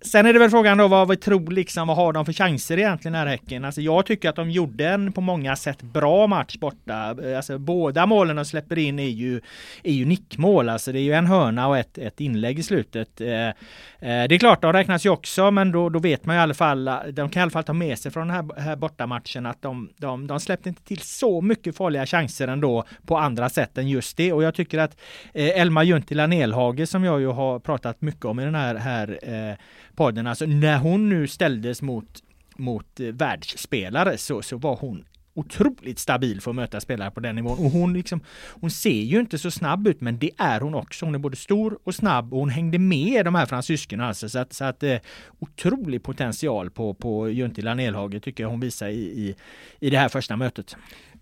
Sen 0.05 0.25
är 0.25 0.33
det 0.33 0.39
väl 0.39 0.49
frågan 0.49 0.77
då 0.77 0.87
vad 0.87 1.09
vi 1.09 1.17
tror 1.17 1.51
liksom, 1.51 1.87
vad 1.87 1.97
har 1.97 2.13
de 2.13 2.25
för 2.25 2.33
chanser 2.33 2.77
egentligen 2.77 3.15
här 3.15 3.25
Häcken? 3.25 3.65
Alltså 3.65 3.81
jag 3.81 4.05
tycker 4.05 4.29
att 4.29 4.35
de 4.35 4.49
gjorde 4.51 4.87
en 4.87 5.11
på 5.11 5.21
många 5.21 5.55
sätt 5.55 5.81
bra 5.81 6.27
match 6.27 6.57
borta. 6.57 7.15
Alltså 7.35 7.57
båda 7.57 8.05
målen 8.05 8.35
de 8.35 8.45
släpper 8.45 8.77
in 8.77 8.99
är 8.99 9.09
ju, 9.09 9.41
är 9.83 9.91
ju 9.91 10.05
nickmål. 10.05 10.69
Alltså 10.69 10.91
det 10.91 10.99
är 10.99 11.03
ju 11.03 11.13
en 11.13 11.25
hörna 11.25 11.67
och 11.67 11.77
ett, 11.77 11.97
ett 11.97 12.21
inlägg 12.21 12.59
i 12.59 12.63
slutet. 12.63 13.21
Eh, 13.21 13.29
eh, 13.29 13.53
det 13.99 14.35
är 14.35 14.39
klart, 14.39 14.61
de 14.61 14.73
räknas 14.73 15.05
ju 15.05 15.09
också, 15.09 15.51
men 15.51 15.71
då, 15.71 15.89
då 15.89 15.99
vet 15.99 16.25
man 16.25 16.35
ju 16.35 16.39
i 16.39 16.43
alla 16.43 16.53
fall, 16.53 16.85
de 17.13 17.29
kan 17.29 17.39
i 17.39 17.41
alla 17.41 17.51
fall 17.51 17.63
ta 17.63 17.73
med 17.73 17.99
sig 17.99 18.11
från 18.11 18.27
den 18.27 18.35
här, 18.35 18.61
här 18.61 18.75
bortamatchen 18.75 19.45
att 19.45 19.61
de, 19.61 19.89
de, 19.97 20.27
de 20.27 20.39
släppte 20.39 20.69
inte 20.69 20.83
till 20.83 21.01
så 21.01 21.41
mycket 21.41 21.77
farliga 21.77 22.05
chanser 22.05 22.47
ändå 22.47 22.83
på 23.05 23.17
andra 23.17 23.49
sätt 23.49 23.77
än 23.77 23.89
just 23.89 24.17
det. 24.17 24.33
Och 24.33 24.43
jag 24.43 24.55
tycker 24.55 24.79
att 24.79 24.97
eh, 25.33 25.61
Elma 25.61 25.83
Juntila 25.83 26.27
Nelhage 26.27 26.89
som 26.89 27.03
jag 27.03 27.19
ju 27.21 27.27
har 27.27 27.59
pratat 27.59 28.01
mycket 28.01 28.25
om 28.25 28.39
i 28.39 28.45
den 28.45 28.55
här, 28.55 28.75
här 28.75 29.19
eh, 29.21 29.55
podden, 29.95 30.27
alltså 30.27 30.45
när 30.45 30.77
hon 30.77 31.09
nu 31.09 31.27
ställdes 31.27 31.81
mot, 31.81 32.23
mot 32.55 32.99
eh, 32.99 33.07
världsspelare 33.07 34.17
så, 34.17 34.41
så 34.41 34.57
var 34.57 34.75
hon 34.75 35.05
otroligt 35.35 35.99
stabil 35.99 36.41
för 36.41 36.51
att 36.51 36.55
möta 36.55 36.79
spelare 36.79 37.11
på 37.11 37.19
den 37.19 37.35
nivån. 37.35 37.57
Och 37.65 37.71
hon, 37.71 37.93
liksom, 37.93 38.21
hon 38.61 38.71
ser 38.71 39.01
ju 39.01 39.19
inte 39.19 39.37
så 39.37 39.51
snabb 39.51 39.87
ut, 39.87 40.01
men 40.01 40.17
det 40.17 40.31
är 40.37 40.59
hon 40.59 40.75
också. 40.75 41.05
Hon 41.05 41.15
är 41.15 41.19
både 41.19 41.35
stor 41.35 41.79
och 41.83 41.95
snabb 41.95 42.33
och 42.33 42.39
hon 42.39 42.49
hängde 42.49 42.79
med 42.79 43.25
de 43.25 43.35
här 43.35 43.45
fransyskorna. 43.45 44.07
Alltså, 44.07 44.29
så 44.29 44.39
att, 44.39 44.53
så 44.53 44.65
att 44.65 44.83
eh, 44.83 44.97
otrolig 45.39 46.03
potential 46.03 46.69
på, 46.69 46.93
på 46.93 47.29
Juntilan 47.29 47.79
Elhage 47.79 48.23
tycker 48.23 48.43
jag 48.43 48.49
hon 48.49 48.59
visar 48.59 48.87
i, 48.87 49.01
i, 49.01 49.35
i 49.79 49.89
det 49.89 49.97
här 49.97 50.09
första 50.09 50.35
mötet. 50.35 50.75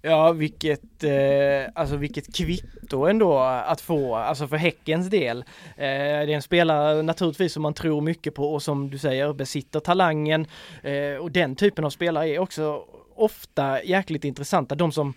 Ja, 0.03 0.31
vilket, 0.31 1.03
eh, 1.03 1.71
alltså 1.75 1.95
vilket 1.95 2.35
kvitto 2.35 3.05
ändå 3.05 3.37
att 3.39 3.81
få, 3.81 4.15
alltså 4.15 4.47
för 4.47 4.57
Häckens 4.57 5.09
del. 5.09 5.37
Eh, 5.37 5.43
det 5.75 5.85
är 5.85 6.29
en 6.29 6.41
spelare 6.41 7.01
naturligtvis 7.01 7.53
som 7.53 7.63
man 7.63 7.73
tror 7.73 8.01
mycket 8.01 8.35
på 8.35 8.53
och 8.53 8.63
som 8.63 8.89
du 8.89 8.97
säger 8.97 9.33
besitter 9.33 9.79
talangen. 9.79 10.47
Eh, 10.83 11.15
och 11.21 11.31
den 11.31 11.55
typen 11.55 11.85
av 11.85 11.89
spelare 11.89 12.29
är 12.29 12.39
också 12.39 12.83
ofta 13.15 13.83
jäkligt 13.83 14.23
intressanta. 14.23 14.75
De 14.75 14.91
som 14.91 15.13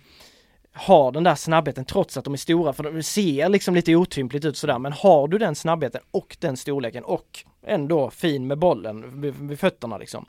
har 0.73 1.11
den 1.11 1.23
där 1.23 1.35
snabbheten 1.35 1.85
trots 1.85 2.17
att 2.17 2.23
de 2.23 2.33
är 2.33 2.37
stora, 2.37 2.73
för 2.73 2.83
de 2.83 3.03
ser 3.03 3.49
liksom 3.49 3.75
lite 3.75 3.95
otympligt 3.95 4.45
ut 4.45 4.57
sådär, 4.57 4.79
men 4.79 4.93
har 4.93 5.27
du 5.27 5.37
den 5.37 5.55
snabbheten 5.55 6.01
och 6.11 6.37
den 6.39 6.57
storleken 6.57 7.03
och 7.03 7.45
ändå 7.63 8.09
fin 8.09 8.47
med 8.47 8.57
bollen 8.57 9.21
vid, 9.21 9.35
vid 9.35 9.59
fötterna 9.59 9.97
liksom. 9.97 10.25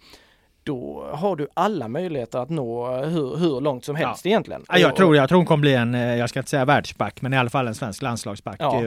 Då 0.66 1.06
har 1.12 1.36
du 1.36 1.48
alla 1.54 1.88
möjligheter 1.88 2.38
att 2.38 2.50
nå 2.50 2.96
hur, 2.96 3.36
hur 3.36 3.60
långt 3.60 3.84
som 3.84 3.96
helst 3.96 4.26
egentligen. 4.26 4.64
Ja, 4.68 4.78
jag, 4.78 4.96
tror, 4.96 5.16
jag 5.16 5.28
tror 5.28 5.36
hon 5.36 5.46
kommer 5.46 5.60
bli 5.60 5.74
en, 5.74 5.94
eh, 5.94 6.16
jag 6.16 6.28
ska 6.30 6.38
inte 6.38 6.50
säga 6.50 6.64
världsback, 6.64 7.22
men 7.22 7.32
i 7.32 7.36
alla 7.38 7.50
fall 7.50 7.66
en 7.68 7.74
svensk 7.74 8.02
landslagsback 8.02 8.56
Ja. 8.58 8.76
eh, 8.76 8.82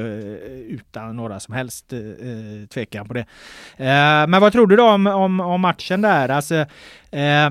utan 0.68 1.16
några 1.16 1.40
som 1.40 1.54
helst 1.54 1.94
eh, 1.94 2.00
tvekan 2.74 3.08
på 3.08 3.14
det. 3.14 3.26
Eh, 3.78 4.28
men 4.28 4.42
vad 4.42 4.52
tror 4.52 4.68
du 4.68 4.76
då 4.76 4.90
om, 4.90 5.08
om, 5.08 5.40
om 5.40 5.62
matchen 5.62 6.02
där? 6.02 6.30
Alltså, 6.30 6.56
eh, 7.12 7.50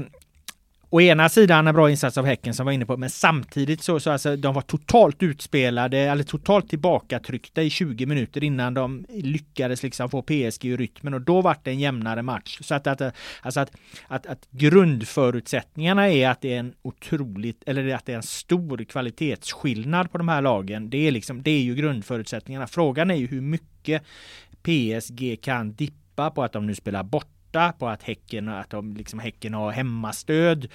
Å 0.90 1.00
ena 1.00 1.28
sidan 1.28 1.66
en 1.66 1.74
bra 1.74 1.90
insats 1.90 2.18
av 2.18 2.24
Häcken 2.24 2.54
som 2.54 2.66
var 2.66 2.72
inne 2.72 2.86
på, 2.86 2.96
men 2.96 3.10
samtidigt 3.10 3.82
så, 3.82 4.00
så 4.00 4.10
alltså, 4.10 4.36
de 4.36 4.54
var 4.54 4.62
totalt 4.62 5.22
utspelade, 5.22 5.98
eller 5.98 6.24
totalt 6.24 6.68
tillbakatryckta 6.68 7.62
i 7.62 7.70
20 7.70 8.06
minuter 8.06 8.44
innan 8.44 8.74
de 8.74 9.06
lyckades 9.08 9.82
liksom 9.82 10.10
få 10.10 10.22
PSG 10.22 10.64
i 10.64 10.76
rytmen 10.76 11.14
och 11.14 11.20
då 11.20 11.40
vart 11.40 11.64
det 11.64 11.70
en 11.70 11.78
jämnare 11.78 12.22
match. 12.22 12.58
Så 12.60 12.74
att, 12.74 12.86
att, 12.86 13.00
alltså 13.42 13.60
att, 13.60 13.70
att, 14.06 14.26
att 14.26 14.48
grundförutsättningarna 14.50 16.08
är 16.08 16.28
att 16.28 16.40
det 16.40 16.54
är 16.54 16.58
en 16.58 16.74
otroligt, 16.82 17.62
eller 17.66 17.94
att 17.94 18.06
det 18.06 18.12
är 18.12 18.16
en 18.16 18.22
stor 18.22 18.84
kvalitetsskillnad 18.84 20.12
på 20.12 20.18
de 20.18 20.28
här 20.28 20.42
lagen. 20.42 20.90
Det 20.90 21.08
är 21.08 21.10
liksom, 21.10 21.42
det 21.42 21.50
är 21.50 21.62
ju 21.62 21.74
grundförutsättningarna. 21.74 22.66
Frågan 22.66 23.10
är 23.10 23.14
ju 23.14 23.26
hur 23.26 23.40
mycket 23.40 24.02
PSG 24.62 25.38
kan 25.42 25.72
dippa 25.72 26.30
på 26.30 26.42
att 26.42 26.52
de 26.52 26.66
nu 26.66 26.74
spelar 26.74 27.02
bort 27.02 27.37
borta, 27.52 27.72
på 27.78 27.88
att 27.88 28.02
Häcken, 28.02 28.48
att 28.48 28.70
de 28.70 28.94
liksom 28.96 29.18
Häcken 29.18 29.54
har 29.54 29.70
hemmastöd 29.72 30.68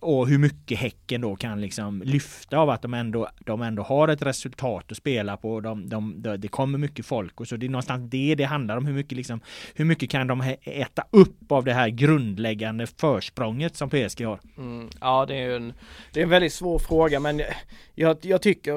och 0.00 0.28
hur 0.28 0.38
mycket 0.38 0.78
Häcken 0.78 1.20
då 1.20 1.36
kan 1.36 1.60
liksom 1.60 2.02
lyfta 2.04 2.58
av 2.58 2.70
att 2.70 2.82
de 2.82 2.94
ändå, 2.94 3.28
de 3.46 3.62
ändå 3.62 3.82
har 3.82 4.08
ett 4.08 4.22
resultat 4.22 4.90
att 4.90 4.96
spela 4.96 5.36
på. 5.36 5.60
De, 5.60 5.88
de, 5.88 6.22
de, 6.22 6.36
det 6.36 6.48
kommer 6.48 6.78
mycket 6.78 7.06
folk 7.06 7.40
och 7.40 7.48
så 7.48 7.56
det 7.56 7.66
är 7.66 7.70
någonstans 7.70 8.10
det 8.10 8.34
det 8.34 8.44
handlar 8.44 8.76
om. 8.76 8.86
Hur 8.86 8.94
mycket, 8.94 9.16
liksom, 9.16 9.40
hur 9.74 9.84
mycket 9.84 10.10
kan 10.10 10.26
de 10.26 10.54
äta 10.62 11.04
upp 11.10 11.52
av 11.52 11.64
det 11.64 11.72
här 11.72 11.88
grundläggande 11.88 12.86
försprånget 12.86 13.76
som 13.76 13.90
PSG 13.90 14.26
har? 14.26 14.40
Mm, 14.56 14.88
ja, 15.00 15.26
det 15.26 15.34
är 15.34 15.42
ju 15.42 15.56
en, 15.56 15.72
det 16.12 16.20
är 16.20 16.24
en 16.24 16.30
väldigt 16.30 16.52
svår 16.52 16.78
fråga, 16.78 17.20
men 17.20 17.42
jag, 17.94 18.16
jag 18.22 18.42
tycker 18.42 18.72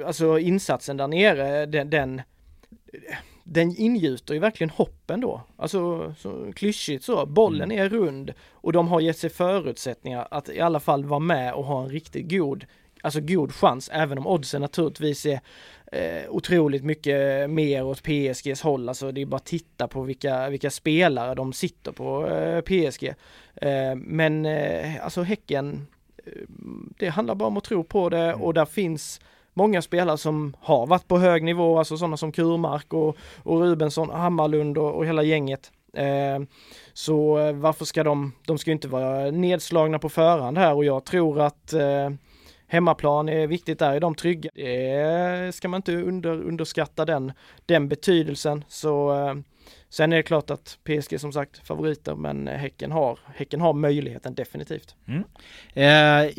eh, 0.00 0.06
alltså 0.06 0.38
insatsen 0.38 0.96
där 0.96 1.08
nere, 1.08 1.66
den, 1.66 1.90
den, 1.90 2.22
den 3.44 3.74
ingjuter 3.76 4.34
ju 4.34 4.40
verkligen 4.40 4.70
hoppen 4.70 5.20
då. 5.20 5.42
Alltså 5.56 6.14
så 6.18 6.52
klyschigt 6.52 7.04
så, 7.04 7.26
bollen 7.26 7.72
är 7.72 7.88
rund 7.88 8.32
och 8.50 8.72
de 8.72 8.88
har 8.88 9.00
gett 9.00 9.18
sig 9.18 9.30
förutsättningar 9.30 10.28
att 10.30 10.48
i 10.48 10.60
alla 10.60 10.80
fall 10.80 11.04
vara 11.04 11.20
med 11.20 11.54
och 11.54 11.64
ha 11.64 11.82
en 11.82 11.88
riktigt 11.88 12.30
god, 12.30 12.66
alltså 13.02 13.20
god 13.20 13.52
chans, 13.52 13.90
även 13.92 14.18
om 14.18 14.26
oddsen 14.26 14.60
naturligtvis 14.60 15.26
är 15.26 15.40
eh, 15.92 16.30
otroligt 16.30 16.84
mycket 16.84 17.50
mer 17.50 17.84
åt 17.84 18.02
PSGs 18.02 18.62
håll. 18.62 18.88
Alltså 18.88 19.12
det 19.12 19.20
är 19.20 19.26
bara 19.26 19.36
att 19.36 19.44
titta 19.44 19.88
på 19.88 20.02
vilka, 20.02 20.48
vilka 20.48 20.70
spelare 20.70 21.34
de 21.34 21.52
sitter 21.52 21.92
på 21.92 22.28
eh, 22.28 22.60
PSG. 22.60 23.14
Eh, 23.54 23.94
men 23.96 24.46
eh, 24.46 25.04
alltså 25.04 25.22
Häcken, 25.22 25.86
eh, 26.26 26.32
det 26.98 27.08
handlar 27.08 27.34
bara 27.34 27.48
om 27.48 27.56
att 27.56 27.64
tro 27.64 27.84
på 27.84 28.08
det 28.08 28.34
och 28.34 28.54
där 28.54 28.64
finns 28.66 29.20
många 29.54 29.82
spelare 29.82 30.18
som 30.18 30.56
har 30.60 30.86
varit 30.86 31.08
på 31.08 31.18
hög 31.18 31.44
nivå, 31.44 31.78
alltså 31.78 31.96
sådana 31.96 32.16
som 32.16 32.32
Kurmark 32.32 32.92
och, 32.92 33.16
och 33.42 33.60
Rubensson, 33.60 34.10
Hammarlund 34.10 34.78
och, 34.78 34.94
och 34.94 35.06
hela 35.06 35.22
gänget. 35.22 35.72
Eh, 35.92 36.40
så 36.92 37.38
eh, 37.38 37.52
varför 37.52 37.84
ska 37.84 38.04
de, 38.04 38.32
de 38.46 38.58
ska 38.58 38.70
ju 38.70 38.72
inte 38.72 38.88
vara 38.88 39.30
nedslagna 39.30 39.98
på 39.98 40.08
förhand 40.08 40.58
här 40.58 40.74
och 40.74 40.84
jag 40.84 41.04
tror 41.04 41.40
att 41.40 41.72
eh, 41.72 42.10
hemmaplan 42.66 43.28
är 43.28 43.46
viktigt 43.46 43.78
där, 43.78 43.92
är 43.92 44.00
de 44.00 44.14
trygga? 44.14 44.50
Det 44.54 45.54
ska 45.54 45.68
man 45.68 45.78
inte 45.78 45.96
under, 45.96 46.30
underskatta 46.30 47.04
den, 47.04 47.32
den 47.66 47.88
betydelsen. 47.88 48.64
Så 48.68 49.12
eh, 49.12 49.34
Sen 49.90 50.12
är 50.12 50.16
det 50.16 50.22
klart 50.22 50.50
att 50.50 50.78
PSG 50.84 51.20
som 51.20 51.32
sagt 51.32 51.66
favoriter 51.66 52.14
men 52.14 52.46
Häcken 52.46 52.92
har, 52.92 53.18
häcken 53.34 53.60
har 53.60 53.72
möjligheten 53.72 54.34
definitivt. 54.34 54.94
Eh, 55.74 55.84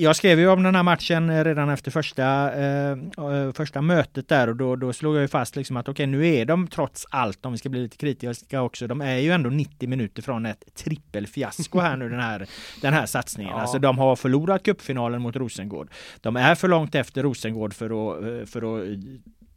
jag 0.01 0.15
skrev 0.15 0.39
ju 0.39 0.49
om 0.49 0.63
den 0.63 0.75
här 0.75 0.83
matchen 0.83 1.29
eh, 1.29 1.43
redan 1.43 1.69
efter 1.69 1.91
första, 1.91 2.53
eh, 2.53 2.91
eh, 2.91 3.51
första 3.53 3.81
mötet 3.81 4.27
där 4.27 4.47
och 4.47 4.55
då, 4.55 4.75
då 4.75 4.93
slog 4.93 5.15
jag 5.15 5.21
ju 5.21 5.27
fast 5.27 5.55
liksom 5.55 5.77
att 5.77 5.89
okej 5.89 6.07
nu 6.07 6.27
är 6.27 6.45
de 6.45 6.67
trots 6.67 7.07
allt, 7.09 7.45
om 7.45 7.51
vi 7.51 7.57
ska 7.57 7.69
bli 7.69 7.81
lite 7.81 7.97
kritiska 7.97 8.61
också, 8.61 8.87
de 8.87 9.01
är 9.01 9.17
ju 9.17 9.31
ändå 9.31 9.49
90 9.49 9.89
minuter 9.89 10.21
från 10.21 10.45
ett 10.45 10.63
trippelfiasko 10.75 11.79
här 11.79 11.97
nu 11.97 12.09
den 12.09 12.19
här, 12.19 12.47
den 12.81 12.93
här 12.93 13.05
satsningen. 13.05 13.53
Ja. 13.55 13.61
Alltså 13.61 13.79
de 13.79 13.97
har 13.97 14.15
förlorat 14.15 14.63
cupfinalen 14.63 15.21
mot 15.21 15.35
Rosengård. 15.35 15.91
De 16.21 16.35
är 16.35 16.55
för 16.55 16.67
långt 16.67 16.95
efter 16.95 17.23
Rosengård 17.23 17.73
för 17.73 17.85
att, 17.85 18.23
eh, 18.23 18.45
för 18.45 18.81
att 18.81 18.99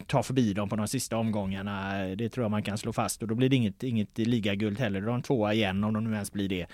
ta 0.07 0.23
förbi 0.23 0.53
dem 0.53 0.69
på 0.69 0.75
de 0.75 0.87
sista 0.87 1.17
omgångarna. 1.17 2.05
Det 2.15 2.29
tror 2.29 2.43
jag 2.43 2.51
man 2.51 2.63
kan 2.63 2.77
slå 2.77 2.93
fast 2.93 3.21
och 3.21 3.27
då 3.27 3.35
blir 3.35 3.49
det 3.49 3.55
inget, 3.55 3.83
inget 3.83 4.17
ligaguld 4.17 4.79
heller. 4.79 5.01
Då 5.01 5.07
är 5.07 5.11
de 5.11 5.21
tvåa 5.21 5.53
igen 5.53 5.83
om 5.83 5.93
de 5.93 6.03
nu 6.03 6.13
ens 6.13 6.31
blir 6.31 6.49
det. 6.49 6.65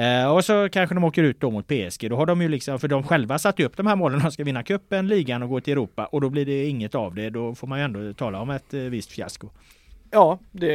Eh, 0.00 0.32
och 0.32 0.44
så 0.44 0.68
kanske 0.68 0.94
de 0.94 1.04
åker 1.04 1.22
ut 1.22 1.40
då 1.40 1.50
mot 1.50 1.66
PSG. 1.66 2.10
Då 2.10 2.16
har 2.16 2.26
de 2.26 2.42
ju 2.42 2.48
liksom, 2.48 2.78
för 2.78 2.88
de 2.88 3.02
själva 3.02 3.38
satt 3.38 3.58
ju 3.58 3.64
upp 3.64 3.76
de 3.76 3.86
här 3.86 3.96
målen. 3.96 4.20
De 4.20 4.30
ska 4.30 4.44
vinna 4.44 4.62
cupen, 4.62 5.08
ligan 5.08 5.42
och 5.42 5.48
gå 5.48 5.60
till 5.60 5.72
Europa 5.72 6.06
och 6.06 6.20
då 6.20 6.30
blir 6.30 6.46
det 6.46 6.64
inget 6.66 6.94
av 6.94 7.14
det. 7.14 7.30
Då 7.30 7.54
får 7.54 7.66
man 7.66 7.78
ju 7.78 7.84
ändå 7.84 8.14
tala 8.14 8.40
om 8.40 8.50
ett 8.50 8.74
eh, 8.74 8.80
visst 8.80 9.12
fiasko. 9.12 9.48
Ja, 10.10 10.38
det, 10.50 10.66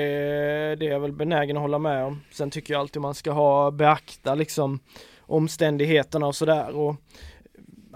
det 0.76 0.88
är 0.88 0.92
jag 0.92 1.00
väl 1.00 1.12
benägen 1.12 1.58
att 1.58 1.62
hålla 1.62 1.80
med 1.80 2.04
om. 2.04 2.22
Sen 2.32 2.52
tycker 2.52 2.74
jag 2.74 2.80
alltid 2.80 3.02
man 3.02 3.16
ska 3.16 3.32
ha 3.32 3.72
beakta 3.72 4.36
liksom 4.36 4.80
omständigheterna 5.20 6.28
och 6.28 6.36
sådär 6.36 6.76
och 6.76 6.96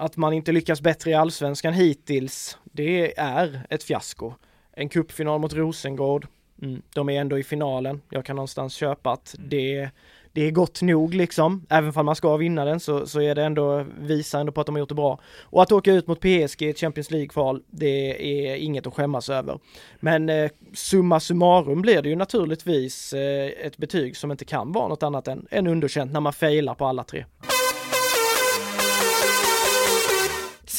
att 0.02 0.18
man 0.18 0.34
inte 0.34 0.52
lyckas 0.52 0.82
bättre 0.82 1.12
i 1.12 1.14
allsvenskan 1.14 1.74
hittills, 1.74 2.58
det 2.64 3.20
är 3.20 3.66
ett 3.70 3.84
fiasko. 3.84 4.34
En 4.74 4.90
cupfinal 4.90 5.40
mot 5.40 5.54
Rosengård, 5.54 6.28
mm, 6.62 6.82
de 6.94 7.10
är 7.10 7.22
ändå 7.22 7.40
i 7.40 7.44
finalen. 7.44 8.02
Jag 8.10 8.26
kan 8.26 8.36
någonstans 8.36 8.74
köpa 8.74 9.12
att 9.12 9.36
det 9.40 9.90
det 10.34 10.48
är 10.48 10.52
gott 10.52 10.82
nog 10.82 11.14
liksom. 11.14 11.66
Även 11.70 11.94
om 11.96 12.06
man 12.06 12.16
ska 12.16 12.38
vinna 12.38 12.66
den 12.66 12.80
så, 12.80 13.08
så 13.08 13.22
är 13.22 13.36
det 13.36 13.44
ändå, 13.44 13.86
visar 14.00 14.40
ändå 14.40 14.52
på 14.52 14.62
att 14.62 14.66
de 14.66 14.76
har 14.76 14.80
gjort 14.80 14.90
det 14.90 14.96
bra. 14.96 15.20
Och 15.42 15.62
att 15.62 15.72
åka 15.72 15.94
ut 15.94 16.08
mot 16.08 16.20
PSG 16.20 16.62
i 16.62 16.70
ett 16.70 16.80
Champions 16.80 17.12
League-kval, 17.12 17.64
det 17.68 18.52
är 18.52 18.56
inget 18.56 18.88
att 18.88 18.94
skämmas 18.94 19.30
över. 19.30 19.60
Men 20.00 20.30
eh, 20.30 20.52
summa 20.74 21.20
summarum 21.20 21.82
blir 21.82 22.02
det 22.02 22.10
ju 22.10 22.16
naturligtvis 22.16 23.14
eh, 23.14 23.52
ett 23.66 23.78
betyg 23.78 24.18
som 24.18 24.32
inte 24.32 24.46
kan 24.46 24.72
vara 24.72 24.88
något 24.88 25.04
annat 25.04 25.28
än, 25.28 25.48
än 25.52 25.68
underkänt 25.68 26.12
när 26.12 26.20
man 26.20 26.34
failar 26.34 26.76
på 26.76 26.86
alla 26.86 27.04
tre. 27.04 27.26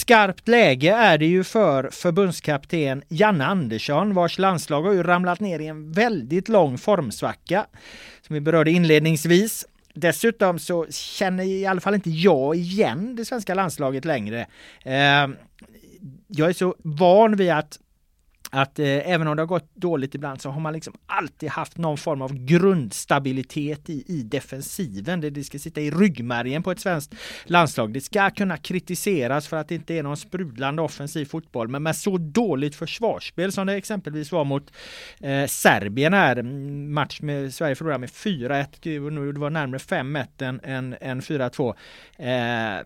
Skarpt 0.03 0.49
läge 0.49 0.93
är 0.93 1.19
det 1.19 1.27
ju 1.27 1.45
för 1.45 1.91
förbundskapten 1.93 3.03
Janne 3.09 3.45
Andersson 3.45 4.15
vars 4.15 4.39
landslag 4.39 4.83
har 4.83 4.93
ju 4.93 5.03
ramlat 5.03 5.41
ner 5.41 5.59
i 5.59 5.67
en 5.67 5.93
väldigt 5.93 6.49
lång 6.49 6.79
formsvacka 6.79 7.67
som 8.27 8.35
vi 8.35 8.41
berörde 8.41 8.71
inledningsvis. 8.71 9.67
Dessutom 9.95 10.59
så 10.59 10.87
känner 10.91 11.45
i 11.45 11.67
alla 11.67 11.81
fall 11.81 11.95
inte 11.95 12.11
jag 12.11 12.57
igen 12.57 13.17
det 13.17 13.25
svenska 13.25 13.55
landslaget 13.55 14.05
längre. 14.05 14.47
Eh, 14.83 15.29
jag 16.27 16.49
är 16.49 16.53
så 16.53 16.75
van 16.79 17.37
vid 17.37 17.51
att 17.51 17.79
att 18.55 18.79
eh, 18.79 18.87
även 18.87 19.29
om 19.29 19.37
det 19.37 19.43
har 19.43 19.47
gått 19.47 19.75
dåligt 19.75 20.15
ibland 20.15 20.41
så 20.41 20.51
har 20.51 20.61
man 20.61 20.73
liksom 20.73 20.95
alltid 21.07 21.49
haft 21.49 21.77
någon 21.79 21.99
form 21.99 22.23
av 22.23 22.35
grundstabilitet 22.35 23.91
i, 23.91 24.05
i 24.07 24.23
defensiven. 24.23 25.21
Det, 25.21 25.31
det 25.31 25.45
ska 25.45 25.59
sitta 25.59 25.81
i 25.81 25.91
ryggmärgen 25.91 26.63
på 26.63 26.71
ett 26.71 26.81
svenskt 26.81 27.15
landslag. 27.45 27.93
Det 27.93 28.01
ska 28.01 28.31
kunna 28.31 28.57
kritiseras 28.57 29.49
för 29.49 29.57
att 29.57 29.69
det 29.69 29.75
inte 29.75 29.95
är 29.95 30.03
någon 30.03 30.17
sprudlande 30.17 30.83
offensiv 30.83 31.25
fotboll. 31.25 31.69
Men 31.69 31.83
med 31.83 31.97
så 31.97 32.19
dåligt 32.19 32.75
försvarsspel 32.75 33.53
som 33.53 33.67
det 33.67 33.75
exempelvis 33.75 34.33
var 34.33 34.45
mot 34.45 34.73
eh, 35.21 35.47
Serbien 35.47 36.13
här, 36.13 36.37
mm, 36.37 36.95
match 36.95 37.21
med 37.21 37.55
Sverige 37.55 37.75
förlorade 37.75 37.99
med 37.99 38.09
4-1, 38.09 38.67
det 38.81 38.99
var 39.39 39.51
närmare 39.51 39.79
5-1 39.79 40.27
än, 40.39 40.61
än, 40.63 40.97
än 41.01 41.21
4-2. 41.21 41.75
Eh, 42.17 42.85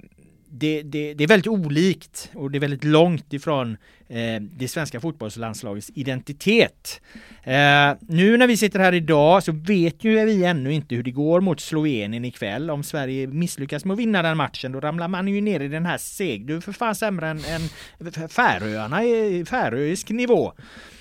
det, 0.51 0.83
det, 0.83 1.15
det, 1.15 1.25
är 1.25 1.29
väldigt 1.29 1.47
olikt 1.47 2.31
och 2.35 2.51
det 2.51 2.59
är 2.59 2.61
väldigt 2.61 2.85
långt 2.85 3.33
ifrån 3.33 3.77
eh, 4.09 4.41
det 4.41 4.69
svenska 4.69 5.01
fotbollslandslagets 5.01 5.91
identitet. 5.95 7.01
Eh, 7.43 7.93
nu 8.01 8.37
när 8.37 8.47
vi 8.47 8.57
sitter 8.57 8.79
här 8.79 8.95
idag 8.95 9.43
så 9.43 9.53
vet 9.53 10.05
ju 10.05 10.25
vi 10.25 10.45
ännu 10.45 10.73
inte 10.73 10.95
hur 10.95 11.03
det 11.03 11.11
går 11.11 11.41
mot 11.41 11.61
Slovenien 11.61 12.25
ikväll. 12.25 12.71
Om 12.71 12.83
Sverige 12.83 13.27
misslyckas 13.27 13.85
med 13.85 13.93
att 13.93 13.99
vinna 13.99 14.23
den 14.23 14.37
matchen 14.37 14.73
då 14.73 14.81
ramlar 14.81 15.09
man 15.09 15.29
ju 15.29 15.41
ner 15.41 15.61
i 15.61 15.69
den 15.69 15.87
här 15.87 15.99
seg. 15.99 16.47
Du 16.47 16.57
är 16.57 16.61
för 16.61 16.73
fan 16.73 16.95
sämre 16.95 17.29
än, 17.29 17.41
än 17.45 18.29
Färöarna 18.29 19.05
i 19.05 19.45
färöisk 19.45 20.11
nivå. 20.11 20.53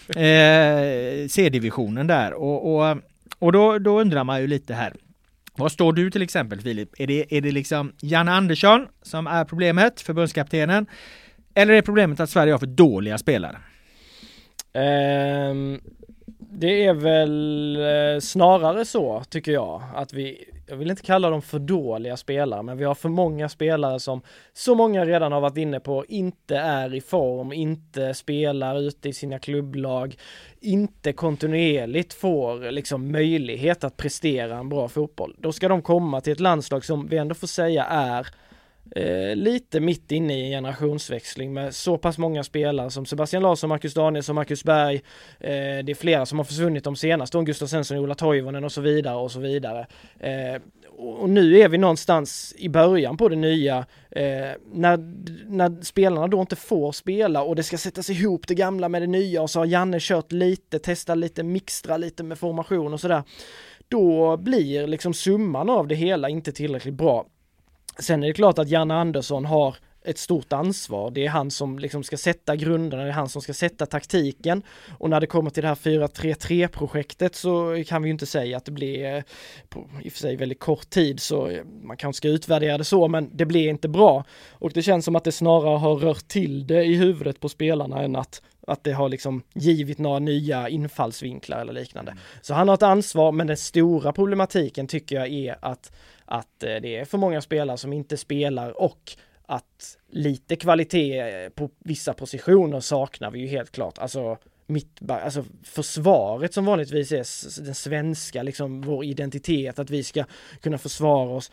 Eh, 0.09 1.27
C-divisionen 1.29 2.07
där 2.07 2.33
och, 2.33 2.75
och, 2.75 2.97
och 3.39 3.51
då, 3.51 3.79
då 3.79 4.01
undrar 4.01 4.23
man 4.23 4.41
ju 4.41 4.47
lite 4.47 4.73
här. 4.73 4.93
Var 5.57 5.69
står 5.69 5.93
du 5.93 6.11
till 6.11 6.21
exempel 6.21 6.61
Filip? 6.61 6.89
Är 6.97 7.07
det, 7.07 7.37
är 7.37 7.41
det 7.41 7.51
liksom 7.51 7.93
Janne 8.01 8.31
Andersson 8.31 8.87
som 9.01 9.27
är 9.27 9.45
problemet, 9.45 10.01
förbundskaptenen? 10.01 10.85
Eller 11.53 11.73
är 11.73 11.81
problemet 11.81 12.19
att 12.19 12.29
Sverige 12.29 12.53
har 12.53 12.59
för 12.59 12.65
dåliga 12.65 13.17
spelare? 13.17 13.57
Um, 14.73 15.81
det 16.39 16.85
är 16.85 16.93
väl 16.93 17.75
eh, 17.75 18.19
snarare 18.19 18.85
så, 18.85 19.23
tycker 19.29 19.51
jag, 19.51 19.83
att 19.95 20.13
vi, 20.13 20.45
jag 20.67 20.75
vill 20.75 20.89
inte 20.89 21.03
kalla 21.03 21.29
dem 21.29 21.41
för 21.41 21.59
dåliga 21.59 22.17
spelare, 22.17 22.63
men 22.63 22.77
vi 22.77 22.83
har 22.83 22.95
för 22.95 23.09
många 23.09 23.49
spelare 23.49 23.99
som 23.99 24.21
så 24.53 24.75
många 24.75 25.05
redan 25.05 25.31
har 25.31 25.41
varit 25.41 25.57
inne 25.57 25.79
på, 25.79 26.05
inte 26.05 26.57
är 26.57 26.93
i 26.93 27.01
form, 27.01 27.53
inte 27.53 28.13
spelar 28.13 28.79
ute 28.79 29.09
i 29.09 29.13
sina 29.13 29.39
klubblag, 29.39 30.15
inte 30.59 31.13
kontinuerligt 31.13 32.13
får 32.13 32.71
liksom 32.71 33.11
möjlighet 33.11 33.83
att 33.83 33.97
prestera 33.97 34.57
en 34.57 34.69
bra 34.69 34.87
fotboll. 34.87 35.35
Då 35.39 35.51
ska 35.51 35.67
de 35.67 35.81
komma 35.81 36.21
till 36.21 36.33
ett 36.33 36.39
landslag 36.39 36.85
som 36.85 37.07
vi 37.07 37.17
ändå 37.17 37.35
får 37.35 37.47
säga 37.47 37.85
är 37.85 38.27
eh, 38.91 39.35
lite 39.35 39.79
mitt 39.79 40.11
inne 40.11 40.39
i 40.39 40.43
en 40.43 40.49
generationsväxling 40.49 41.53
med 41.53 41.75
så 41.75 41.97
pass 41.97 42.17
många 42.17 42.43
spelare 42.43 42.89
som 42.89 43.05
Sebastian 43.05 43.43
Larsson, 43.43 43.69
Marcus 43.69 43.93
Danielsson, 43.93 44.35
Marcus 44.35 44.63
Berg. 44.63 44.95
Eh, 45.39 45.51
det 45.83 45.89
är 45.91 45.95
flera 45.95 46.25
som 46.25 46.39
har 46.39 46.45
försvunnit 46.45 46.83
de 46.83 46.95
senaste, 46.95 47.41
Gustav 47.41 47.67
Svensson, 47.67 47.97
Ola 47.97 48.15
Toivonen 48.15 48.63
och 48.63 48.71
så 48.71 48.81
vidare 48.81 49.15
och 49.15 49.31
så 49.31 49.39
vidare. 49.39 49.87
Eh, 50.19 50.61
och 50.97 51.29
nu 51.29 51.59
är 51.59 51.69
vi 51.69 51.77
någonstans 51.77 52.55
i 52.57 52.69
början 52.69 53.17
på 53.17 53.29
det 53.29 53.35
nya, 53.35 53.77
eh, 54.11 54.51
när, 54.73 54.97
när 55.49 55.83
spelarna 55.83 56.27
då 56.27 56.41
inte 56.41 56.55
får 56.55 56.91
spela 56.91 57.43
och 57.43 57.55
det 57.55 57.63
ska 57.63 57.77
sättas 57.77 58.09
ihop 58.09 58.47
det 58.47 58.55
gamla 58.55 58.89
med 58.89 59.01
det 59.01 59.07
nya 59.07 59.41
och 59.41 59.49
så 59.49 59.59
har 59.59 59.65
Janne 59.65 59.97
kört 59.99 60.31
lite, 60.31 60.79
testat 60.79 61.17
lite, 61.17 61.43
mixtra 61.43 61.97
lite 61.97 62.23
med 62.23 62.39
formation 62.39 62.93
och 62.93 62.99
sådär. 62.99 63.23
Då 63.87 64.37
blir 64.37 64.87
liksom 64.87 65.13
summan 65.13 65.69
av 65.69 65.87
det 65.87 65.95
hela 65.95 66.29
inte 66.29 66.51
tillräckligt 66.51 66.93
bra. 66.93 67.25
Sen 67.99 68.23
är 68.23 68.27
det 68.27 68.33
klart 68.33 68.59
att 68.59 68.69
Janne 68.69 68.93
Andersson 68.93 69.45
har 69.45 69.75
ett 70.05 70.17
stort 70.17 70.53
ansvar. 70.53 71.11
Det 71.11 71.25
är 71.25 71.29
han 71.29 71.51
som 71.51 71.79
liksom 71.79 72.03
ska 72.03 72.17
sätta 72.17 72.55
grunderna, 72.55 73.03
det 73.03 73.09
är 73.09 73.13
han 73.13 73.29
som 73.29 73.41
ska 73.41 73.53
sätta 73.53 73.85
taktiken. 73.85 74.61
Och 74.97 75.09
när 75.09 75.21
det 75.21 75.27
kommer 75.27 75.49
till 75.49 75.63
det 75.63 75.67
här 75.67 75.75
4-3-3 75.75 76.67
projektet 76.67 77.35
så 77.35 77.83
kan 77.87 78.01
vi 78.01 78.07
ju 78.07 78.11
inte 78.11 78.25
säga 78.25 78.57
att 78.57 78.65
det 78.65 78.71
blir 78.71 79.23
på 79.69 79.89
i 80.03 80.09
och 80.09 80.13
för 80.13 80.19
sig 80.19 80.35
väldigt 80.35 80.59
kort 80.59 80.89
tid 80.89 81.19
så 81.19 81.51
man 81.83 81.97
kanske 81.97 82.17
ska 82.17 82.27
utvärdera 82.27 82.77
det 82.77 82.83
så 82.83 83.07
men 83.07 83.29
det 83.33 83.45
blir 83.45 83.69
inte 83.69 83.87
bra. 83.87 84.23
Och 84.51 84.71
det 84.73 84.81
känns 84.81 85.05
som 85.05 85.15
att 85.15 85.23
det 85.23 85.31
snarare 85.31 85.77
har 85.77 85.95
rört 85.95 86.27
till 86.27 86.67
det 86.67 86.83
i 86.83 86.95
huvudet 86.95 87.39
på 87.39 87.49
spelarna 87.49 88.01
än 88.01 88.15
att 88.15 88.41
att 88.67 88.83
det 88.83 88.91
har 88.91 89.09
liksom 89.09 89.43
givit 89.53 89.97
några 89.97 90.19
nya 90.19 90.69
infallsvinklar 90.69 91.61
eller 91.61 91.73
liknande. 91.73 92.11
Mm. 92.11 92.23
Så 92.41 92.53
han 92.53 92.67
har 92.67 92.75
ett 92.75 92.83
ansvar, 92.83 93.31
men 93.31 93.47
den 93.47 93.57
stora 93.57 94.13
problematiken 94.13 94.87
tycker 94.87 95.15
jag 95.15 95.27
är 95.27 95.57
att 95.61 95.91
att 96.25 96.63
eh, 96.63 96.75
det 96.75 96.97
är 96.97 97.05
för 97.05 97.17
många 97.17 97.41
spelare 97.41 97.77
som 97.77 97.93
inte 97.93 98.17
spelar 98.17 98.81
och 98.81 99.17
att 99.47 99.97
lite 100.09 100.55
kvalitet 100.55 101.49
på 101.55 101.69
vissa 101.79 102.13
positioner 102.13 102.79
saknar 102.79 103.31
vi 103.31 103.39
ju 103.39 103.47
helt 103.47 103.71
klart. 103.71 103.97
Alltså 103.97 104.37
mitt, 104.67 105.09
alltså 105.09 105.45
försvaret 105.63 106.53
som 106.53 106.65
vanligtvis 106.65 107.11
är 107.11 107.63
den 107.63 107.75
svenska, 107.75 108.43
liksom 108.43 108.81
vår 108.81 109.05
identitet, 109.05 109.79
att 109.79 109.89
vi 109.89 110.03
ska 110.03 110.23
kunna 110.61 110.77
försvara 110.77 111.29
oss. 111.29 111.51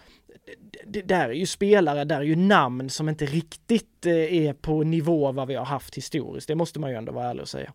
Det, 0.86 1.02
där 1.02 1.28
är 1.28 1.32
ju 1.32 1.46
spelare, 1.46 2.04
där 2.04 2.16
är 2.16 2.22
ju 2.22 2.36
namn 2.36 2.90
som 2.90 3.08
inte 3.08 3.26
riktigt 3.26 4.06
eh, 4.06 4.12
är 4.12 4.52
på 4.52 4.82
nivå 4.82 5.32
vad 5.32 5.48
vi 5.48 5.54
har 5.54 5.64
haft 5.64 5.94
historiskt. 5.94 6.48
Det 6.48 6.54
måste 6.54 6.80
man 6.80 6.90
ju 6.90 6.96
ändå 6.96 7.12
vara 7.12 7.30
ärlig 7.30 7.42
och 7.42 7.48
säga. 7.48 7.72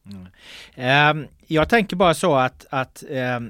Mm. 0.75 1.17
Um, 1.17 1.27
jag 1.47 1.69
tänker 1.69 1.95
bara 1.95 2.13
så 2.13 2.35
att, 2.35 2.65
att 2.69 3.03
um 3.09 3.49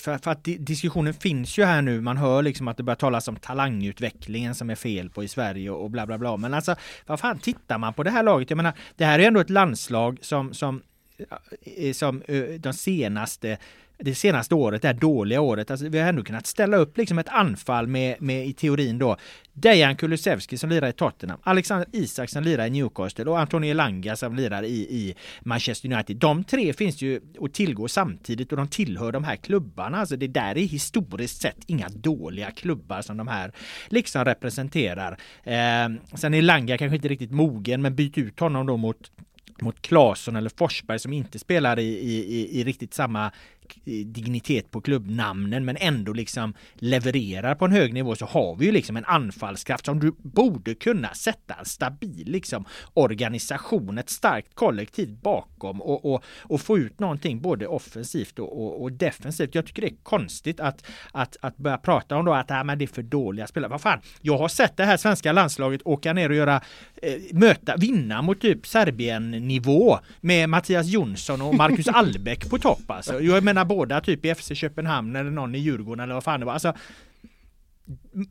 för, 0.00 0.18
för, 0.18 0.30
att 0.30 0.44
diskussionen 0.44 1.14
finns 1.14 1.58
ju 1.58 1.64
här 1.64 1.82
nu. 1.82 2.00
Man 2.00 2.16
hör 2.16 2.42
liksom 2.42 2.68
att 2.68 2.76
det 2.76 2.82
börjar 2.82 2.96
talas 2.96 3.28
om 3.28 3.36
talangutvecklingen 3.36 4.54
som 4.54 4.70
är 4.70 4.74
fel 4.74 5.10
på 5.10 5.24
i 5.24 5.28
Sverige 5.28 5.70
och 5.70 5.90
bla 5.90 6.06
bla 6.06 6.18
bla. 6.18 6.36
Men 6.36 6.54
alltså 6.54 6.76
vad 7.06 7.20
fan 7.20 7.38
tittar 7.38 7.78
man 7.78 7.94
på 7.94 8.02
det 8.02 8.10
här 8.10 8.22
laget? 8.22 8.50
Jag 8.50 8.56
menar, 8.56 8.72
det 8.96 9.04
här 9.04 9.18
är 9.18 9.26
ändå 9.26 9.40
ett 9.40 9.50
landslag 9.50 10.18
som, 10.22 10.54
som, 10.54 10.82
eh, 11.76 11.92
som 11.92 12.22
eh, 12.22 12.42
de 12.42 12.72
senaste 12.72 13.58
det 13.98 14.14
senaste 14.14 14.54
året, 14.54 14.82
det 14.82 14.88
här 14.88 14.94
dåliga 14.94 15.40
året, 15.40 15.70
alltså 15.70 15.88
vi 15.88 15.98
har 15.98 16.08
ändå 16.08 16.22
kunnat 16.22 16.46
ställa 16.46 16.76
upp 16.76 16.98
liksom 16.98 17.18
ett 17.18 17.28
anfall 17.28 17.86
med, 17.86 18.22
med 18.22 18.46
i 18.46 18.52
teorin 18.52 18.98
då 18.98 19.16
Dejan 19.52 19.96
Kulusevski 19.96 20.58
som 20.58 20.70
lirar 20.70 20.88
i 20.88 20.92
Tottenham, 20.92 21.38
Alexander 21.42 21.88
Isak 21.92 22.30
som 22.30 22.42
lirar 22.42 22.66
i 22.66 22.70
Newcastle 22.70 23.24
och 23.24 23.38
Antonio 23.40 23.70
Elanga 23.70 24.16
som 24.16 24.36
lirar 24.36 24.62
i, 24.62 24.76
i 24.76 25.14
Manchester 25.40 25.92
United. 25.92 26.16
De 26.16 26.44
tre 26.44 26.72
finns 26.72 27.02
ju 27.02 27.20
att 27.40 27.54
tillgå 27.54 27.88
samtidigt 27.88 28.52
och 28.52 28.58
de 28.58 28.68
tillhör 28.68 29.12
de 29.12 29.24
här 29.24 29.36
klubbarna. 29.36 29.98
Alltså 29.98 30.16
det 30.16 30.28
där 30.28 30.58
är 30.58 30.66
historiskt 30.66 31.40
sett 31.40 31.58
inga 31.66 31.88
dåliga 31.88 32.50
klubbar 32.50 33.02
som 33.02 33.16
de 33.16 33.28
här 33.28 33.52
liksom 33.88 34.24
representerar. 34.24 35.12
Eh, 35.44 35.88
sen 36.14 36.34
är 36.34 36.38
Elanga 36.38 36.78
kanske 36.78 36.96
inte 36.96 37.08
riktigt 37.08 37.32
mogen, 37.32 37.82
men 37.82 37.94
byt 37.94 38.18
ut 38.18 38.40
honom 38.40 38.66
då 38.66 38.76
mot 38.76 39.10
mot 39.62 39.82
Claesson 39.82 40.36
eller 40.36 40.50
Forsberg 40.56 40.98
som 40.98 41.12
inte 41.12 41.38
spelar 41.38 41.78
i, 41.78 41.88
i, 41.88 42.60
i, 42.60 42.64
riktigt 42.64 42.94
samma 42.94 43.32
dignitet 44.04 44.70
på 44.70 44.80
klubbnamnen 44.80 45.64
men 45.64 45.76
ändå 45.76 46.12
liksom 46.12 46.54
levererar 46.74 47.54
på 47.54 47.64
en 47.64 47.72
hög 47.72 47.94
nivå 47.94 48.14
så 48.14 48.26
har 48.26 48.56
vi 48.56 48.66
ju 48.66 48.72
liksom 48.72 48.96
en 48.96 49.04
anfallskraft 49.04 49.86
som 49.86 50.00
du 50.00 50.12
borde 50.18 50.74
kunna 50.74 51.14
sätta 51.14 51.54
en 51.54 51.64
stabil 51.64 52.24
liksom 52.26 52.64
organisation, 52.94 53.98
ett 53.98 54.10
starkt 54.10 54.54
kollektiv 54.54 55.16
bakom 55.22 55.82
och, 55.82 56.14
och, 56.14 56.24
och 56.38 56.60
få 56.60 56.78
ut 56.78 57.00
någonting 57.00 57.40
både 57.40 57.66
offensivt 57.66 58.38
och, 58.38 58.62
och, 58.62 58.82
och, 58.82 58.92
defensivt. 58.92 59.54
Jag 59.54 59.66
tycker 59.66 59.82
det 59.82 59.88
är 59.88 59.96
konstigt 60.02 60.60
att, 60.60 60.86
att, 61.12 61.36
att 61.40 61.56
börja 61.56 61.78
prata 61.78 62.16
om 62.16 62.24
då 62.24 62.34
att 62.34 62.50
äh, 62.50 62.64
men 62.64 62.78
det 62.78 62.84
är 62.84 62.86
för 62.86 63.02
dåliga 63.02 63.46
spelare. 63.46 63.70
Vad 63.70 63.80
fan, 63.80 64.00
jag 64.20 64.38
har 64.38 64.48
sett 64.48 64.76
det 64.76 64.84
här 64.84 64.96
svenska 64.96 65.32
landslaget 65.32 65.80
åka 65.84 66.12
ner 66.12 66.30
och 66.30 66.36
göra 66.36 66.60
eh, 67.02 67.12
möta, 67.32 67.76
vinna 67.76 68.22
mot 68.22 68.40
typ 68.40 68.66
Serbien-nivå 68.66 69.98
med 70.20 70.48
Mattias 70.48 70.86
Jonsson 70.86 71.42
och 71.42 71.54
Marcus 71.54 71.88
Albeck 71.98 72.50
på 72.50 72.58
topp 72.58 72.90
alltså. 72.90 73.20
Jag 73.20 73.44
menar 73.44 73.57
båda 73.64 74.00
typ 74.00 74.24
i 74.24 74.34
FC 74.34 74.52
Köpenhamn 74.54 75.16
eller 75.16 75.30
någon 75.30 75.54
i 75.54 75.58
Djurgården 75.58 76.04
eller 76.04 76.14
vad 76.14 76.24
fan 76.24 76.40
det 76.40 76.46
var. 76.46 76.52
Alltså, 76.52 76.74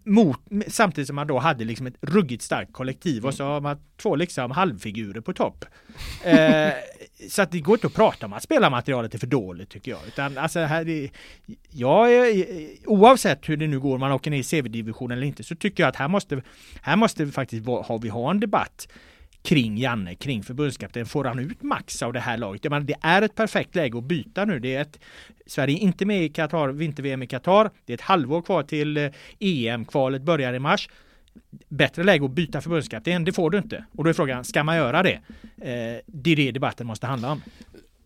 mot, 0.04 0.40
samtidigt 0.68 1.08
som 1.08 1.16
man 1.16 1.28
då 1.28 1.40
hade 1.40 1.66
liksom 1.66 1.88
ett 1.88 1.98
ruggigt 2.02 2.44
starkt 2.44 2.74
kollektiv 2.74 3.26
och 3.26 3.34
så 3.34 3.44
har 3.44 3.62
man 3.62 3.78
två 3.98 4.16
liksom 4.16 4.52
halvfigurer 4.52 5.22
på 5.22 5.34
topp. 5.34 5.66
Eh, 6.24 6.70
så 7.30 7.42
att 7.42 7.52
det 7.52 7.60
går 7.60 7.76
inte 7.76 7.88
att 7.88 7.94
prata 7.94 8.26
om 8.26 8.34
att 8.34 8.44
spelarmaterialet 8.44 9.14
är 9.14 9.20
för 9.20 9.28
dåligt 9.28 9.70
tycker 9.70 9.92
jag. 9.92 10.00
Utan 10.08 10.38
alltså 10.38 10.60
här 10.60 10.90
är, 10.90 11.10
jag 11.70 12.14
är, 12.14 12.46
oavsett 12.86 13.50
hur 13.50 13.58
det 13.58 13.68
nu 13.68 13.80
går, 13.80 13.98
man 13.98 14.12
åker 14.12 14.32
ner 14.32 14.40
i 14.40 14.44
CV-divisionen 14.44 15.18
eller 15.18 15.28
inte, 15.28 15.44
så 15.44 15.56
tycker 15.56 15.84
jag 15.84 15.90
att 15.90 15.96
här 15.96 16.08
måste, 16.08 16.42
här 16.82 16.96
måste 16.96 17.26
vi 17.26 17.32
faktiskt 17.32 17.66
ha, 17.66 17.98
vi 17.98 18.10
ha 18.10 18.32
en 18.32 18.40
debatt 18.40 18.88
kring 19.48 19.78
Janne, 19.78 20.16
kring 20.16 20.44
förbundskapten. 20.44 21.06
Får 21.06 21.26
han 21.26 21.40
ut 21.40 21.64
max 21.64 22.04
av 22.04 22.14
det 22.14 22.20
här 22.20 22.38
laget? 22.38 22.64
Jag 22.64 22.72
menar, 22.72 22.86
det 22.86 22.96
är 23.02 23.22
ett 23.22 23.36
perfekt 23.36 23.76
läge 23.76 23.98
att 23.98 24.04
byta 24.04 24.46
nu. 24.46 24.60
Det 24.60 24.76
är 24.76 24.82
ett, 24.82 25.00
Sverige 25.46 25.78
är 25.78 25.80
inte 25.80 26.06
med 26.06 26.24
i 26.24 26.30
Qatar, 26.30 26.70
vinter-VM 26.70 27.24
i 27.24 27.28
Qatar. 27.28 27.72
Det 27.86 27.94
är 27.94 27.98
ett 27.98 28.02
halvår 28.02 28.42
kvar 28.42 28.64
till 28.64 28.98
eh, 28.98 29.12
EM-kvalet 29.40 30.22
börjar 30.22 30.54
i 30.54 30.60
mars. 30.60 30.90
Bättre 31.70 32.04
läge 32.04 32.26
att 32.26 32.32
byta 32.32 32.62
förbundskapten, 32.62 33.24
det 33.24 33.34
får 33.34 33.50
du 33.50 33.58
inte. 33.58 33.86
Och 33.96 34.04
då 34.04 34.10
är 34.10 34.14
frågan, 34.14 34.44
ska 34.44 34.64
man 34.64 34.76
göra 34.76 35.04
det? 35.04 35.20
Eh, 35.62 36.02
det 36.06 36.32
är 36.32 36.36
det 36.36 36.52
debatten 36.52 36.88
måste 36.88 37.08
handla 37.08 37.32
om. 37.32 37.42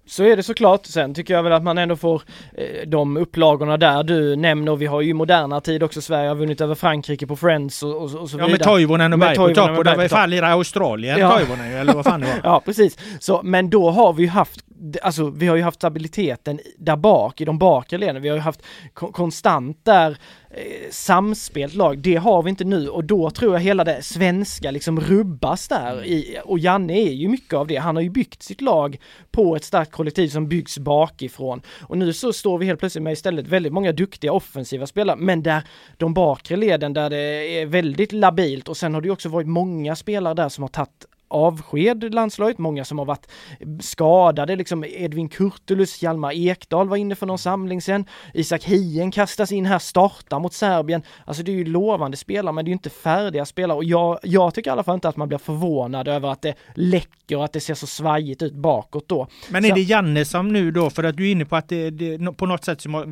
Så 0.05 0.23
är 0.23 0.35
det 0.35 0.43
såklart. 0.43 0.85
Sen 0.85 1.13
tycker 1.13 1.33
jag 1.33 1.43
väl 1.43 1.53
att 1.53 1.63
man 1.63 1.77
ändå 1.77 1.95
får 1.95 2.21
eh, 2.57 2.87
de 2.87 3.17
upplagorna 3.17 3.77
där 3.77 4.03
du 4.03 4.35
nämner. 4.35 4.75
Vi 4.75 4.85
har 4.85 5.01
ju 5.01 5.09
i 5.09 5.13
moderna 5.13 5.61
tid 5.61 5.83
också 5.83 6.01
Sverige 6.01 6.27
har 6.27 6.35
vunnit 6.35 6.61
över 6.61 6.75
Frankrike 6.75 7.27
på 7.27 7.35
Friends 7.35 7.83
och, 7.83 7.95
och, 7.95 8.03
och 8.03 8.09
så 8.09 8.37
vidare. 8.37 8.41
Ja 8.41 8.47
med 8.47 8.63
Toivonen 8.63 9.13
och 9.13 9.19
Berg 9.19 9.35
på 9.35 9.53
topp 9.53 9.77
och 9.77 9.83
det 9.83 9.95
var 9.95 10.07
fan 10.07 10.29
lirade 10.29 10.53
Australien 10.53 11.19
ja. 11.19 11.37
Toivonen 11.37 11.71
eller 11.71 11.93
vad 11.93 12.05
fan 12.05 12.21
det 12.21 12.27
var. 12.27 12.41
ja 12.43 12.61
precis. 12.65 12.97
Så, 13.19 13.41
men 13.43 13.69
då 13.69 13.89
har 13.89 14.13
vi 14.13 14.23
ju 14.23 14.29
haft 14.29 14.59
Alltså 15.01 15.29
vi 15.29 15.47
har 15.47 15.55
ju 15.55 15.63
haft 15.63 15.77
stabiliteten 15.77 16.59
där 16.77 16.95
bak 16.95 17.41
i 17.41 17.45
de 17.45 17.57
bakre 17.57 17.97
leden. 17.97 18.21
Vi 18.21 18.29
har 18.29 18.35
ju 18.35 18.41
haft 18.41 18.61
konstant 18.93 19.79
där 19.83 20.17
samspelt 20.89 21.73
lag. 21.73 21.97
Det 21.97 22.15
har 22.15 22.43
vi 22.43 22.49
inte 22.49 22.63
nu 22.63 22.89
och 22.89 23.03
då 23.03 23.29
tror 23.29 23.53
jag 23.53 23.61
hela 23.61 23.83
det 23.83 24.01
svenska 24.01 24.71
liksom 24.71 24.99
rubbas 24.99 25.67
där 25.67 26.05
i, 26.05 26.37
och 26.43 26.59
Janne 26.59 26.93
är 26.93 27.11
ju 27.11 27.27
mycket 27.27 27.53
av 27.53 27.67
det. 27.67 27.75
Han 27.75 27.95
har 27.95 28.03
ju 28.03 28.09
byggt 28.09 28.43
sitt 28.43 28.61
lag 28.61 28.97
på 29.31 29.55
ett 29.55 29.63
starkt 29.63 29.91
kollektiv 29.91 30.27
som 30.27 30.47
byggs 30.47 30.79
bakifrån 30.79 31.61
och 31.81 31.97
nu 31.97 32.13
så 32.13 32.33
står 32.33 32.57
vi 32.57 32.65
helt 32.65 32.79
plötsligt 32.79 33.03
med 33.03 33.13
istället 33.13 33.47
väldigt 33.47 33.73
många 33.73 33.91
duktiga 33.91 34.33
offensiva 34.33 34.87
spelare 34.87 35.17
men 35.19 35.43
där 35.43 35.63
de 35.97 36.13
bakre 36.13 36.55
leden 36.55 36.93
där 36.93 37.09
det 37.09 37.59
är 37.59 37.65
väldigt 37.65 38.11
labilt 38.11 38.69
och 38.69 38.77
sen 38.77 38.93
har 38.93 39.01
det 39.01 39.07
ju 39.07 39.11
också 39.11 39.29
varit 39.29 39.47
många 39.47 39.95
spelare 39.95 40.33
där 40.33 40.49
som 40.49 40.61
har 40.61 40.69
tagit 40.69 41.05
avsked 41.31 42.13
landslaget, 42.13 42.57
många 42.57 42.85
som 42.85 42.97
har 42.97 43.05
varit 43.05 43.27
skadade, 43.79 44.55
liksom 44.55 44.85
Edvin 44.87 45.29
Kurtulus, 45.29 46.03
Hjalmar 46.03 46.31
Ekdal 46.33 46.89
var 46.89 46.97
inne 46.97 47.15
för 47.15 47.25
någon 47.25 47.37
samling 47.37 47.81
sen, 47.81 48.05
Isak 48.33 48.63
Hien 48.63 49.11
kastas 49.11 49.51
in 49.51 49.65
här, 49.65 49.79
startar 49.79 50.39
mot 50.39 50.53
Serbien. 50.53 51.01
Alltså 51.25 51.43
det 51.43 51.51
är 51.51 51.55
ju 51.55 51.65
lovande 51.65 52.17
spelare 52.17 52.53
men 52.53 52.65
det 52.65 52.69
är 52.69 52.71
ju 52.71 52.75
inte 52.75 52.89
färdiga 52.89 53.45
spelare 53.45 53.77
och 53.77 53.83
jag, 53.83 54.19
jag 54.23 54.53
tycker 54.53 54.69
i 54.69 54.71
alla 54.71 54.83
fall 54.83 54.95
inte 54.95 55.09
att 55.09 55.17
man 55.17 55.27
blir 55.27 55.37
förvånad 55.37 56.07
över 56.07 56.29
att 56.29 56.41
det 56.41 56.55
läcker 56.75 57.37
och 57.37 57.45
att 57.45 57.53
det 57.53 57.59
ser 57.59 57.73
så 57.73 57.87
svajigt 57.87 58.41
ut 58.41 58.53
bakåt 58.53 59.07
då. 59.07 59.27
Men 59.49 59.65
är 59.65 59.69
så... 59.69 59.75
det 59.75 59.81
Janne 59.81 60.25
som 60.25 60.53
nu 60.53 60.71
då, 60.71 60.89
för 60.89 61.03
att 61.03 61.17
du 61.17 61.27
är 61.27 61.31
inne 61.31 61.45
på 61.45 61.55
att 61.55 61.69
det, 61.69 61.89
det 61.89 62.33
på 62.37 62.45
något 62.45 62.65
sätt 62.65 62.81
så 62.81 63.05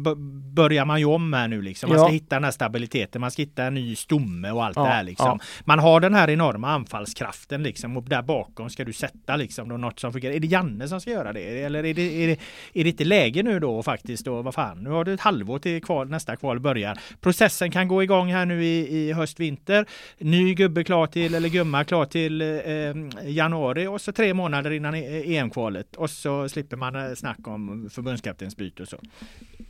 börjar 0.53 0.85
man 0.85 0.99
ju 0.99 1.05
om 1.05 1.33
här 1.33 1.47
nu 1.47 1.61
liksom. 1.61 1.89
Man 1.89 1.99
ska 1.99 2.07
hitta 2.07 2.35
den 2.35 2.43
här 2.43 2.51
stabiliteten, 2.51 3.21
man 3.21 3.31
ska 3.31 3.41
hitta 3.41 3.63
en 3.63 3.73
ny 3.73 3.95
stomme 3.95 4.51
och 4.51 4.65
allt 4.65 4.75
ja, 4.75 4.83
det 4.83 4.89
här 4.89 5.03
liksom. 5.03 5.39
Ja. 5.41 5.63
Man 5.65 5.79
har 5.79 5.99
den 5.99 6.13
här 6.13 6.29
enorma 6.29 6.69
anfallskraften 6.69 7.63
liksom 7.63 7.97
och 7.97 8.03
där 8.09 8.21
bakom 8.21 8.69
ska 8.69 8.83
du 8.83 8.93
sätta 8.93 9.35
liksom 9.35 9.69
då 9.69 9.77
något 9.77 9.99
som 9.99 10.13
fungerar. 10.13 10.33
Är 10.33 10.39
det 10.39 10.47
Janne 10.47 10.87
som 10.87 11.01
ska 11.01 11.11
göra 11.11 11.33
det? 11.33 11.63
Eller 11.63 11.85
är 11.85 11.93
det, 11.93 12.23
är 12.23 12.27
det, 12.27 12.39
är 12.73 12.83
det 12.83 12.89
inte 12.89 13.03
läge 13.03 13.43
nu 13.43 13.59
då 13.59 13.83
faktiskt 13.83 14.25
då? 14.25 14.41
Vad 14.41 14.53
fan, 14.53 14.83
nu 14.83 14.89
har 14.89 15.03
du 15.03 15.13
ett 15.13 15.19
halvår 15.19 15.59
till 15.59 15.83
kval, 15.83 16.09
nästa 16.09 16.35
kval 16.35 16.59
börjar. 16.59 16.99
Processen 17.21 17.71
kan 17.71 17.87
gå 17.87 18.03
igång 18.03 18.31
här 18.31 18.45
nu 18.45 18.65
i, 18.65 18.97
i 18.97 19.13
höst, 19.13 19.39
vinter. 19.39 19.85
Ny 20.17 20.53
gubbe 20.53 20.83
klar 20.83 21.07
till, 21.07 21.35
eller 21.35 21.49
gumma 21.49 21.83
klar 21.83 22.05
till 22.05 22.41
eh, 22.41 23.29
januari 23.29 23.87
och 23.87 24.01
så 24.01 24.11
tre 24.11 24.33
månader 24.33 24.71
innan 24.71 24.95
EM-kvalet. 24.95 25.95
Och 25.95 26.09
så 26.09 26.49
slipper 26.49 26.77
man 26.77 26.95
eh, 26.95 27.13
snack 27.15 27.47
om 27.47 27.89
förbundskaptensbyte 27.91 28.81
och 28.81 28.87
så. 28.87 28.97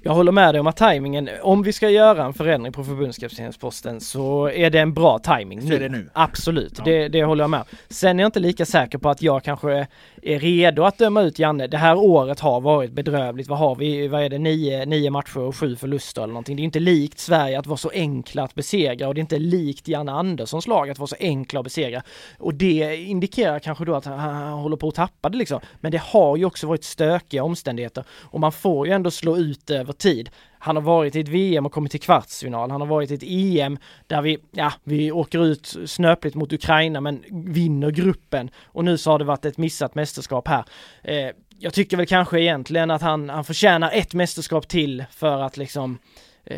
Jag 0.02 0.14
håller 0.14 0.32
med 0.32 0.54
dig 0.54 0.60
om 0.60 0.68
att 0.68 0.78
tajmingen, 0.78 1.30
om 1.42 1.64
vi 1.64 1.74
ska 1.74 1.90
göra 1.90 2.26
en 2.26 2.34
förändring 2.34 2.74
på 2.74 2.84
förbundskaptensposten 2.84 4.02
så 4.02 4.50
är 4.50 4.70
det 4.70 4.80
en 4.80 4.94
bra 4.94 5.20
tajming 5.20 5.60
nu. 5.60 5.90
nu. 5.90 6.10
Absolut, 6.14 6.74
ja. 6.78 6.84
det, 6.84 7.08
det 7.08 7.24
håller 7.24 7.44
jag 7.44 7.50
med 7.50 7.64
Sen 7.90 8.20
är 8.20 8.24
jag 8.24 8.29
inte 8.30 8.40
lika 8.40 8.66
säker 8.66 8.98
på 8.98 9.10
att 9.10 9.22
jag 9.22 9.44
kanske 9.44 9.88
är 10.22 10.40
redo 10.40 10.84
att 10.84 10.98
döma 10.98 11.22
ut 11.22 11.40
Janne. 11.40 11.68
Det 11.68 11.78
här 11.78 11.96
året 11.96 12.40
har 12.40 12.62
varit 12.62 12.92
bedrövligt. 12.92 13.48
Vad 13.48 13.60
har 13.60 13.76
vi? 13.76 14.08
Vad 14.08 14.24
är 14.24 14.30
det? 14.30 14.38
Nio, 14.38 14.86
nio 14.86 15.10
matcher 15.10 15.40
och 15.40 15.56
sju 15.56 15.76
förluster 15.76 16.22
eller 16.22 16.34
någonting. 16.34 16.56
Det 16.56 16.62
är 16.62 16.64
inte 16.64 16.80
likt 16.80 17.20
Sverige 17.20 17.60
att 17.60 17.68
vara 17.68 17.78
så 17.78 17.90
enkla 17.90 18.44
att 18.44 18.56
besegra 18.56 19.08
och 19.08 19.14
det 19.16 19.20
är 19.20 19.22
inte 19.22 19.40
likt 19.40 19.88
Janne 19.88 20.12
Anderssons 20.12 20.68
lag 20.68 20.90
att 20.90 21.00
vara 21.00 21.08
så 21.08 21.16
enkla 21.20 21.60
att 21.60 21.64
besegra. 21.64 22.02
Och 22.38 22.54
det 22.54 22.96
indikerar 22.96 23.60
kanske 23.60 23.86
då 23.86 23.96
att 23.96 24.06
han 24.06 24.54
håller 24.54 24.78
på 24.78 24.88
att 24.88 24.96
tappa 24.96 25.30
det 25.30 25.38
liksom. 25.38 25.60
Men 25.80 25.92
det 25.92 26.02
har 26.02 26.38
ju 26.38 26.46
också 26.46 26.68
varit 26.68 26.84
stökiga 26.84 27.44
omständigheter 27.44 28.04
och 28.12 28.40
man 28.40 28.52
får 28.52 28.88
ju 28.88 28.94
ändå 28.94 29.12
slå 29.12 29.38
ut 29.38 29.70
över 29.70 29.94
tid. 29.94 30.30
Han 30.60 30.76
har 30.76 30.84
varit 30.84 31.16
i 31.16 31.20
ett 31.20 31.28
VM 31.28 31.66
och 31.66 31.72
kommit 31.72 31.92
till 31.92 32.02
kvartsfinal. 32.02 32.72
Han 32.72 32.82
har 32.82 32.88
varit 32.88 33.12
i 33.12 33.14
ett 33.14 33.24
EM 33.24 33.78
där 34.08 34.22
vi, 34.22 34.38
ja, 34.52 34.74
vi 34.84 35.12
åker 35.12 35.46
ut 35.46 35.76
snöpligt 35.86 36.36
mot 36.36 36.54
Ukraina 36.54 37.02
men 37.02 37.24
vinner 37.30 37.92
gruppen. 37.92 38.50
Och 38.66 38.86
nu 38.86 38.98
så 38.98 39.12
har 39.12 39.20
det 39.20 39.26
varit 39.26 39.46
ett 39.46 39.58
missat 39.58 39.96
mästerskap 39.96 40.48
här. 40.48 40.66
Eh, 41.04 41.30
jag 41.60 41.74
tycker 41.74 41.98
väl 41.98 42.06
kanske 42.06 42.42
egentligen 42.42 42.92
att 42.92 43.02
han, 43.02 43.30
han 43.30 43.44
förtjänar 43.44 43.92
ett 43.94 44.14
mästerskap 44.14 44.68
till 44.68 45.06
för 45.12 45.42
att 45.42 45.58
liksom 45.58 45.98
eh, 46.46 46.58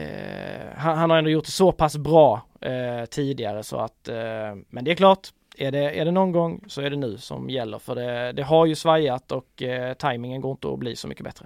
han, 0.76 0.98
han, 0.98 1.10
har 1.10 1.18
ändå 1.18 1.30
gjort 1.30 1.46
det 1.46 1.52
så 1.52 1.72
pass 1.72 1.98
bra 1.98 2.42
eh, 2.62 3.06
tidigare 3.06 3.64
så 3.64 3.78
att, 3.78 4.08
eh, 4.08 4.16
men 4.70 4.84
det 4.84 4.92
är 4.92 4.96
klart, 4.96 5.28
är 5.58 5.72
det, 5.72 6.00
är 6.00 6.06
det 6.06 6.12
någon 6.12 6.32
gång 6.32 6.64
så 6.68 6.82
är 6.82 6.90
det 6.90 6.96
nu 6.96 7.18
som 7.18 7.50
gäller 7.50 7.80
för 7.80 7.96
det, 7.96 8.32
det 8.32 8.44
har 8.44 8.66
ju 8.66 8.76
svajat 8.76 9.32
och 9.32 9.64
eh, 9.64 9.94
tajmingen 9.94 10.42
går 10.42 10.52
inte 10.52 10.68
att 10.68 10.80
bli 10.80 10.96
så 10.96 11.08
mycket 11.08 11.24
bättre. 11.24 11.46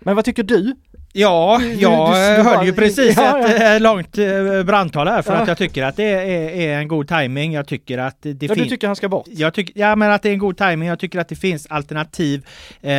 Men 0.00 0.16
vad 0.16 0.24
tycker 0.24 0.42
du? 0.42 0.74
Ja, 1.12 1.62
jag 1.62 2.14
du, 2.14 2.42
hörde 2.42 2.66
ju 2.66 2.72
precis 2.72 3.16
ja, 3.16 3.38
ja. 3.38 3.48
ett 3.48 3.74
eh, 3.74 3.80
långt 3.80 4.18
eh, 4.18 4.62
brandtal 4.64 5.08
här 5.08 5.22
för 5.22 5.34
ja. 5.34 5.40
att 5.40 5.48
jag 5.48 5.58
tycker 5.58 5.82
att 5.82 5.96
det 5.96 6.04
är, 6.04 6.48
är 6.50 6.78
en 6.78 6.88
god 6.88 7.08
timing. 7.08 7.52
Jag 7.52 7.66
tycker 7.66 7.98
att 7.98 8.16
det 8.22 8.38
finns... 8.38 8.50
Ja, 8.50 8.64
du 8.64 8.70
tycker 8.70 8.86
han 8.86 8.96
ska 8.96 9.08
bort? 9.08 9.26
Jag 9.30 9.54
tycker, 9.54 9.80
ja, 9.80 9.96
men 9.96 10.12
att 10.12 10.22
det 10.22 10.28
är 10.28 10.32
en 10.32 10.38
god 10.38 10.56
timing. 10.56 10.88
Jag 10.88 10.98
tycker 10.98 11.18
att 11.18 11.28
det 11.28 11.36
finns 11.36 11.66
alternativ. 11.66 12.46
Eh, 12.80 12.92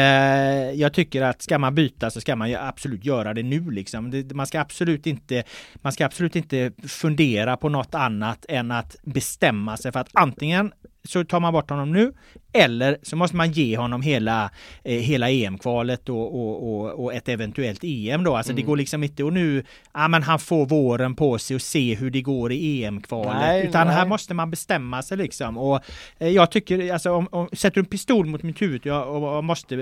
jag 0.71 0.93
tycker 0.93 1.21
att 1.21 1.41
ska 1.41 1.57
man 1.57 1.75
byta 1.75 2.09
så 2.09 2.21
ska 2.21 2.35
man 2.35 2.55
absolut 2.55 3.05
göra 3.05 3.33
det 3.33 3.43
nu 3.43 3.71
liksom. 3.71 4.11
Det, 4.11 4.33
man 4.33 4.47
ska 4.47 4.61
absolut 4.61 5.07
inte, 5.07 5.43
man 5.81 5.91
ska 5.91 6.05
absolut 6.05 6.35
inte 6.35 6.71
fundera 6.87 7.57
på 7.57 7.69
något 7.69 7.95
annat 7.95 8.45
än 8.49 8.71
att 8.71 8.95
bestämma 9.01 9.77
sig 9.77 9.91
för 9.91 9.99
att 9.99 10.09
antingen 10.13 10.71
så 11.03 11.23
tar 11.23 11.39
man 11.39 11.53
bort 11.53 11.69
honom 11.69 11.91
nu 11.91 12.13
eller 12.53 12.97
så 13.03 13.15
måste 13.15 13.35
man 13.37 13.51
ge 13.51 13.77
honom 13.77 14.01
hela, 14.01 14.51
eh, 14.83 14.99
hela 14.99 15.29
EM-kvalet 15.29 16.09
och, 16.09 16.35
och, 16.35 16.73
och, 16.73 17.03
och, 17.03 17.13
ett 17.13 17.29
eventuellt 17.29 17.83
EM 17.83 18.23
då. 18.23 18.35
Alltså 18.35 18.51
mm. 18.51 18.61
det 18.61 18.67
går 18.67 18.77
liksom 18.77 19.03
inte 19.03 19.23
och 19.23 19.33
nu, 19.33 19.63
ja 19.93 20.07
men 20.07 20.23
han 20.23 20.39
får 20.39 20.65
våren 20.65 21.15
på 21.15 21.37
sig 21.37 21.55
och 21.55 21.61
se 21.61 21.95
hur 21.95 22.09
det 22.09 22.21
går 22.21 22.51
i 22.51 22.83
EM-kvalet. 22.83 23.65
Utan 23.65 23.87
nej. 23.87 23.95
här 23.95 24.05
måste 24.05 24.33
man 24.33 24.51
bestämma 24.51 25.01
sig 25.01 25.17
liksom. 25.17 25.57
Och 25.57 25.79
eh, 26.19 26.29
jag 26.29 26.51
tycker, 26.51 26.93
alltså 26.93 27.11
om, 27.11 27.27
om 27.31 27.49
sätter 27.53 27.75
du 27.75 27.79
en 27.79 27.85
pistol 27.85 28.25
mot 28.25 28.43
mitt 28.43 28.61
huvud 28.61 28.87
och, 28.87 29.37
och 29.37 29.43
måste, 29.43 29.75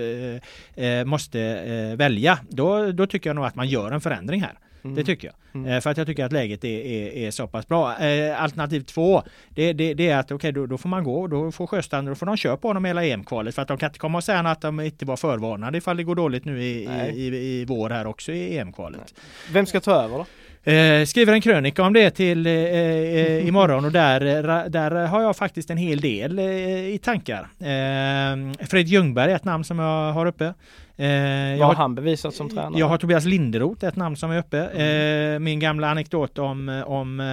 eh, 0.75 0.85
eh, 0.85 1.05
måste 1.05 1.41
eh, 1.41 1.97
välja, 1.97 2.39
då, 2.49 2.91
då 2.91 3.07
tycker 3.07 3.29
jag 3.29 3.35
nog 3.35 3.45
att 3.45 3.55
man 3.55 3.67
gör 3.67 3.91
en 3.91 4.01
förändring 4.01 4.41
här. 4.41 4.53
Mm. 4.83 4.95
Det 4.95 5.03
tycker 5.03 5.27
jag. 5.27 5.61
Mm. 5.61 5.71
Eh, 5.71 5.81
för 5.81 5.89
att 5.89 5.97
jag 5.97 6.07
tycker 6.07 6.25
att 6.25 6.31
läget 6.31 6.63
är, 6.63 6.85
är, 6.85 7.27
är 7.27 7.31
så 7.31 7.47
pass 7.47 7.67
bra. 7.67 7.97
Eh, 7.97 8.43
alternativ 8.43 8.81
två, 8.81 9.23
det, 9.49 9.73
det, 9.73 9.93
det 9.93 10.09
är 10.09 10.17
att 10.17 10.25
okej 10.25 10.35
okay, 10.35 10.51
då, 10.51 10.65
då, 10.65 10.77
får 10.77 10.89
man 10.89 11.03
gå, 11.03 11.27
då 11.27 11.51
får 11.51 11.67
Sjöstrand, 11.67 12.07
då 12.07 12.15
får 12.15 12.25
de 12.25 12.37
köra 12.37 12.57
på 12.57 12.67
honom 12.67 12.85
hela 12.85 13.05
EM-kvalet. 13.05 13.55
För 13.55 13.61
att 13.61 13.67
de 13.67 13.77
kan 13.77 13.89
inte 13.89 13.99
komma 13.99 14.17
och 14.17 14.23
säga 14.23 14.39
att 14.39 14.61
de 14.61 14.79
inte 14.79 15.05
var 15.05 15.17
förvarnade 15.17 15.77
ifall 15.77 15.97
det 15.97 16.03
går 16.03 16.15
dåligt 16.15 16.45
nu 16.45 16.63
i, 16.63 16.83
i, 16.83 17.11
i, 17.15 17.27
i, 17.27 17.65
vår 17.65 17.89
här 17.89 18.07
också 18.07 18.31
i 18.31 18.57
EM-kvalet. 18.57 19.13
Vem 19.51 19.65
ska 19.65 19.79
ta 19.79 19.91
över 19.91 20.17
då? 20.17 20.25
Eh, 20.63 21.05
skriver 21.05 21.33
en 21.33 21.41
krönika 21.41 21.83
om 21.83 21.93
det 21.93 22.11
till 22.11 22.47
eh, 22.47 22.53
eh, 22.53 23.47
imorgon 23.47 23.85
och 23.85 23.91
där, 23.91 24.69
där 24.69 24.91
har 24.91 25.21
jag 25.21 25.35
faktiskt 25.35 25.69
en 25.69 25.77
hel 25.77 26.01
del 26.01 26.39
eh, 26.39 26.93
i 26.93 26.99
tankar. 27.03 27.47
Eh, 27.59 28.65
Fred 28.67 28.87
Ljungberg 28.87 29.31
är 29.31 29.35
ett 29.35 29.43
namn 29.43 29.63
som 29.63 29.79
jag 29.79 30.13
har 30.13 30.25
uppe. 30.25 30.53
Eh, 30.99 31.59
Vad 31.59 31.67
har 31.67 31.75
han 31.75 31.95
bevisat 31.95 32.35
som 32.35 32.49
tränare? 32.49 32.79
Jag 32.79 32.87
har 32.87 32.97
Tobias 32.97 33.25
Linderoth, 33.25 33.85
ett 33.85 33.95
namn 33.95 34.15
som 34.15 34.31
är 34.31 34.37
uppe. 34.39 34.59
Eh, 34.59 35.39
min 35.39 35.59
gamla 35.59 35.89
anekdot 35.89 36.37
om, 36.37 36.83
om 36.85 37.19
eh, 37.19 37.25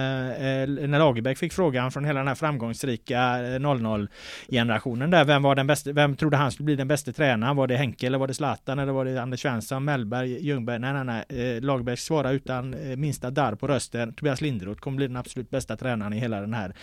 när 0.87 0.99
Lagerbäck 0.99 1.37
fick 1.37 1.53
frågan 1.53 1.91
från 1.91 2.05
hela 2.05 2.19
den 2.19 2.27
här 2.27 2.35
framgångsrika 2.35 3.19
00-generationen 3.59 5.11
där. 5.11 5.25
Vem 5.25 5.43
var 5.43 5.55
den 5.55 5.67
bästa? 5.67 5.91
Vem 5.91 6.15
trodde 6.15 6.37
han 6.37 6.51
skulle 6.51 6.65
bli 6.65 6.75
den 6.75 6.87
bästa 6.87 7.11
tränaren? 7.11 7.55
Var 7.55 7.67
det 7.67 7.77
Henke 7.77 8.07
eller 8.07 8.17
var 8.17 8.27
det 8.27 8.33
Zlatan 8.33 8.79
eller 8.79 8.93
var 8.93 9.05
det 9.05 9.21
Anders 9.21 9.41
Svensson, 9.41 9.85
Mellberg, 9.85 10.45
Ljungberg? 10.45 10.79
Nej, 10.79 10.93
nej, 10.93 11.23
nej. 11.29 11.61
Lagerbäck 11.61 11.99
svarade 11.99 12.35
utan 12.35 12.75
minsta 12.95 13.29
darr 13.29 13.55
på 13.55 13.67
rösten. 13.67 14.13
Tobias 14.13 14.41
Linderoth 14.41 14.79
kommer 14.79 14.97
bli 14.97 15.07
den 15.07 15.17
absolut 15.17 15.49
bästa 15.49 15.75
tränaren 15.75 16.13
i 16.13 16.19
hela 16.19 16.41
den 16.41 16.53
här. 16.53 16.73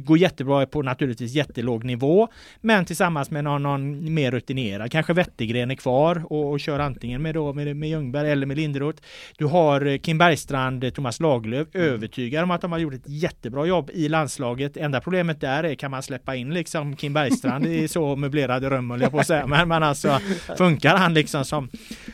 Går 0.00 0.18
jättebra 0.18 0.66
på 0.66 0.82
naturligtvis 0.82 1.32
jättelåg 1.32 1.84
nivå, 1.84 2.28
men 2.60 2.84
tillsammans 2.84 3.30
med 3.30 3.44
någon, 3.44 3.62
någon 3.62 4.14
mer 4.14 4.30
rutinerad, 4.30 4.90
kanske 4.90 5.12
Wettergren 5.12 5.70
är 5.70 5.74
kvar 5.74 6.05
och, 6.14 6.50
och 6.50 6.60
kör 6.60 6.78
antingen 6.78 7.22
med, 7.22 7.34
då, 7.34 7.52
med, 7.52 7.76
med 7.76 7.88
Ljungberg 7.88 8.30
eller 8.30 8.46
med 8.46 8.56
Linderoth. 8.56 9.02
Du 9.38 9.44
har 9.44 9.86
eh, 9.86 9.98
Kim 9.98 10.18
Bergstrand, 10.18 10.84
eh, 10.84 10.90
Thomas 10.90 11.20
Lagerlöf, 11.20 11.68
mm. 11.74 11.88
övertygad 11.88 12.42
om 12.42 12.50
att 12.50 12.60
de 12.60 12.72
har 12.72 12.78
gjort 12.78 12.94
ett 12.94 13.08
jättebra 13.08 13.66
jobb 13.66 13.90
i 13.94 14.08
landslaget. 14.08 14.76
Enda 14.76 15.00
problemet 15.00 15.40
där 15.40 15.64
är 15.64 15.74
kan 15.74 15.90
man 15.90 16.02
släppa 16.02 16.34
in 16.34 16.54
liksom 16.54 16.96
Kim 16.96 17.12
Bergstrand 17.12 17.66
i 17.66 17.88
så 17.96 18.16
möblerade 18.16 18.70
rum 18.70 18.98
jag 19.00 19.10
på 19.10 19.18
att 19.18 19.26
säga. 19.26 19.46
Men, 19.46 19.68
men 19.68 19.82
alltså 19.82 20.18
funkar 20.58 20.96
han 20.96 21.14
liksom 21.14 21.44
som, 21.44 21.68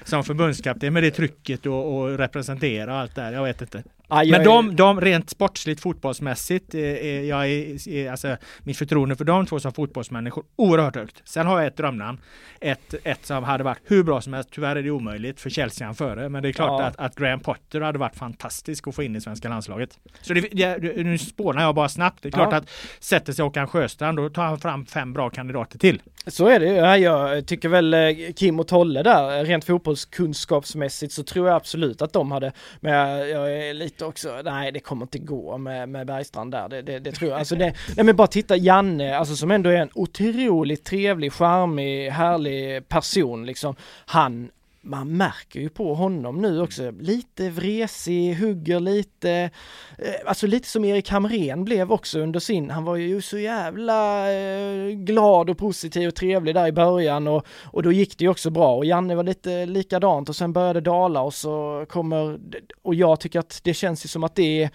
som 0.05 0.25
förbundskapten 0.25 0.93
med 0.93 1.03
det 1.03 1.11
trycket 1.11 1.67
och, 1.67 1.97
och 1.97 2.19
representera 2.19 2.93
och 2.93 2.99
allt 2.99 3.15
där? 3.15 3.33
Jag 3.33 3.45
vet 3.45 3.61
inte. 3.61 3.83
Ah, 4.15 4.25
men 4.25 4.45
de, 4.45 4.77
de 4.77 5.01
rent 5.01 5.31
sportsligt 5.31 5.81
fotbollsmässigt, 5.81 6.75
eh, 6.75 6.81
eh, 6.81 7.25
jag 7.25 7.49
är, 7.49 7.89
är, 7.89 8.11
alltså, 8.11 8.37
mitt 8.59 8.79
förtroende 8.79 9.17
för 9.17 9.25
de 9.25 9.47
två 9.47 9.61
som 9.61 9.73
fotbollsmänniskor 9.73 10.45
oerhört 10.57 10.97
högt. 10.97 11.23
Sen 11.25 11.47
har 11.47 11.59
jag 11.59 11.67
ett 11.67 11.77
drömnamn, 11.77 12.19
ett, 12.61 12.95
ett 13.05 13.27
som 13.27 13.45
hade 13.45 13.65
varit 13.65 13.79
hur 13.85 14.03
bra 14.03 14.21
som 14.21 14.33
helst. 14.33 14.51
Tyvärr 14.53 14.77
är 14.77 14.83
det 14.83 14.91
omöjligt 14.91 15.41
för 15.41 15.51
Chelsea 15.51 15.87
han 15.87 15.95
före, 15.95 16.29
men 16.29 16.43
det 16.43 16.49
är 16.49 16.53
klart 16.53 16.81
ja. 16.81 16.87
att, 16.87 16.97
att 16.97 17.17
Graham 17.17 17.41
Potter 17.41 17.81
hade 17.81 17.99
varit 17.99 18.17
fantastisk 18.17 18.89
att 18.89 18.95
få 18.95 19.03
in 19.03 19.17
i 19.17 19.21
svenska 19.21 19.49
landslaget. 19.49 19.99
Så 20.21 20.35
det, 20.35 20.41
det, 20.41 21.05
nu 21.05 21.19
spånar 21.19 21.63
jag 21.63 21.75
bara 21.75 21.89
snabbt. 21.89 22.23
Det 22.23 22.29
är 22.29 22.33
klart 22.33 22.53
ja. 22.53 22.59
att 22.59 22.71
sätter 23.01 23.33
sig 23.33 23.43
Håkan 23.43 23.69
Sjöstrand, 23.69 24.19
då 24.19 24.31
tar 24.31 24.43
han 24.43 24.59
fram 24.59 24.87
fem 24.87 25.13
bra 25.13 25.31
kandidater 25.31 25.79
till. 25.79 26.03
Så 26.27 26.49
är 26.49 26.61
det 26.61 26.67
ju. 26.67 27.03
Jag 27.03 27.47
tycker 27.47 27.69
väl 27.69 27.95
eh, 27.95 28.33
Kim 28.37 28.61
och 28.61 28.69
Tolle 28.69 29.03
där, 29.03 29.45
rent 29.45 29.65
fotbollskunskapsmässigt 29.65 31.13
så 31.13 31.23
tror 31.23 31.49
jag 31.49 31.57
absolut 31.57 32.03
att 32.03 32.13
de 32.13 32.33
hade, 32.33 32.53
men 32.81 32.93
jag, 32.93 33.29
jag 33.29 33.53
är 33.53 33.75
lite 33.75 34.02
också, 34.03 34.41
nej 34.45 34.73
det 34.73 34.81
kommer 34.81 35.03
inte 35.03 35.19
gå 35.19 35.59
med, 35.59 35.89
med 35.89 36.07
Bergstrand 36.07 36.53
där, 36.53 36.69
det, 36.69 36.83
det, 36.83 36.99
det 36.99 37.13
tror 37.13 37.31
jag. 37.31 37.39
Alltså 37.39 37.55
det, 37.55 37.75
nej 37.97 38.05
men 38.05 38.17
bara 38.17 38.27
titta 38.27 38.57
Janne, 38.57 39.17
alltså 39.17 39.37
som 39.37 39.51
ändå 39.51 39.71
är 39.71 39.77
en 39.77 39.91
otroligt 39.95 40.85
trevlig, 40.85 41.33
charmig, 41.33 42.11
härlig 42.11 42.89
person 42.89 43.47
liksom. 43.47 43.75
Han 44.07 44.51
man 44.85 45.17
märker 45.17 45.61
ju 45.61 45.69
på 45.69 45.95
honom 45.95 46.41
nu 46.41 46.61
också, 46.61 46.91
lite 46.91 47.51
vresig, 47.51 48.35
hugger 48.35 48.81
lite, 48.81 49.51
eh, 49.99 50.15
alltså 50.27 50.47
lite 50.47 50.69
som 50.69 50.85
Erik 50.85 51.11
Hamrén 51.11 51.65
blev 51.65 51.93
också 51.93 52.21
under 52.21 52.41
sin, 52.41 52.71
han 52.71 52.85
var 52.85 52.97
ju 52.97 53.23
så 53.23 53.39
jävla 53.39 54.33
eh, 54.33 54.89
glad 54.89 55.51
och 55.51 55.59
positiv 55.59 56.09
och 56.09 56.15
trevlig 56.15 56.55
där 56.55 56.67
i 56.67 56.73
början 56.73 57.29
och, 57.29 57.47
och 57.65 57.83
då 57.83 57.93
gick 57.93 58.19
det 58.19 58.25
ju 58.25 58.31
också 58.31 58.51
bra. 58.51 58.77
Och 58.77 58.85
Janne 58.85 59.15
var 59.15 59.23
lite 59.23 59.67
likadant 59.67 60.29
och 60.29 60.37
sen 60.37 60.53
började 60.53 60.81
dala 60.81 61.23
och 61.23 61.35
så 61.35 61.87
kommer, 61.89 62.39
och 62.83 62.95
jag 62.95 63.21
tycker 63.21 63.39
att 63.39 63.61
det 63.65 63.75
känns 63.75 64.05
ju 64.05 64.09
som 64.09 64.25
att 64.25 64.35
det 64.35 64.63
är 64.63 64.71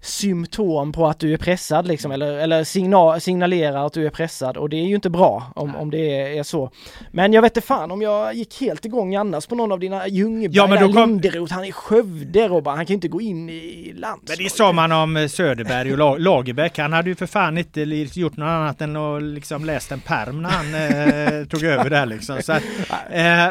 symptom 0.00 0.92
på 0.92 1.06
att 1.06 1.18
du 1.18 1.32
är 1.32 1.36
pressad 1.36 1.86
liksom, 1.86 2.12
eller, 2.12 2.38
eller 2.38 2.64
signal, 2.64 3.20
signalerar 3.20 3.86
att 3.86 3.92
du 3.92 4.06
är 4.06 4.10
pressad 4.10 4.56
och 4.56 4.68
det 4.68 4.76
är 4.76 4.84
ju 4.84 4.94
inte 4.94 5.10
bra 5.10 5.52
om, 5.54 5.76
om 5.76 5.90
det 5.90 6.20
är, 6.20 6.38
är 6.38 6.42
så. 6.42 6.70
Men 7.10 7.32
jag 7.32 7.42
vet 7.42 7.56
inte 7.56 7.66
fan 7.66 7.90
om 7.90 8.02
jag 8.02 8.34
gick 8.34 8.60
helt 8.60 8.84
igång 8.84 9.14
annars 9.14 9.46
på 9.46 9.54
någon 9.54 9.72
av 9.72 9.80
dina 9.80 10.08
Ljungberg, 10.08 10.56
ja, 10.56 10.66
men 10.66 10.80
då 10.80 10.92
kom... 10.92 11.10
Linderoth, 11.10 11.54
han 11.54 11.64
är 11.64 11.72
Skövde 11.72 12.48
Robban, 12.48 12.76
han 12.76 12.86
kan 12.86 12.94
inte 12.94 13.08
gå 13.08 13.20
in 13.20 13.50
i 13.50 13.92
landslaget. 13.96 14.38
Men 14.38 14.44
det 14.44 14.50
sa 14.50 14.72
man 14.72 14.92
om 14.92 15.16
eh, 15.16 15.26
Söderberg 15.26 15.92
och 15.92 16.20
Lagerbäck, 16.20 16.78
han 16.78 16.92
hade 16.92 17.08
ju 17.08 17.14
för 17.14 17.26
fan 17.26 17.58
inte 17.58 17.80
gjort 17.80 18.36
något 18.36 18.46
annat 18.46 18.80
än 18.80 18.96
att 18.96 19.22
liksom 19.22 19.64
läst 19.64 19.92
en 19.92 20.00
perm 20.00 20.42
när 20.42 20.50
han 20.50 20.74
eh, 20.74 21.46
tog 21.46 21.62
över 21.62 21.90
där 21.90 22.06
liksom. 22.06 22.42
Så 22.42 22.52
eh, 22.52 22.60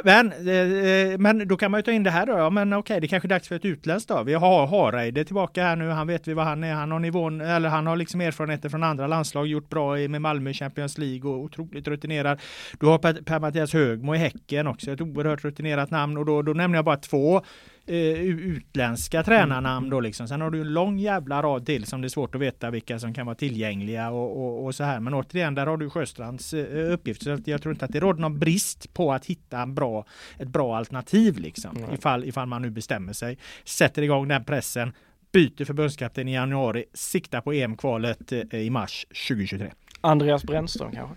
men, 0.03 0.31
eh, 0.31 1.17
men 1.17 1.47
då 1.47 1.57
kan 1.57 1.71
man 1.71 1.79
ju 1.79 1.81
ta 1.83 1.91
in 1.91 2.03
det 2.03 2.11
här 2.11 2.25
då, 2.25 2.33
ja 2.33 2.49
men 2.49 2.73
okej 2.73 3.01
det 3.01 3.07
kanske 3.07 3.27
är 3.27 3.29
dags 3.29 3.47
för 3.47 3.55
ett 3.55 3.65
utländskt 3.65 4.09
då. 4.09 4.23
Vi 4.23 4.33
har 4.33 4.67
Hareide 4.67 5.25
tillbaka 5.25 5.63
här 5.63 5.75
nu, 5.75 5.89
han 5.89 6.07
vet 6.07 6.27
vi 6.27 6.33
vad 6.35 6.45
han 6.45 6.63
är, 6.63 6.73
han 6.73 6.91
har 6.91 6.99
nivån, 6.99 7.41
eller 7.41 7.69
han 7.69 7.87
har 7.87 7.95
liksom 7.95 8.21
erfarenheter 8.21 8.69
från 8.69 8.83
andra 8.83 9.07
landslag, 9.07 9.47
gjort 9.47 9.69
bra 9.69 9.95
med 9.95 10.21
Malmö 10.21 10.53
Champions 10.53 10.97
League 10.97 11.31
och 11.31 11.39
otroligt 11.39 11.87
rutinerad. 11.87 12.39
Du 12.79 12.85
har 12.85 12.97
Per-Mattias 13.23 13.73
Högmo 13.73 14.15
i 14.15 14.17
Häcken 14.17 14.67
också, 14.67 14.91
ett 14.91 15.01
oerhört 15.01 15.43
rutinerat 15.43 15.91
namn 15.91 16.17
och 16.17 16.25
då, 16.25 16.41
då 16.41 16.53
nämner 16.53 16.77
jag 16.77 16.85
bara 16.85 16.97
två 16.97 17.41
eh, 17.87 18.21
utländska 18.21 19.23
tränarnamn 19.23 19.89
då 19.89 19.99
liksom. 19.99 20.27
Sen 20.27 20.41
har 20.41 20.51
du 20.51 20.61
en 20.61 20.73
lång 20.73 20.99
jävla 20.99 21.41
rad 21.41 21.65
till 21.65 21.85
som 21.85 22.01
det 22.01 22.07
är 22.07 22.09
svårt 22.09 22.35
att 22.35 22.41
veta 22.41 22.69
vilka 22.69 22.99
som 22.99 23.13
kan 23.13 23.25
vara 23.25 23.35
tillgängliga 23.35 24.09
och, 24.09 24.45
och, 24.45 24.65
och 24.65 24.75
så 24.75 24.83
här. 24.83 24.99
Men 24.99 25.13
återigen, 25.13 25.55
där 25.55 25.67
har 25.67 25.77
du 25.77 25.89
Sjöstrands 25.89 26.53
eh, 26.53 26.93
uppgift. 26.93 27.23
Så 27.23 27.37
jag 27.45 27.61
tror 27.61 27.73
inte 27.73 27.85
att 27.85 27.91
det 27.91 27.99
råder 27.99 28.21
någon 28.21 28.39
brist 28.39 28.93
på 28.93 29.13
att 29.13 29.25
hitta 29.25 29.61
en 29.61 29.75
bra, 29.75 30.05
ett 30.37 30.47
bra 30.47 30.77
alternativ 30.77 31.39
liksom. 31.39 31.77
Mm. 31.77 31.93
Ifall, 31.93 32.23
ifall 32.23 32.47
man 32.47 32.61
nu 32.61 32.69
bestämmer 32.69 33.13
sig. 33.13 33.37
Sätter 33.63 34.01
igång 34.01 34.27
den 34.27 34.43
pressen, 34.43 34.93
byter 35.35 35.65
förbundskapten 35.65 36.27
i 36.27 36.33
januari, 36.33 36.85
siktar 36.93 37.41
på 37.41 37.53
EM-kvalet 37.53 38.31
eh, 38.31 38.59
i 38.59 38.69
mars 38.69 39.05
2023. 39.27 39.71
Andreas 40.01 40.43
Brännström 40.43 40.91
kanske? 40.91 41.15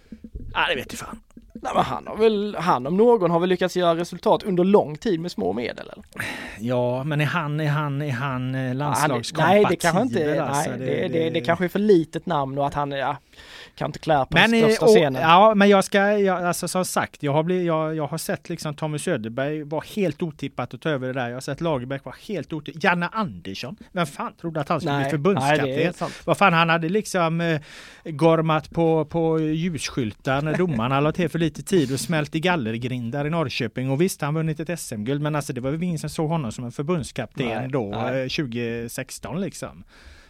Ja, 0.55 0.67
det 0.69 0.75
vet 0.75 0.93
jag 0.93 0.99
fan. 0.99 1.21
Nej, 1.63 1.73
men 1.75 1.85
han 1.85 2.07
har 2.07 2.17
väl, 2.17 2.57
han 2.59 2.87
om 2.87 2.97
någon 2.97 3.31
har 3.31 3.41
väl 3.41 3.49
lyckats 3.49 3.77
göra 3.77 3.97
resultat 3.97 4.43
under 4.43 4.65
lång 4.65 4.97
tid 4.97 5.21
med 5.21 5.31
små 5.31 5.53
medel 5.53 5.91
eller? 5.93 6.05
Ja, 6.59 7.05
men 7.05 7.21
är 7.21 7.25
han, 7.25 7.61
är 7.61 7.69
han, 7.69 8.03
är 8.03 8.11
han 8.11 8.79
landslagskompatibel? 8.79 9.63
Nej, 9.63 9.67
det 9.71 9.77
kanske 9.77 10.03
inte, 10.03 10.43
alltså, 10.43 10.71
nej, 10.71 10.79
det, 10.79 10.87
det, 10.87 11.09
det, 11.09 11.31
det, 11.31 11.41
kanske 11.41 11.65
är 11.65 11.69
för 11.69 11.79
litet 11.79 12.27
namn 12.27 12.59
och 12.59 12.67
att 12.67 12.75
han, 12.75 12.91
ja, 12.91 13.17
kan 13.79 13.89
inte 13.89 13.99
klä 13.99 14.25
på 14.25 14.29
men, 14.31 14.49
största 14.49 14.85
och, 14.85 14.91
scenen. 14.91 15.23
Ja, 15.23 15.55
men 15.55 15.69
jag 15.69 15.85
ska, 15.85 16.19
jag, 16.19 16.45
alltså 16.45 16.69
som 16.69 16.85
sagt, 16.85 17.23
jag 17.23 17.33
har, 17.33 17.43
blivit, 17.43 17.67
jag, 17.67 17.97
jag 17.97 18.07
har 18.07 18.19
sett 18.19 18.49
liksom 18.49 18.75
Tommy 18.75 18.99
Söderberg 18.99 19.63
var 19.63 19.85
helt 19.97 20.23
otippat 20.23 20.75
att 20.75 20.81
ta 20.81 20.91
över 20.91 21.07
det 21.07 21.13
där. 21.13 21.29
Jag 21.29 21.37
har 21.37 21.41
sett 21.41 21.61
Lagerbäck 21.61 22.05
var 22.05 22.17
helt 22.29 22.53
otippat. 22.53 22.85
Janne 22.85 23.09
Andersson, 23.13 23.77
vem 23.93 24.07
fan 24.07 24.33
trodde 24.41 24.61
att 24.61 24.69
han 24.69 24.81
skulle 24.81 24.95
nej, 24.95 25.05
bli 25.05 25.11
förbundskapten? 25.11 26.11
Vad 26.25 26.39
fan, 26.39 26.53
han 26.53 26.69
hade 26.69 26.89
liksom 26.89 27.41
eh, 27.41 27.61
gormat 28.05 28.71
på, 28.71 29.05
på 29.05 29.41
ljusskyltar 29.41 30.43
när 30.43 30.55
domarna 30.55 31.01
la 31.01 31.13
till 31.13 31.29
för 31.29 31.39
lite 31.39 31.63
tid 31.63 31.93
och 31.93 32.01
smält 32.01 32.35
i 32.35 32.41
gallergrindar 32.41 33.27
i 33.27 33.31
Norrköping. 33.31 33.91
Och 33.91 34.01
visst, 34.01 34.21
han 34.23 34.35
vunnit 34.35 34.61
ett 34.61 34.81
SM-guld, 34.81 35.23
men 35.23 35.35
alltså 35.35 35.53
det 35.53 35.61
var 35.61 35.71
väl 35.71 35.83
ingen 35.83 35.99
som 35.99 36.11
såg 36.11 36.29
honom 36.29 36.53
som 36.53 36.65
en 36.65 36.73
förbundskapten 36.73 37.47
nej, 37.47 37.69
då, 37.69 37.91
nej. 37.91 38.23
Eh, 38.23 38.29
2016 38.29 39.41
liksom. 39.41 39.85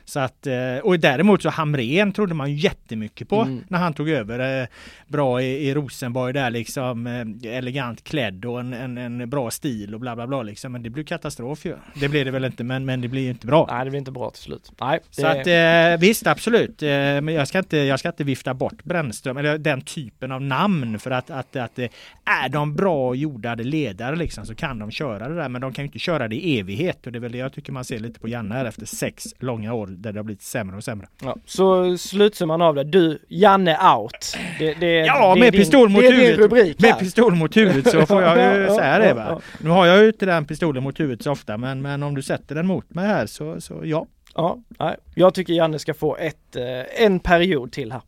Så 0.09 0.21
att, 0.21 0.47
eh, 0.47 0.79
och 0.83 0.99
däremot 0.99 1.43
så 1.43 1.51
Hamren 1.51 2.13
trodde 2.13 2.35
man 2.35 2.55
jättemycket 2.55 3.29
på 3.29 3.43
mm. 3.43 3.65
när 3.69 3.79
han 3.79 3.95
tog 3.95 4.09
över. 4.09 4.63
Eh, 4.63 4.67
bra 5.07 5.43
i, 5.43 5.69
i 5.69 5.75
Rosenborg 5.75 6.33
där 6.33 6.51
liksom 6.51 7.07
eh, 7.07 7.57
elegant 7.57 8.05
klädd 8.05 8.45
och 8.45 8.61
en, 8.61 8.73
en, 8.73 8.99
en, 8.99 9.31
bra 9.31 9.51
stil 9.51 9.95
och 9.95 10.01
bla 10.01 10.17
bla 10.17 10.27
bla 10.27 10.43
liksom. 10.43 10.73
Men 10.73 10.83
det 10.83 10.91
blev 10.91 11.05
katastrof 11.05 11.67
ju. 11.67 11.77
Det 11.95 12.09
blev 12.09 12.25
det 12.25 12.31
väl 12.31 12.45
inte 12.45 12.65
men, 12.65 12.85
men 12.85 13.01
det 13.01 13.09
blir 13.09 13.23
ju 13.23 13.31
inte 13.31 13.47
bra. 13.47 13.69
Nej 13.71 13.85
det 13.85 13.91
blir 13.91 13.99
inte 13.99 14.11
bra 14.11 14.31
till 14.31 14.43
slut. 14.43 14.73
Nej, 14.81 15.01
det... 15.17 15.23
Så 15.23 15.27
att 15.27 16.01
visst 16.01 16.27
absolut. 16.27 16.81
Men 16.81 17.29
jag 17.29 17.49
ska 17.49 17.59
inte, 17.59 17.77
jag 17.77 17.99
ska 17.99 18.09
inte 18.09 18.25
vifta 18.25 18.55
bort 18.55 18.85
Brännström 18.85 19.37
eller 19.37 19.59
den 19.59 19.81
typen 19.81 20.33
av 20.33 20.43
namn 20.43 20.99
för 20.99 21.11
att, 21.11 21.31
att, 21.31 21.57
att 21.57 21.79
är 22.25 22.49
de 22.49 22.75
bra 22.75 23.15
jordade 23.15 23.65
ledare 23.65 24.17
liksom 24.17 24.47
så 24.47 24.55
kan 24.55 24.79
de 24.79 24.91
köra 24.91 25.29
det 25.29 25.35
där 25.35 25.49
men 25.49 25.61
de 25.61 25.73
kan 25.73 25.83
ju 25.83 25.87
inte 25.87 25.99
köra 25.99 26.29
det 26.29 26.37
i 26.37 26.59
evighet 26.59 27.07
och 27.07 27.13
det 27.13 27.19
är 27.19 27.21
väl 27.21 27.33
det 27.33 27.39
jag 27.39 27.53
tycker 27.53 27.73
man 27.73 27.85
ser 27.85 27.99
lite 27.99 28.21
på 28.21 28.29
Janne 28.29 28.55
här 28.55 28.65
efter 28.65 28.87
sex 28.87 29.25
långa 29.39 29.73
år 29.73 29.98
där 30.03 30.13
det 30.13 30.19
har 30.19 30.25
blivit 30.25 30.43
sämre 30.43 30.77
och 30.77 30.85
sämre. 30.85 31.09
Ja, 31.23 31.37
så 31.45 31.99
slutsumman 31.99 32.63
av 32.63 32.75
det, 32.75 32.85
du, 32.85 33.19
Janne 33.29 33.79
out. 33.97 34.37
Det, 34.59 34.75
det, 34.75 34.93
ja, 34.93 35.35
det 35.35 35.41
med 35.41 35.53
din, 35.53 35.61
pistol 35.61 35.89
mot 35.89 36.03
huvudet. 36.03 36.81
Med 36.81 36.99
pistol 36.99 37.35
mot 37.35 37.57
huvudet 37.57 37.93
så 37.93 38.07
får 38.07 38.23
jag 38.23 38.59
ju 38.59 38.67
säga 38.77 38.99
det 38.99 39.15
va. 39.15 39.41
Nu 39.59 39.71
har 39.71 39.87
jag 39.87 40.03
ju 40.03 40.07
inte 40.07 40.27
den 40.27 40.45
pistolen 40.45 40.83
mot 40.83 41.01
huvudet 41.01 41.23
så 41.23 41.31
ofta 41.31 41.57
men, 41.57 41.83
men 41.83 42.03
om 42.03 42.15
du 42.15 42.23
sätter 42.23 42.55
den 42.55 42.67
mot 42.67 42.95
mig 42.95 43.07
här 43.07 43.27
så, 43.27 43.61
så 43.61 43.81
ja. 43.85 44.07
Ja, 44.35 44.59
nej. 44.79 44.97
jag 45.15 45.35
tycker 45.35 45.53
Janne 45.53 45.79
ska 45.79 45.95
få 45.95 46.17
ett, 46.17 46.57
eh, 46.57 47.05
en 47.05 47.21
period 47.21 47.73
till 47.73 47.93
här. 47.93 48.01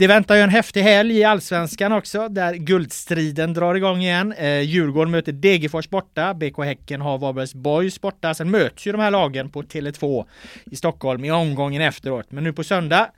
Det 0.00 0.06
väntar 0.06 0.34
ju 0.34 0.40
en 0.40 0.50
häftig 0.50 0.82
helg 0.82 1.18
i 1.18 1.24
Allsvenskan 1.24 1.92
också 1.92 2.28
där 2.28 2.54
guldstriden 2.54 3.54
drar 3.54 3.74
igång 3.74 4.02
igen. 4.02 4.32
Eh, 4.32 4.60
Djurgården 4.60 5.10
möter 5.10 5.32
Degerfors 5.32 5.88
borta. 5.88 6.34
BK 6.34 6.64
Häcken 6.64 7.00
har 7.00 7.18
Varbergs 7.18 7.54
Boys 7.54 8.00
borta. 8.00 8.34
Sen 8.34 8.50
möts 8.50 8.86
ju 8.86 8.92
de 8.92 9.00
här 9.00 9.10
lagen 9.10 9.50
på 9.50 9.62
Tele2 9.62 10.24
i 10.70 10.76
Stockholm 10.76 11.24
i 11.24 11.30
omgången 11.30 11.82
efteråt. 11.82 12.26
Men 12.32 12.44
nu 12.44 12.52
på 12.52 12.64
söndag 12.64 13.10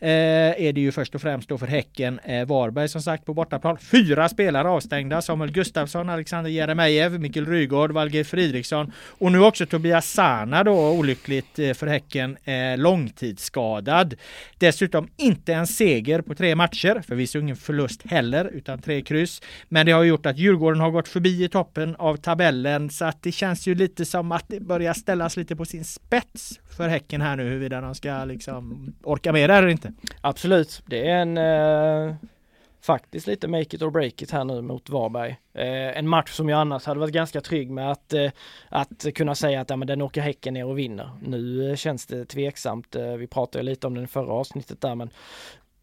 eh, 0.00 0.10
är 0.66 0.72
det 0.72 0.80
ju 0.80 0.92
först 0.92 1.14
och 1.14 1.20
främst 1.20 1.48
då 1.48 1.58
för 1.58 1.66
Häcken 1.66 2.18
eh, 2.18 2.46
Varberg 2.46 2.88
som 2.88 3.02
sagt 3.02 3.24
på 3.24 3.34
bortaplan. 3.34 3.78
Fyra 3.78 4.28
spelare 4.28 4.68
avstängda. 4.68 5.22
Samuel 5.22 5.52
Gustafsson, 5.52 6.08
Alexander 6.10 6.50
Jeremejeff, 6.50 7.12
Mikkel 7.12 7.46
Rygård, 7.46 7.92
Valger 7.92 8.24
Fridriksson 8.24 8.92
och 9.18 9.32
nu 9.32 9.40
också 9.40 9.66
Tobias 9.66 10.10
Sana 10.10 10.64
då 10.64 10.90
olyckligt 10.90 11.58
eh, 11.58 11.72
för 11.72 11.86
Häcken 11.86 12.36
eh, 12.44 12.78
långtidsskadad. 12.78 14.14
Dessutom 14.58 15.08
inte 15.16 15.54
en 15.54 15.66
seger 15.66 16.27
på 16.28 16.34
tre 16.34 16.54
matcher. 16.54 17.02
Förvisso 17.06 17.38
ingen 17.38 17.56
förlust 17.56 18.02
heller, 18.06 18.44
utan 18.44 18.78
tre 18.78 19.02
kryss. 19.02 19.42
Men 19.68 19.86
det 19.86 19.92
har 19.92 20.04
gjort 20.04 20.26
att 20.26 20.38
Djurgården 20.38 20.80
har 20.80 20.90
gått 20.90 21.08
förbi 21.08 21.44
i 21.44 21.48
toppen 21.48 21.96
av 21.96 22.16
tabellen 22.16 22.90
så 22.90 23.04
att 23.04 23.22
det 23.22 23.32
känns 23.32 23.66
ju 23.68 23.74
lite 23.74 24.04
som 24.04 24.32
att 24.32 24.44
det 24.48 24.60
börjar 24.60 24.94
ställas 24.94 25.36
lite 25.36 25.56
på 25.56 25.64
sin 25.64 25.84
spets 25.84 26.60
för 26.76 26.88
Häcken 26.88 27.20
här 27.20 27.36
nu 27.36 27.44
huruvida 27.44 27.80
de 27.80 27.94
ska 27.94 28.24
liksom 28.24 28.94
orka 29.02 29.32
med 29.32 29.50
det 29.50 29.54
eller 29.54 29.68
inte. 29.68 29.92
Absolut, 30.20 30.82
det 30.86 31.08
är 31.08 31.16
en 31.16 31.38
eh, 31.38 32.16
faktiskt 32.80 33.26
lite 33.26 33.48
make 33.48 33.76
it 33.76 33.82
or 33.82 33.90
break 33.90 34.22
it 34.22 34.30
här 34.30 34.44
nu 34.44 34.62
mot 34.62 34.90
Varberg. 34.90 35.30
Eh, 35.54 35.98
en 35.98 36.08
match 36.08 36.30
som 36.30 36.48
jag 36.48 36.60
annars 36.60 36.84
hade 36.84 37.00
varit 37.00 37.14
ganska 37.14 37.40
trygg 37.40 37.70
med 37.70 37.90
att, 37.90 38.12
eh, 38.12 38.30
att 38.68 39.06
kunna 39.14 39.34
säga 39.34 39.60
att 39.60 39.70
ja, 39.70 39.76
men 39.76 39.88
den 39.88 40.02
åker 40.02 40.20
Häcken 40.20 40.54
ner 40.54 40.66
och 40.66 40.78
vinner. 40.78 41.10
Nu 41.22 41.70
eh, 41.70 41.76
känns 41.76 42.06
det 42.06 42.24
tveksamt. 42.24 42.96
Eh, 42.96 43.12
vi 43.12 43.26
pratade 43.26 43.64
lite 43.64 43.86
om 43.86 43.94
den 43.94 44.04
i 44.04 44.06
förra 44.06 44.32
avsnittet 44.32 44.80
där 44.80 44.94
men 44.94 45.10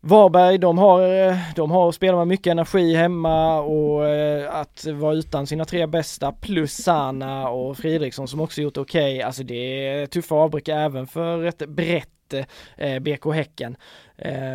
Varberg, 0.08 0.58
de 0.58 0.78
har, 0.78 1.02
eh, 1.02 1.38
de 1.56 1.72
har 1.72 1.92
spelat 1.92 2.20
med 2.20 2.28
mycket 2.28 2.52
energi 2.52 2.96
hemma 2.96 3.60
och 3.60 4.08
eh, 4.08 4.56
att 4.56 4.86
vara 4.86 5.14
utan 5.14 5.48
sina 5.48 5.66
tre 5.66 5.88
bästa 5.88 6.32
plus 6.32 6.74
Sana 6.74 7.50
och 7.50 7.78
Fridriksson 7.78 8.28
som 8.28 8.42
också 8.42 8.62
gjort 8.62 8.78
okej. 8.78 9.16
Okay. 9.16 9.22
Alltså 9.22 9.44
det 9.44 9.88
är 9.88 10.06
tuffa 10.06 10.36
avbräck 10.36 10.68
även 10.68 11.08
för 11.08 11.44
ett 11.44 11.70
brett 11.70 12.34
eh, 12.78 13.00
BK 13.00 13.34
Häcken. 13.34 13.78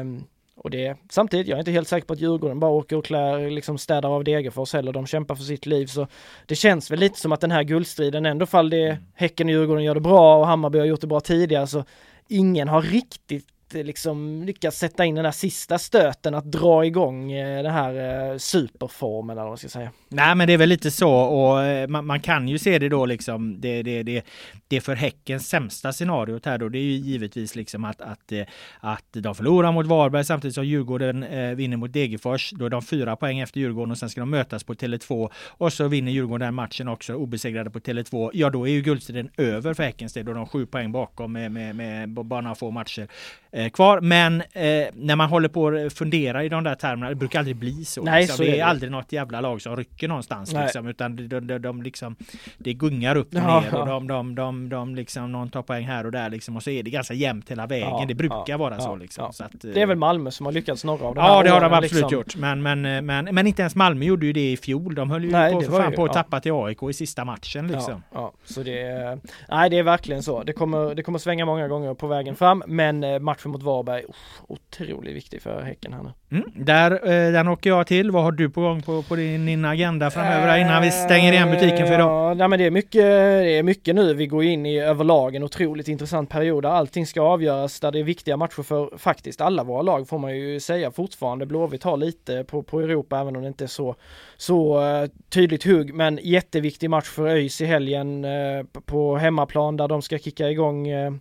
Um, 0.00 0.24
och 0.56 0.70
det, 0.70 0.96
samtidigt, 1.10 1.48
jag 1.48 1.56
är 1.56 1.60
inte 1.60 1.70
helt 1.70 1.88
säker 1.88 2.06
på 2.06 2.12
att 2.12 2.20
Djurgården 2.20 2.60
bara 2.60 2.70
åker 2.70 2.96
och 2.96 3.04
klär, 3.04 3.50
liksom 3.50 3.78
städar 3.78 4.08
av 4.08 4.24
Degerfors 4.24 4.72
heller. 4.72 4.92
De 4.92 5.06
kämpar 5.06 5.34
för 5.34 5.44
sitt 5.44 5.66
liv 5.66 5.86
så 5.86 6.06
det 6.46 6.54
känns 6.54 6.90
väl 6.90 6.98
lite 6.98 7.20
som 7.20 7.32
att 7.32 7.40
den 7.40 7.50
här 7.50 7.62
guldstriden 7.62 8.26
ändå 8.26 8.46
fall 8.46 8.70
det 8.70 8.98
Häcken 9.14 9.46
och 9.46 9.52
Djurgården 9.52 9.84
gör 9.84 9.94
det 9.94 10.00
bra 10.00 10.36
och 10.36 10.46
Hammarby 10.46 10.78
har 10.78 10.86
gjort 10.86 11.00
det 11.00 11.06
bra 11.06 11.20
tidigare 11.20 11.66
så 11.66 11.84
ingen 12.28 12.68
har 12.68 12.82
riktigt 12.82 13.46
Eh, 13.74 13.84
liksom 13.84 14.42
lyckas 14.42 14.76
sätta 14.76 15.04
in 15.04 15.14
den 15.14 15.24
där 15.24 15.30
sista 15.30 15.78
stöten 15.78 16.34
att 16.34 16.44
dra 16.44 16.84
igång 16.84 17.32
eh, 17.32 17.62
den 17.62 17.72
här 17.72 18.30
eh, 18.32 18.38
superformen 18.38 19.30
eller 19.30 19.42
vad 19.42 19.50
man 19.50 19.58
ska 19.58 19.68
säga. 19.68 19.90
Nej 20.08 20.34
men 20.34 20.46
det 20.46 20.52
är 20.52 20.58
väl 20.58 20.68
lite 20.68 20.90
så 20.90 21.12
och 21.12 21.90
man, 21.90 22.06
man 22.06 22.20
kan 22.20 22.48
ju 22.48 22.58
se 22.58 22.78
det 22.78 22.88
då 22.88 23.06
liksom 23.06 23.60
det, 23.60 23.82
det, 23.82 24.02
det, 24.02 24.24
det 24.68 24.80
för 24.80 24.94
Häckens 24.94 25.48
sämsta 25.48 25.92
scenariot 25.92 26.46
här 26.46 26.58
då 26.58 26.68
det 26.68 26.78
är 26.78 26.82
ju 26.82 26.92
givetvis 26.92 27.56
liksom 27.56 27.84
att, 27.84 28.00
att, 28.00 28.32
att 28.80 29.06
de 29.12 29.34
förlorar 29.34 29.72
mot 29.72 29.86
Varberg 29.86 30.24
samtidigt 30.24 30.54
som 30.54 30.64
Djurgården 30.64 31.26
vinner 31.56 31.76
mot 31.76 31.92
Degerfors. 31.92 32.50
Då 32.50 32.64
är 32.64 32.70
de 32.70 32.82
fyra 32.82 33.16
poäng 33.16 33.38
efter 33.38 33.60
Djurgården 33.60 33.90
och 33.90 33.98
sen 33.98 34.10
ska 34.10 34.20
de 34.20 34.30
mötas 34.30 34.64
på 34.64 34.74
Tele2 34.74 35.30
och 35.48 35.72
så 35.72 35.88
vinner 35.88 36.12
Djurgården 36.12 36.46
den 36.46 36.54
matchen 36.54 36.88
också 36.88 37.14
obesegrade 37.14 37.70
på 37.70 37.78
Tele2. 37.78 38.30
Ja 38.34 38.50
då 38.50 38.68
är 38.68 38.72
ju 38.72 38.82
guldstriden 38.82 39.30
över 39.36 39.74
för 39.74 39.82
Häckens 39.82 40.12
del 40.12 40.26
då 40.26 40.32
de 40.32 40.46
sju 40.46 40.66
poäng 40.66 40.92
bakom 40.92 41.32
med, 41.32 41.52
med, 41.52 41.76
med 41.76 42.08
bara 42.08 42.40
några 42.40 42.54
få 42.54 42.70
matcher. 42.70 43.08
Eh, 43.52 43.70
kvar. 43.70 44.00
Men 44.00 44.40
eh, 44.40 44.86
när 44.92 45.16
man 45.16 45.28
håller 45.28 45.48
på 45.48 45.68
att 45.68 45.92
fundera 45.92 46.44
i 46.44 46.48
de 46.48 46.64
där 46.64 46.74
termerna, 46.74 47.08
det 47.08 47.14
brukar 47.14 47.38
aldrig 47.38 47.56
bli 47.56 47.84
så. 47.84 48.02
Nej, 48.02 48.20
liksom. 48.20 48.36
så 48.36 48.42
det 48.42 48.50
är, 48.50 48.56
det. 48.56 48.64
aldrig 48.64 48.92
något 48.92 49.12
jävla 49.12 49.40
lag 49.40 49.62
som 49.62 49.76
rycker 49.76 50.08
någonstans. 50.08 50.52
Liksom, 50.52 50.86
utan 50.86 51.16
de, 51.16 51.40
de, 51.40 51.58
de, 51.58 51.82
liksom, 51.82 52.16
det 52.58 52.72
gungar 52.72 53.16
upp 53.16 53.34
och 53.34 53.40
Ja, 53.40 53.60
ner 53.60 53.74
och 53.74 53.86
de, 53.86 54.06
de, 54.06 54.34
de, 54.34 54.68
de 54.68 54.94
liksom, 54.94 55.32
någon 55.32 55.50
tar 55.50 55.62
poäng 55.62 55.84
här 55.84 56.06
och 56.06 56.12
där 56.12 56.30
liksom, 56.30 56.56
och 56.56 56.62
så 56.62 56.70
är 56.70 56.82
det 56.82 56.90
ganska 56.90 57.14
jämnt 57.14 57.50
hela 57.50 57.66
vägen. 57.66 57.88
Ja, 57.88 58.04
det 58.08 58.14
brukar 58.14 58.44
ja, 58.46 58.56
vara 58.56 58.80
så. 58.80 58.96
Liksom. 58.96 59.32
Så 59.32 59.44
att, 59.44 59.64
eh, 59.64 59.70
Det 59.70 59.82
är 59.82 59.86
väl 59.86 59.96
Malmö 59.96 60.30
som 60.30 60.46
har 60.46 60.52
lyckats 60.52 60.84
några 60.84 61.06
av 61.06 61.14
de 61.14 61.24
Ja 61.24 61.42
det 61.42 61.50
har 61.50 61.60
de 61.60 61.72
absolut 61.72 61.92
liksom. 61.92 62.10
gjort. 62.10 62.36
Men, 62.36 62.62
men, 62.62 62.86
eh, 62.86 63.02
men, 63.02 63.24
men 63.24 63.46
inte 63.46 63.62
ens 63.62 63.74
Malmö 63.74 64.04
gjorde 64.04 64.26
ju 64.26 64.32
det 64.32 64.52
i 64.52 64.56
fjol. 64.56 64.94
De 64.94 65.10
höll 65.10 65.24
ju 65.24 65.30
Nej, 65.30 65.52
på, 65.52 65.60
fan 65.62 65.90
ju- 65.90 65.96
på 65.96 66.04
att 66.04 66.12
tappa 66.12 66.40
till 66.40 66.52
AIK 66.52 66.82
i 66.90 66.92
sista 66.92 67.24
matchen. 67.24 67.68
Liksom. 67.68 68.02
Så 68.44 68.62
det 68.62 69.18
nej 69.48 69.70
det 69.70 69.78
är 69.78 69.82
verkligen 69.82 70.22
så. 70.22 70.42
Det 70.42 70.52
kommer, 70.52 70.94
det 70.94 71.02
kommer 71.02 71.18
svänga 71.18 71.46
många 71.46 71.68
gånger 71.68 71.94
på 71.94 72.06
vägen 72.06 72.36
fram, 72.36 72.62
men 72.66 73.04
eh, 73.04 73.18
matchen 73.40 73.50
mot 73.50 73.62
Varberg, 73.62 74.04
uff, 74.08 74.42
otroligt 74.48 75.16
viktig 75.16 75.42
för 75.42 75.62
Häcken 75.62 75.92
här 75.92 76.02
nu. 76.02 76.36
Mm, 76.38 76.50
där, 76.54 76.90
eh, 76.92 77.32
den 77.32 77.48
åker 77.48 77.70
jag 77.70 77.86
till. 77.86 78.10
Vad 78.10 78.22
har 78.22 78.32
du 78.32 78.50
på 78.50 78.60
gång 78.60 78.82
på, 78.82 79.02
på 79.02 79.16
din, 79.16 79.46
din 79.46 79.64
agenda 79.64 80.10
framöver 80.10 80.46
där 80.46 80.58
innan 80.58 80.82
vi 80.82 80.90
stänger 80.90 81.32
igen 81.32 81.50
butiken 81.50 81.86
för 81.86 81.94
idag? 81.94 82.30
Ja, 82.30 82.34
nej 82.34 82.48
men 82.48 82.58
det 82.58 82.64
är 82.64 82.70
mycket, 82.70 83.02
det 83.02 83.58
är 83.58 83.62
mycket 83.62 83.94
nu. 83.94 84.14
Vi 84.14 84.26
går 84.26 84.44
in 84.44 84.66
i 84.66 84.80
överlag 84.80 85.34
en 85.34 85.42
otroligt 85.42 85.88
intressant 85.88 86.30
period 86.30 86.62
där 86.64 86.70
allting 86.70 87.06
ska 87.06 87.20
avgöras, 87.20 87.80
där 87.80 87.92
det 87.92 87.98
är 87.98 88.04
viktiga 88.04 88.36
matcher 88.36 88.62
för 88.62 88.98
faktiskt 88.98 89.40
alla 89.40 89.64
våra 89.64 89.82
lag 89.82 90.08
får 90.08 90.18
man 90.18 90.36
ju 90.36 90.60
säga 90.60 90.90
fortfarande. 90.90 91.46
Blåvitt 91.46 91.82
har 91.84 91.96
lite 91.96 92.44
på, 92.44 92.62
på 92.62 92.80
Europa, 92.80 93.20
även 93.20 93.36
om 93.36 93.42
det 93.42 93.48
inte 93.48 93.64
är 93.64 93.68
så, 93.68 93.94
så 94.36 94.84
eh, 94.86 95.08
tydligt 95.28 95.64
hugg, 95.64 95.94
men 95.94 96.18
jätteviktig 96.22 96.90
match 96.90 97.08
för 97.08 97.26
ÖIS 97.26 97.60
i 97.60 97.64
helgen 97.66 98.24
eh, 98.24 98.62
p- 98.72 98.80
på 98.86 99.16
hemmaplan 99.16 99.76
där 99.76 99.88
de 99.88 100.02
ska 100.02 100.18
kicka 100.18 100.50
igång 100.50 100.88
eh, 100.88 101.12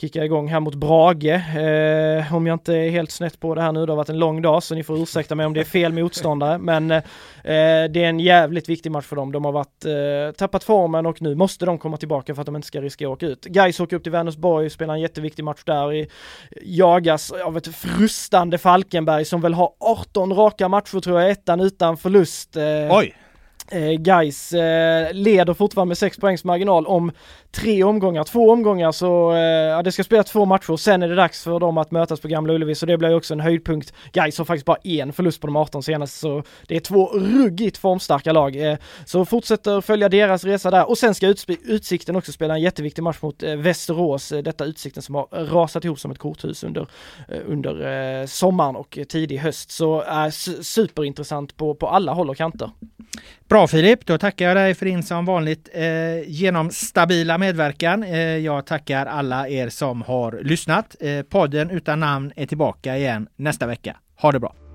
kicka 0.00 0.24
igång 0.24 0.48
här 0.48 0.60
mot 0.60 0.74
Brage. 0.74 1.24
Eh, 1.24 2.34
om 2.34 2.46
jag 2.46 2.54
inte 2.54 2.74
är 2.74 2.90
helt 2.90 3.10
snett 3.10 3.40
på 3.40 3.54
det 3.54 3.62
här 3.62 3.72
nu, 3.72 3.86
det 3.86 3.92
har 3.92 3.96
varit 3.96 4.08
en 4.08 4.18
lång 4.18 4.42
dag 4.42 4.62
så 4.62 4.74
ni 4.74 4.82
får 4.82 5.02
ursäkta 5.02 5.34
mig 5.34 5.46
om 5.46 5.54
det 5.54 5.60
är 5.60 5.64
fel 5.64 5.92
motståndare. 5.92 6.58
Men 6.58 6.90
eh, 6.90 7.02
det 7.44 7.96
är 7.96 7.96
en 7.96 8.20
jävligt 8.20 8.68
viktig 8.68 8.92
match 8.92 9.04
för 9.04 9.16
dem. 9.16 9.32
De 9.32 9.44
har 9.44 9.52
varit, 9.52 9.84
eh, 9.84 10.36
tappat 10.38 10.64
formen 10.64 11.06
och 11.06 11.22
nu 11.22 11.34
måste 11.34 11.66
de 11.66 11.78
komma 11.78 11.96
tillbaka 11.96 12.34
för 12.34 12.42
att 12.42 12.46
de 12.46 12.56
inte 12.56 12.68
ska 12.68 12.80
riskera 12.80 13.08
att 13.08 13.12
åka 13.12 13.26
ut. 13.26 13.44
Gais 13.44 13.80
åker 13.80 13.96
upp 13.96 14.02
till 14.02 14.12
Vänersborg, 14.12 14.70
spelar 14.70 14.94
en 14.94 15.00
jätteviktig 15.00 15.44
match 15.44 15.62
där. 15.64 15.92
I, 15.92 16.08
jagas 16.62 17.32
av 17.32 17.56
ett 17.56 17.76
frustande 17.76 18.58
Falkenberg 18.58 19.24
som 19.24 19.40
väl 19.40 19.54
har 19.54 19.72
18 19.80 20.34
raka 20.34 20.68
matcher 20.68 21.00
tror 21.00 21.20
jag, 21.20 21.30
ettan 21.30 21.60
utan 21.60 21.96
förlust. 21.96 22.56
Eh, 22.56 22.62
Oj! 22.90 23.14
Eh, 23.70 23.90
Gais 23.90 24.52
eh, 24.52 25.12
leder 25.12 25.54
fortfarande 25.54 25.88
med 25.88 25.98
6 25.98 26.16
poängs 26.18 26.44
marginal 26.44 26.86
om 26.86 27.12
tre 27.50 27.84
omgångar, 27.84 28.24
två 28.24 28.50
omgångar 28.50 28.92
så, 28.92 29.32
eh, 29.32 29.38
ja 29.40 29.82
det 29.82 29.92
ska 29.92 30.04
spelas 30.04 30.26
två 30.26 30.44
matcher, 30.44 30.76
sen 30.76 31.02
är 31.02 31.08
det 31.08 31.14
dags 31.14 31.44
för 31.44 31.60
dem 31.60 31.78
att 31.78 31.90
mötas 31.90 32.20
på 32.20 32.28
Gamla 32.28 32.52
Ullevi 32.52 32.74
så 32.74 32.86
det 32.86 32.98
blir 32.98 33.14
också 33.14 33.34
en 33.34 33.40
höjdpunkt. 33.40 33.92
Gais 34.12 34.38
har 34.38 34.44
faktiskt 34.44 34.66
bara 34.66 34.76
en 34.82 35.12
förlust 35.12 35.40
på 35.40 35.46
de 35.46 35.56
18 35.56 35.82
senaste 35.82 36.18
så 36.18 36.42
det 36.68 36.76
är 36.76 36.80
två 36.80 37.06
ruggigt 37.06 37.78
formstarka 37.78 38.32
lag. 38.32 38.56
Eh, 38.56 38.76
så 39.04 39.24
fortsätter 39.24 39.80
följa 39.80 40.08
deras 40.08 40.44
resa 40.44 40.70
där 40.70 40.88
och 40.88 40.98
sen 40.98 41.14
ska 41.14 41.26
Utsp- 41.26 41.58
Utsikten 41.64 42.16
också 42.16 42.32
spela 42.32 42.54
en 42.54 42.60
jätteviktig 42.60 43.02
match 43.02 43.18
mot 43.20 43.42
eh, 43.42 43.56
Västerås, 43.56 44.32
eh, 44.32 44.42
detta 44.42 44.64
Utsikten 44.64 45.02
som 45.02 45.14
har 45.14 45.26
rasat 45.32 45.84
ihop 45.84 46.00
som 46.00 46.10
ett 46.10 46.18
korthus 46.18 46.64
under, 46.64 46.86
eh, 47.28 47.40
under 47.46 48.20
eh, 48.20 48.26
sommaren 48.26 48.76
och 48.76 48.98
eh, 48.98 49.04
tidig 49.04 49.38
höst. 49.38 49.70
Så 49.70 50.02
eh, 50.02 50.28
superintressant 50.60 51.56
på, 51.56 51.74
på 51.74 51.88
alla 51.88 52.12
håll 52.12 52.30
och 52.30 52.36
kanter. 52.36 52.70
Bra 53.56 53.66
Filip, 53.66 54.06
då 54.06 54.18
tackar 54.18 54.46
jag 54.46 54.56
dig 54.56 54.74
för 54.74 54.86
din 54.86 55.02
som 55.02 55.24
vanligt 55.24 55.68
eh, 55.72 55.84
genomstabila 56.26 57.38
medverkan. 57.38 58.02
Eh, 58.02 58.18
jag 58.18 58.66
tackar 58.66 59.06
alla 59.06 59.48
er 59.48 59.68
som 59.68 60.02
har 60.02 60.40
lyssnat. 60.42 60.96
Eh, 61.00 61.22
podden 61.22 61.70
utan 61.70 62.00
namn 62.00 62.32
är 62.36 62.46
tillbaka 62.46 62.96
igen 62.96 63.28
nästa 63.36 63.66
vecka. 63.66 63.96
Ha 64.16 64.32
det 64.32 64.40
bra! 64.40 64.65